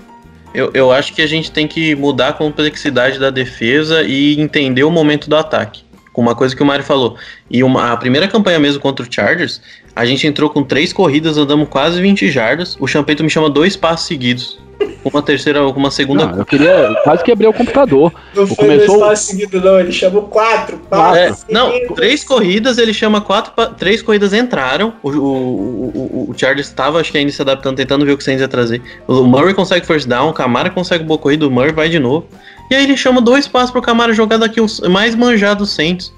[0.54, 4.84] Eu, eu acho que a gente tem que mudar a complexidade da defesa e entender
[4.84, 5.82] o momento do ataque.
[6.12, 7.16] Com uma coisa que o Mário falou.
[7.50, 9.62] E uma, a primeira campanha mesmo contra o Chargers,
[9.96, 12.76] a gente entrou com três corridas, andamos quase 20 jardas.
[12.78, 14.58] O Champeito me chama dois passos seguidos
[15.04, 16.26] uma terceira, uma segunda.
[16.26, 16.94] Não, eu queria.
[17.04, 18.12] Quase quebrei o computador.
[18.34, 18.98] Não foi começou...
[18.98, 19.80] dois passos seguidos, não.
[19.80, 21.44] Ele chamou quatro passos.
[21.48, 23.52] É, não, três corridas, ele chama quatro.
[23.74, 24.94] Três corridas entraram.
[25.02, 28.22] O, o, o, o Charles estava, acho que ainda se adaptando, tentando ver o que
[28.22, 28.82] o Sainz ia trazer.
[29.06, 32.26] O Murray consegue first down, o Camara consegue boa corrida, o Murray vai de novo.
[32.70, 36.12] E aí ele chama dois passos pro Camara jogar daqui o mais manjado do Saints.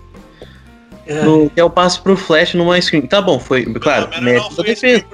[1.07, 1.23] É.
[1.23, 3.03] No, que é o passo pro Flash numa screen.
[3.03, 3.65] Tá bom, foi.
[3.65, 5.05] Claro, mérito da defesa.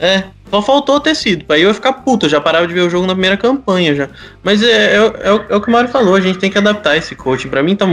[0.00, 1.44] É, só faltou ter sido.
[1.52, 4.08] Aí eu ia ficar puto, já parava de ver o jogo na primeira campanha já.
[4.42, 6.96] Mas é, é, é, é o que o Mário falou, a gente tem que adaptar
[6.96, 7.48] esse coaching.
[7.48, 7.86] Pra mim, tá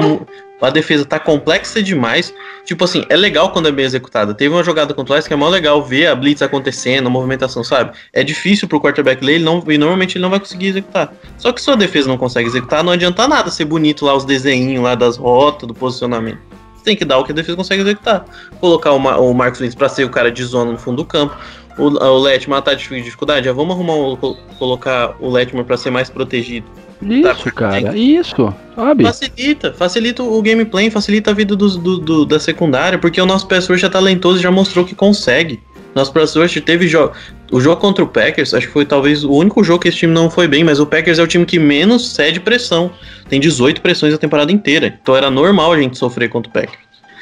[0.62, 2.34] a defesa tá complexa demais.
[2.64, 4.34] Tipo assim, é legal quando é bem executada.
[4.34, 7.64] Teve uma jogada contra o que é mó legal ver a blitz acontecendo, a movimentação,
[7.64, 7.92] sabe?
[8.12, 11.14] É difícil pro quarterback ler, ele não, e normalmente ele não vai conseguir executar.
[11.38, 14.26] Só que se a defesa não consegue executar, não adianta nada ser bonito lá os
[14.26, 16.40] desenhos lá das rotas, do posicionamento
[16.86, 18.24] tem que dar o que a defesa consegue executar.
[18.62, 21.06] Colocar o, Ma o Marcos Lins pra ser o cara de zona no fundo do
[21.06, 21.36] campo,
[21.78, 24.16] o, o Letman tá de dificuldade, já vamos arrumar um,
[24.58, 26.66] colocar o Letman para ser mais protegido.
[27.02, 29.04] Isso, tá, cara, isso, sabe?
[29.04, 33.48] Facilita, facilita o gameplay, facilita a vida do, do, do da secundária, porque o nosso
[33.48, 35.60] pass rush é talentoso e já mostrou que consegue.
[35.94, 37.14] Nosso pass rush teve jogo.
[37.52, 40.14] O jogo contra o Packers, acho que foi talvez o único jogo que esse time
[40.14, 42.92] não foi bem, mas o Packers é o time que menos cede pressão.
[43.30, 44.98] Tem 18 pressões a temporada inteira.
[45.02, 46.80] Então era normal a gente sofrer contra o Packers.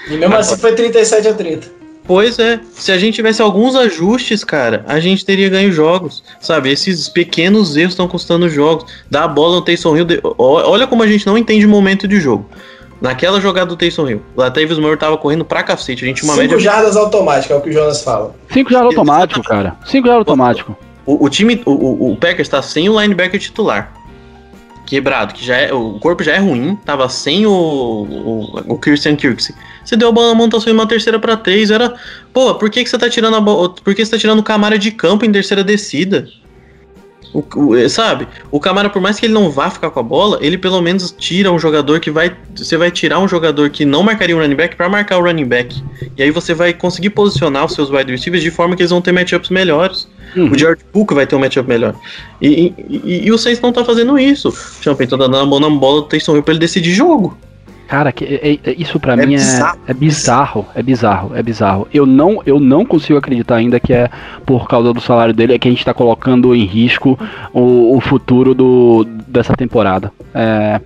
[0.08, 1.83] E mesmo Agora, assim foi 37 a 30.
[2.06, 6.70] Pois é, se a gente tivesse alguns ajustes, cara, a gente teria ganho jogos, sabe?
[6.70, 8.92] Esses pequenos erros estão custando jogos.
[9.10, 10.22] Dá a bola no Taysom Hill, de...
[10.38, 12.46] olha como a gente não entende o momento de jogo.
[13.02, 16.34] Naquela jogada do Taysom Hill, o Latavius Murray tava correndo pra cacete, a gente uma
[16.34, 16.60] Cinco média...
[16.60, 18.36] jardas automáticas, é o que o Jonas fala.
[18.52, 19.76] Cinco jardas automático, cara.
[19.86, 20.78] Cinco jardas automático.
[21.06, 23.94] O, o time, o, o, o Packers tá sem o linebacker titular
[24.86, 29.16] quebrado, que já é, o corpo já é ruim, tava sem o, o, o Christian
[29.16, 29.56] Kirksey.
[29.84, 31.94] Você deu a bola na montação em uma terceira para três, era,
[32.32, 34.44] pô, por que, que você tá tirando a bola, por que você tá tirando o
[34.44, 36.28] Camara de campo em terceira descida?
[37.34, 38.28] O, o, sabe?
[38.52, 41.14] O Camara, por mais que ele não vá ficar com a bola, ele pelo menos
[41.18, 42.36] tira um jogador que vai.
[42.56, 45.48] Você vai tirar um jogador que não marcaria um running back para marcar o running
[45.48, 45.84] back.
[46.16, 49.02] E aí você vai conseguir posicionar os seus wide receivers de forma que eles vão
[49.02, 50.08] ter matchups melhores.
[50.36, 50.52] Uhum.
[50.52, 51.96] O George Cook vai ter um matchup melhor.
[52.40, 54.50] E, e, e, o Saints não tá fazendo isso.
[54.50, 57.36] O Champagne tá dando a mão na bola do Taysom Hill pra ele decidir jogo.
[57.94, 59.80] Cara, que, é, é, isso para é mim bizarro.
[59.86, 61.88] É, é bizarro, é bizarro, é bizarro.
[61.94, 64.10] Eu não, eu não consigo acreditar ainda que é
[64.48, 67.20] por causa do salário dele é que a gente tá colocando em risco
[67.54, 70.12] o, o futuro do, dessa temporada.
[70.34, 70.82] É,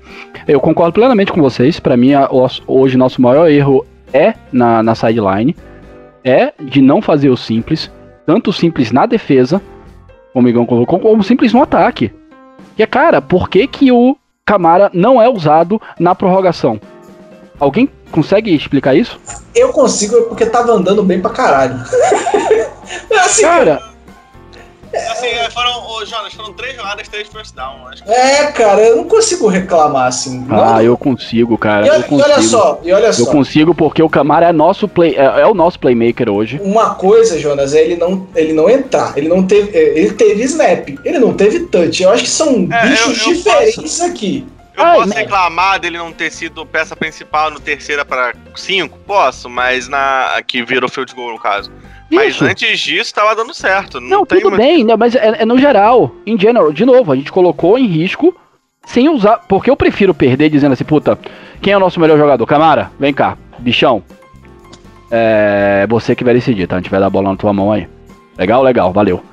[0.50, 1.80] eu concordo plenamente com vocês.
[1.80, 2.28] Para mim, a,
[2.68, 5.56] hoje nosso maior erro é na, na sideline,
[6.26, 7.90] é de não fazer o simples,
[8.26, 9.62] tanto simples na defesa,
[10.34, 12.12] como o colocou, como simples no ataque.
[12.78, 16.82] E é, cara, por que que o Camara não é usado na prorrogação?
[17.60, 19.20] Alguém consegue explicar isso?
[19.56, 21.76] Eu consigo, porque tava andando bem pra caralho.
[23.20, 23.82] assim, cara.
[25.12, 27.76] Assim, é, foram, oh, Jonas, foram três jogadas, três first down.
[28.06, 30.46] É, cara, eu não consigo reclamar assim.
[30.50, 30.82] Ah, não.
[30.82, 31.86] eu consigo, cara.
[31.86, 32.22] E, eu consigo.
[32.22, 33.24] olha só, e olha só.
[33.24, 36.60] Eu consigo porque o Camara é nosso play, é, é, o nosso playmaker hoje.
[36.64, 39.18] Uma coisa, Jonas, é ele não, ele não entrar.
[39.18, 42.02] Ele não teve, é, ele teve snap, ele não teve touch.
[42.02, 44.06] Eu acho que são é, bichos eu, eu diferentes posso...
[44.06, 44.46] aqui.
[44.78, 49.00] Eu Ai, posso reclamar dele não ter sido peça principal no terceira para cinco?
[49.00, 51.72] Posso, mas na que virou field goal no caso.
[52.12, 52.46] Mas Isso.
[52.46, 54.00] antes disso tava dando certo.
[54.00, 54.58] Não, não tudo muito...
[54.58, 56.72] bem, né, mas é, é, no geral, em general.
[56.72, 58.36] De novo, a gente colocou em risco
[58.86, 59.40] sem usar.
[59.50, 61.18] Porque eu prefiro perder dizendo assim, puta,
[61.60, 62.46] quem é o nosso melhor jogador?
[62.46, 64.04] Camara, vem cá, bichão.
[65.10, 66.76] É você que vai decidir, tá?
[66.76, 67.88] A gente vai dar a bola na tua mão aí.
[68.38, 69.24] Legal, legal, valeu.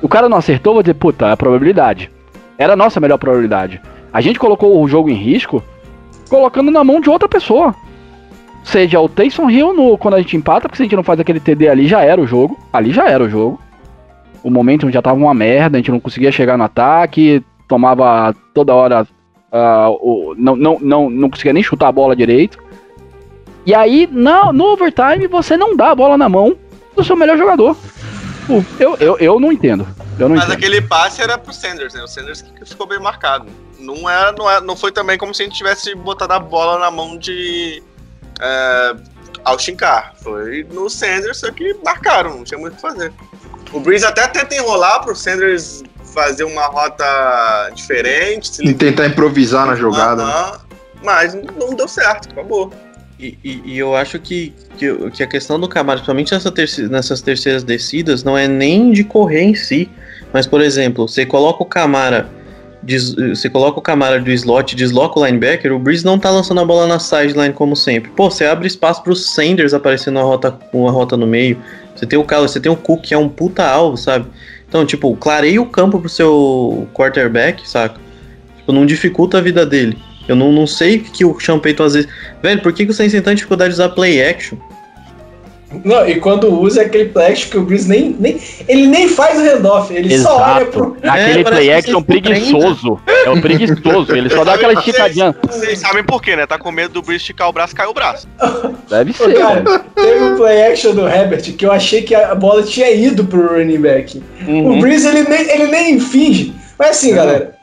[0.00, 2.08] O cara não acertou, vou dizer, puta, é a probabilidade.
[2.56, 3.80] Era a nossa melhor probabilidade.
[4.12, 5.62] A gente colocou o jogo em risco
[6.28, 7.74] colocando na mão de outra pessoa.
[8.64, 11.18] Seja o Taysom Hill no, quando a gente empata, porque se a gente não faz
[11.18, 12.58] aquele TD ali, já era o jogo.
[12.72, 13.60] Ali já era o jogo.
[14.42, 18.74] O momento já tava uma merda, a gente não conseguia chegar no ataque, tomava toda
[18.74, 19.06] hora.
[19.52, 22.58] Uh, o, não, não, não, não conseguia nem chutar a bola direito.
[23.64, 26.56] E aí, no, no overtime, você não dá a bola na mão
[26.96, 27.76] do seu melhor jogador.
[28.78, 29.86] Eu, eu, eu não entendo.
[30.18, 30.56] Eu não Mas entendo.
[30.56, 32.02] aquele passe era pro Sanders, né?
[32.02, 33.46] O Sanders que ficou bem marcado
[33.78, 36.78] não é, não é, não foi também como se a gente tivesse botado a bola
[36.78, 37.82] na mão de
[38.40, 38.94] é,
[39.44, 40.14] Austin Carr.
[40.22, 43.12] Foi no Sanders, só que marcaram, não tinha muito o que fazer.
[43.72, 45.82] O Breeze até tenta enrolar pro Sanders
[46.14, 48.62] fazer uma rota diferente.
[48.62, 50.22] E tentar improvisar na jogada.
[50.22, 50.60] Uh -huh,
[51.02, 52.72] mas não deu certo, acabou.
[53.22, 57.22] E, e, eu acho que, que, que, a questão do Camaro, principalmente nessa terci nessas
[57.22, 59.88] terceiras descidas, não é nem de correr em si.
[60.32, 62.28] Mas, por exemplo, você coloca o Camara
[62.82, 66.60] des, você coloca o Camara do slot, desloca o linebacker, o Breeze não tá lançando
[66.60, 68.10] a bola na sideline como sempre.
[68.10, 71.56] Pô, você abre espaço pro Sanders aparecendo uma rota, uma rota no meio.
[71.94, 74.26] Você tem o Carlos, você tem o Cook, que é um puta alvo, sabe?
[74.68, 78.00] Então, tipo, clareia o campo pro seu quarterback, saca?
[78.56, 79.96] Tipo, não dificulta a vida dele.
[80.28, 82.10] Eu não, não sei o que o Sean Payton às vezes...
[82.42, 84.58] Velho, por que, que o Saints tem tanta dificuldade de usar play action?
[85.84, 88.38] Não, e quando usa é aquele play action que o Breeze nem, nem.
[88.68, 90.34] Ele nem faz o handoff, ele Exato.
[90.34, 90.96] só olha pro.
[91.02, 93.00] Aquele é, play action preguiçoso.
[93.24, 95.34] É um preguiçoso, ele só dá aquela esticadinha.
[95.48, 96.46] Vocês sabem por quê, né?
[96.46, 98.28] Tá com medo do Breeze esticar o braço e cair o braço.
[98.88, 99.34] Deve ser.
[99.34, 99.62] Cara,
[99.94, 103.54] teve um play action do Herbert que eu achei que a bola tinha ido pro
[103.54, 104.22] running back.
[104.46, 104.78] Uhum.
[104.78, 106.52] O Breeze ele nem, ele nem finge.
[106.78, 107.16] Mas assim, uhum.
[107.16, 107.61] galera.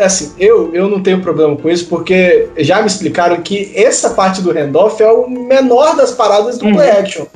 [0.00, 4.42] Assim, eu, eu não tenho problema com isso, porque já me explicaram que essa parte
[4.42, 6.74] do handoff é o menor das paradas do uhum.
[6.74, 7.26] play action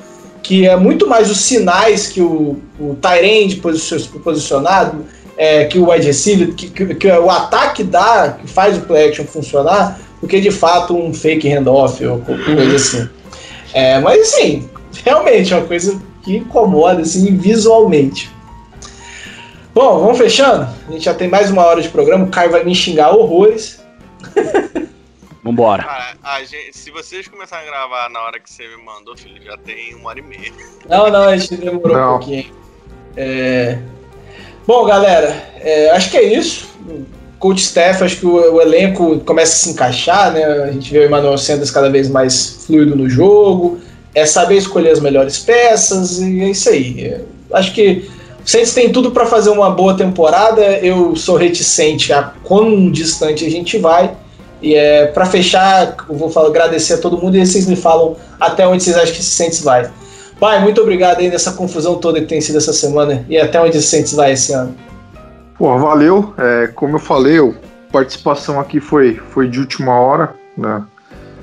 [0.44, 3.60] que é muito mais os sinais que o, o Tyrande
[4.22, 5.06] posicionado,
[5.38, 9.08] é, que o wide receiver, que, que, que, o ataque dá, que faz o play
[9.08, 13.08] action funcionar, do que de fato um fake handoff ou coisa assim.
[13.72, 14.68] É, mas assim,
[15.02, 18.30] realmente é uma coisa que incomoda assim, visualmente.
[19.74, 20.68] Bom, vamos fechando?
[20.86, 23.82] A gente já tem mais uma hora de programa, o Caio vai me xingar horrores.
[25.42, 25.82] Vambora.
[25.82, 29.56] Cara, gente, se vocês começarem a gravar na hora que você me mandou, filho, já
[29.58, 30.52] tem uma hora e meia.
[30.88, 32.14] Não, não, a gente demorou não.
[32.14, 32.54] um pouquinho.
[33.16, 33.78] É...
[34.64, 36.72] Bom, galera, é, acho que é isso.
[37.40, 40.44] Coach Steph, acho que o, o, elenco começa a se encaixar, né?
[40.44, 43.80] A gente vê o Emmanuel Sanders cada vez mais fluido no jogo.
[44.14, 47.04] É saber escolher as melhores peças e é isso aí.
[47.04, 47.20] É,
[47.52, 48.08] acho que
[48.44, 50.62] Saints tem tudo para fazer uma boa temporada.
[50.78, 54.14] Eu sou reticente a quão distante a gente vai
[54.64, 58.16] e é, para fechar, eu vou falar, agradecer a todo mundo e vocês me falam
[58.40, 59.90] até onde vocês acham que esse Saints vai.
[60.40, 63.76] Pai, muito obrigado aí nessa confusão toda que tem sido essa semana e até onde
[63.76, 64.74] esse Saints vai esse ano.
[65.58, 66.32] Pô, valeu.
[66.38, 67.52] É, como eu falei, a
[67.92, 70.34] participação aqui foi, foi de última hora.
[70.56, 70.82] Né?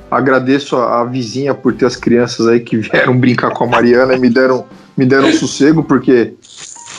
[0.10, 4.16] Agradeço a, a, vizinha por ter as crianças aí que vieram brincar com a Mariana
[4.16, 4.66] e me deram,
[4.98, 6.34] me deram sossego, porque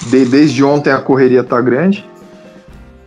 [0.07, 2.05] de, desde ontem a correria tá grande.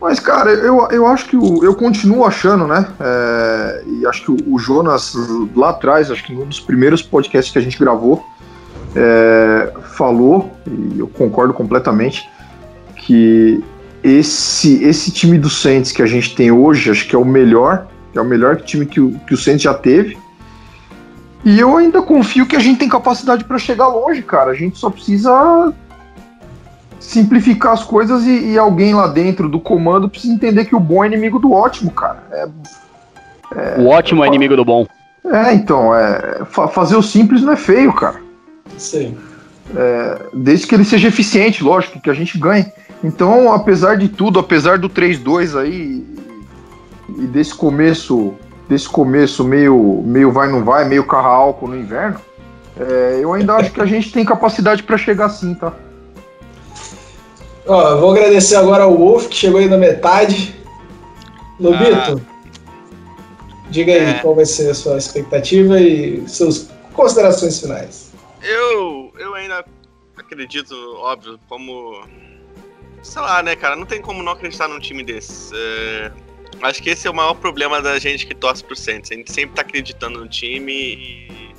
[0.00, 2.86] Mas, cara, eu, eu acho que o, eu continuo achando, né?
[3.00, 5.14] É, e acho que o, o, Jonas,
[5.54, 8.24] lá atrás, acho que um dos primeiros podcasts que a gente gravou,
[8.94, 12.28] é, falou, e eu concordo completamente,
[12.94, 13.62] que
[14.02, 17.88] esse, esse time do Saints que a gente tem hoje, acho que é o melhor,
[18.14, 20.16] é o melhor time que o, que o Saints já teve.
[21.44, 24.50] E eu ainda confio que a gente tem capacidade para chegar longe, cara.
[24.50, 25.72] A gente só precisa
[26.98, 31.04] simplificar as coisas e, e, alguém lá dentro do comando precisa entender que o bom
[31.04, 32.22] é inimigo do ótimo, cara.
[32.32, 32.48] É,
[33.54, 34.86] é, o ótimo é, é inimigo do bom.
[35.24, 38.20] É, então, é, fa fazer o simples não é feio, cara.
[38.76, 39.16] Sim.
[39.74, 42.66] É, desde que ele seja eficiente, lógico, que a gente ganhe.
[43.02, 46.04] Então, apesar de tudo, apesar do 3-2 aí
[47.08, 48.34] e desse começo,
[48.68, 52.18] desse começo meio, meio vai não vai, meio carro álcool no inverno,
[52.78, 55.72] é, eu ainda acho que a gente tem capacidade para chegar assim, tá?
[57.66, 60.54] Ó, vou agradecer agora ao Wolf, que chegou aí na metade.
[61.58, 62.36] Lobito, ah,
[63.70, 64.18] diga aí é...
[64.20, 68.12] qual vai ser a sua expectativa e suas considerações finais.
[68.42, 69.64] Eu, eu ainda
[70.16, 72.04] acredito, óbvio, como.
[73.02, 73.76] Sei lá, né, cara?
[73.76, 75.52] Não tem como não acreditar num time desse.
[75.54, 76.12] É,
[76.62, 79.10] acho que esse é o maior problema da gente que torce pro Saints.
[79.10, 81.54] A gente sempre tá acreditando no time e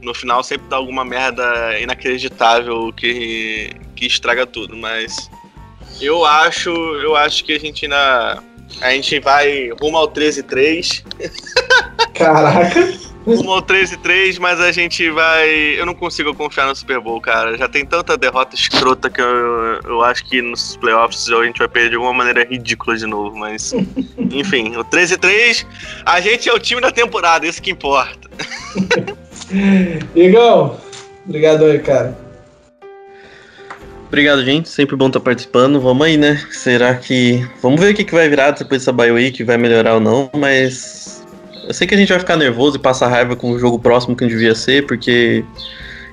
[0.00, 5.30] no final sempre dá alguma merda inacreditável que, que estraga tudo, mas
[6.00, 8.42] eu acho, eu acho que a gente ainda
[8.80, 11.04] a gente vai rumo ao 13-3.
[12.14, 12.98] Caraca.
[13.26, 15.78] rumo ao 13-3, mas a gente vai.
[15.78, 17.56] Eu não consigo confiar no Super Bowl, cara.
[17.56, 21.68] Já tem tanta derrota escrota que eu, eu acho que nos playoffs a gente vai
[21.68, 23.36] perder de alguma maneira ridícula de novo.
[23.36, 23.72] Mas,
[24.32, 25.66] enfim, o 13-3,
[26.04, 28.30] a gente é o time da temporada, isso que importa.
[30.14, 30.80] Igão,
[31.26, 32.23] obrigado aí, cara.
[34.14, 34.68] Obrigado, gente.
[34.68, 35.80] Sempre bom estar participando.
[35.80, 36.40] Vamos aí, né?
[36.52, 37.44] Será que.
[37.60, 40.30] Vamos ver o que, que vai virar depois dessa bye week, vai melhorar ou não,
[40.32, 41.26] mas.
[41.66, 44.14] Eu sei que a gente vai ficar nervoso e passar raiva com o jogo próximo
[44.14, 45.44] que devia ser, porque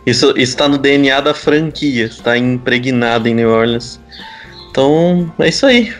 [0.04, 4.00] isso está no DNA da franquia, está impregnado em New Orleans.
[4.72, 5.94] Então, é isso aí.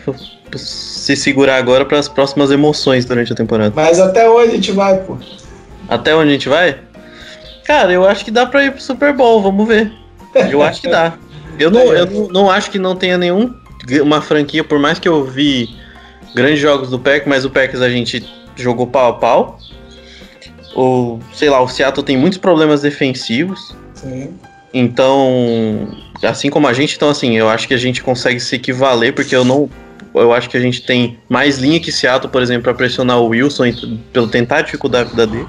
[0.56, 3.72] Se segurar agora para as próximas emoções durante a temporada.
[3.76, 5.18] Mas até onde a gente vai, pô?
[5.88, 6.80] Até onde a gente vai?
[7.64, 9.92] Cara, eu acho que dá para ir pro Super Bowl, vamos ver.
[10.50, 11.16] Eu acho que dá.
[11.62, 13.54] Eu não, eu não, não acho que não tenha nenhum
[14.02, 15.68] uma franquia, por mais que eu vi
[16.34, 18.24] grandes jogos do Pack, mas o Packers a gente
[18.56, 19.58] jogou pau a pau.
[20.74, 23.74] Ou, sei lá, o Seattle tem muitos problemas defensivos.
[23.94, 24.34] Sim.
[24.72, 25.88] Então,
[26.22, 29.36] assim como a gente, então assim, eu acho que a gente consegue se equivaler, porque
[29.36, 29.68] eu não.
[30.14, 33.28] Eu acho que a gente tem mais linha que Seattle, por exemplo, para pressionar o
[33.28, 33.64] Wilson
[34.12, 35.46] pelo tentar dificultar a vida dele.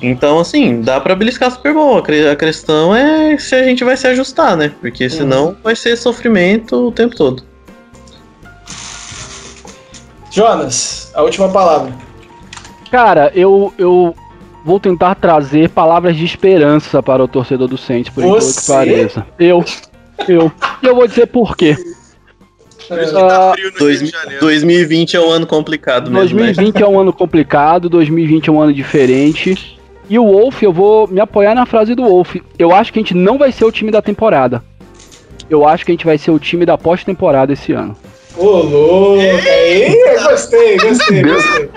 [0.00, 1.98] Então, assim, dá pra beliscar Super Bowl.
[1.98, 4.72] A questão é se a gente vai se ajustar, né?
[4.80, 5.56] Porque senão uhum.
[5.62, 7.42] vai ser sofrimento o tempo todo.
[10.30, 11.92] Jonas, a última palavra.
[12.90, 14.14] Cara, eu, eu
[14.64, 19.26] vou tentar trazer palavras de esperança para o torcedor do Saints, por incrível que pareça.
[19.38, 19.64] Eu,
[20.28, 20.52] eu.
[20.82, 21.76] E eu vou dizer por quê.
[22.88, 23.54] Tá
[24.40, 26.38] 2020 é um ano complicado mesmo.
[26.38, 26.80] 2020 né?
[26.80, 29.77] é um ano complicado, 2020 é um ano diferente.
[30.08, 32.36] E o Wolf, eu vou me apoiar na frase do Wolf.
[32.58, 34.62] Eu acho que a gente não vai ser o time da temporada.
[35.50, 37.96] Eu acho que a gente vai ser o time da pós-temporada esse ano.
[38.36, 39.22] Ô, louco!
[40.28, 41.70] gostei, gostei, gostei.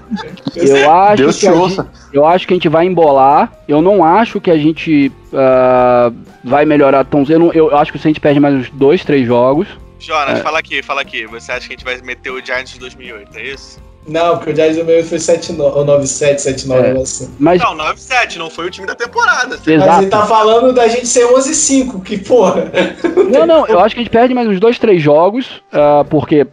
[0.56, 3.52] Eu acho, Deus que gente, eu acho que a gente vai embolar.
[3.68, 7.26] Eu não acho que a gente uh, vai melhorar tão.
[7.28, 9.68] Eu, não, eu acho que a gente perde mais uns dois, três jogos.
[10.00, 10.44] Jonas, é.
[10.44, 11.26] fala aqui, fala aqui.
[11.26, 13.91] Você acha que a gente vai meter o Giants de 2008, é isso?
[14.08, 17.02] Não, porque o Giants do meio foi 97, 79, é.
[17.02, 17.30] assim.
[17.40, 17.62] Mas...
[17.62, 19.56] Não, 97, não foi o time da temporada.
[19.56, 19.88] Exato.
[19.88, 22.72] Mas ele tá falando da gente ser 11-5, que porra.
[23.32, 26.48] Não, não, eu acho que a gente perde mais uns dois, três jogos, uh, porque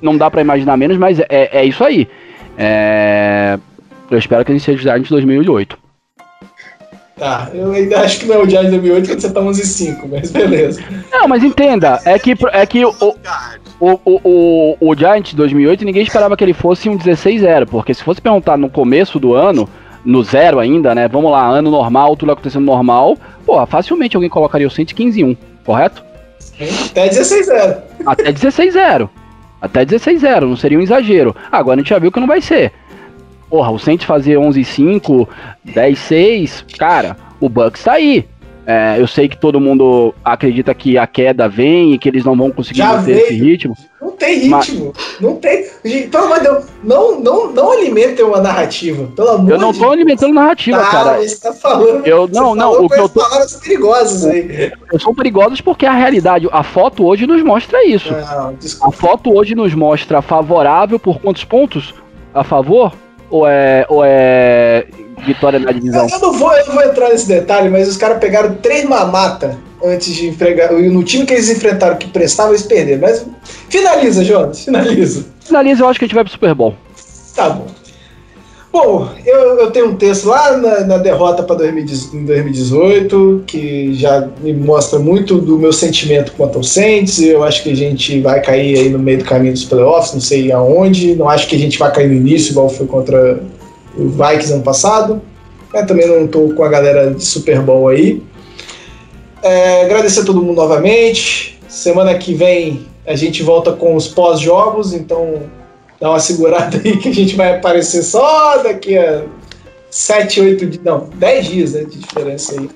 [0.00, 2.08] não dá pra imaginar menos, mas é, é isso aí.
[2.56, 3.58] É...
[4.10, 5.78] Eu espero que a gente seja o Giants de 2008.
[7.16, 10.32] Tá, eu ainda acho que não é o Giants 2008 quando você tá 11-5, mas
[10.32, 10.82] beleza.
[11.12, 13.14] Não, mas entenda, é que, é que o, o,
[13.80, 18.20] o, o, o Giants 2008 ninguém esperava que ele fosse um 16-0, porque se fosse
[18.20, 19.68] perguntar no começo do ano,
[20.04, 23.16] no zero ainda, né, vamos lá, ano normal, tudo acontecendo normal,
[23.46, 26.04] pô, facilmente alguém colocaria o Saints 15-1, correto?
[26.90, 27.78] Até 16-0.
[28.06, 29.08] Até 16-0.
[29.60, 31.34] Até 16-0, não seria um exagero.
[31.50, 32.72] Agora a gente já viu que não vai ser.
[33.48, 35.28] Porra, o Saints fazer 11-5,
[35.66, 38.26] 10-6, cara, o Bucks tá aí.
[38.66, 42.34] É, eu sei que todo mundo acredita que a queda vem e que eles não
[42.34, 43.76] vão conseguir Já manter esse ritmo.
[44.18, 44.92] tem ritmo.
[44.94, 45.20] Mas...
[45.20, 45.66] Não tem.
[46.10, 49.06] Pelo amor de Deus, não, não, não alimentem uma narrativa.
[49.14, 51.18] Pelo amor Eu não tô alimentando narrativa, tá, cara.
[51.18, 52.06] Você tá falando.
[52.06, 52.84] Eu, não, não.
[52.84, 53.20] O que eu tô...
[53.20, 54.72] palavras perigosas aí.
[54.90, 58.12] Eu sou perigosos porque a realidade, a foto hoje nos mostra isso.
[58.12, 61.94] Não, a foto hoje nos mostra favorável por quantos pontos?
[62.32, 62.94] A favor?
[63.34, 64.86] Ou é, ou é
[65.26, 66.06] vitória na divisão?
[66.08, 69.58] Eu, não vou, eu não vou entrar nesse detalhe, mas os caras pegaram três mamata
[69.84, 70.70] antes de enfrentar.
[70.70, 73.00] No time que eles enfrentaram que prestava, eles perderam.
[73.00, 73.26] Mas
[73.68, 75.26] finaliza, Jonas, finaliza.
[75.40, 76.76] Finaliza, eu acho que a gente vai pro Super Bowl.
[77.34, 77.66] Tá bom.
[78.74, 84.52] Bom, eu, eu tenho um texto lá na, na derrota para 2018 que já me
[84.52, 87.22] mostra muito do meu sentimento quanto ao Saints.
[87.22, 90.20] Eu acho que a gente vai cair aí no meio do caminho dos playoffs, não
[90.20, 91.14] sei aonde.
[91.14, 93.40] Não acho que a gente vai cair no início, igual foi contra
[93.96, 95.22] o Vikings ano passado.
[95.72, 98.20] Eu também não estou com a galera de Super Bowl aí.
[99.40, 101.60] É, agradecer a todo mundo novamente.
[101.68, 105.42] Semana que vem a gente volta com os pós-jogos, então
[106.04, 109.24] dá uma segurada aí que a gente vai aparecer só daqui a
[109.88, 112.68] 7, 8 dias, não, 10 dias né, de diferença aí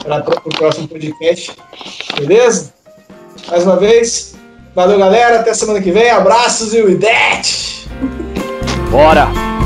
[0.00, 1.56] para o próximo podcast.
[2.20, 2.72] Beleza?
[3.48, 4.36] Mais uma vez,
[4.76, 7.88] valeu galera, até semana que vem, abraços e o Idete!
[8.92, 9.57] Bora!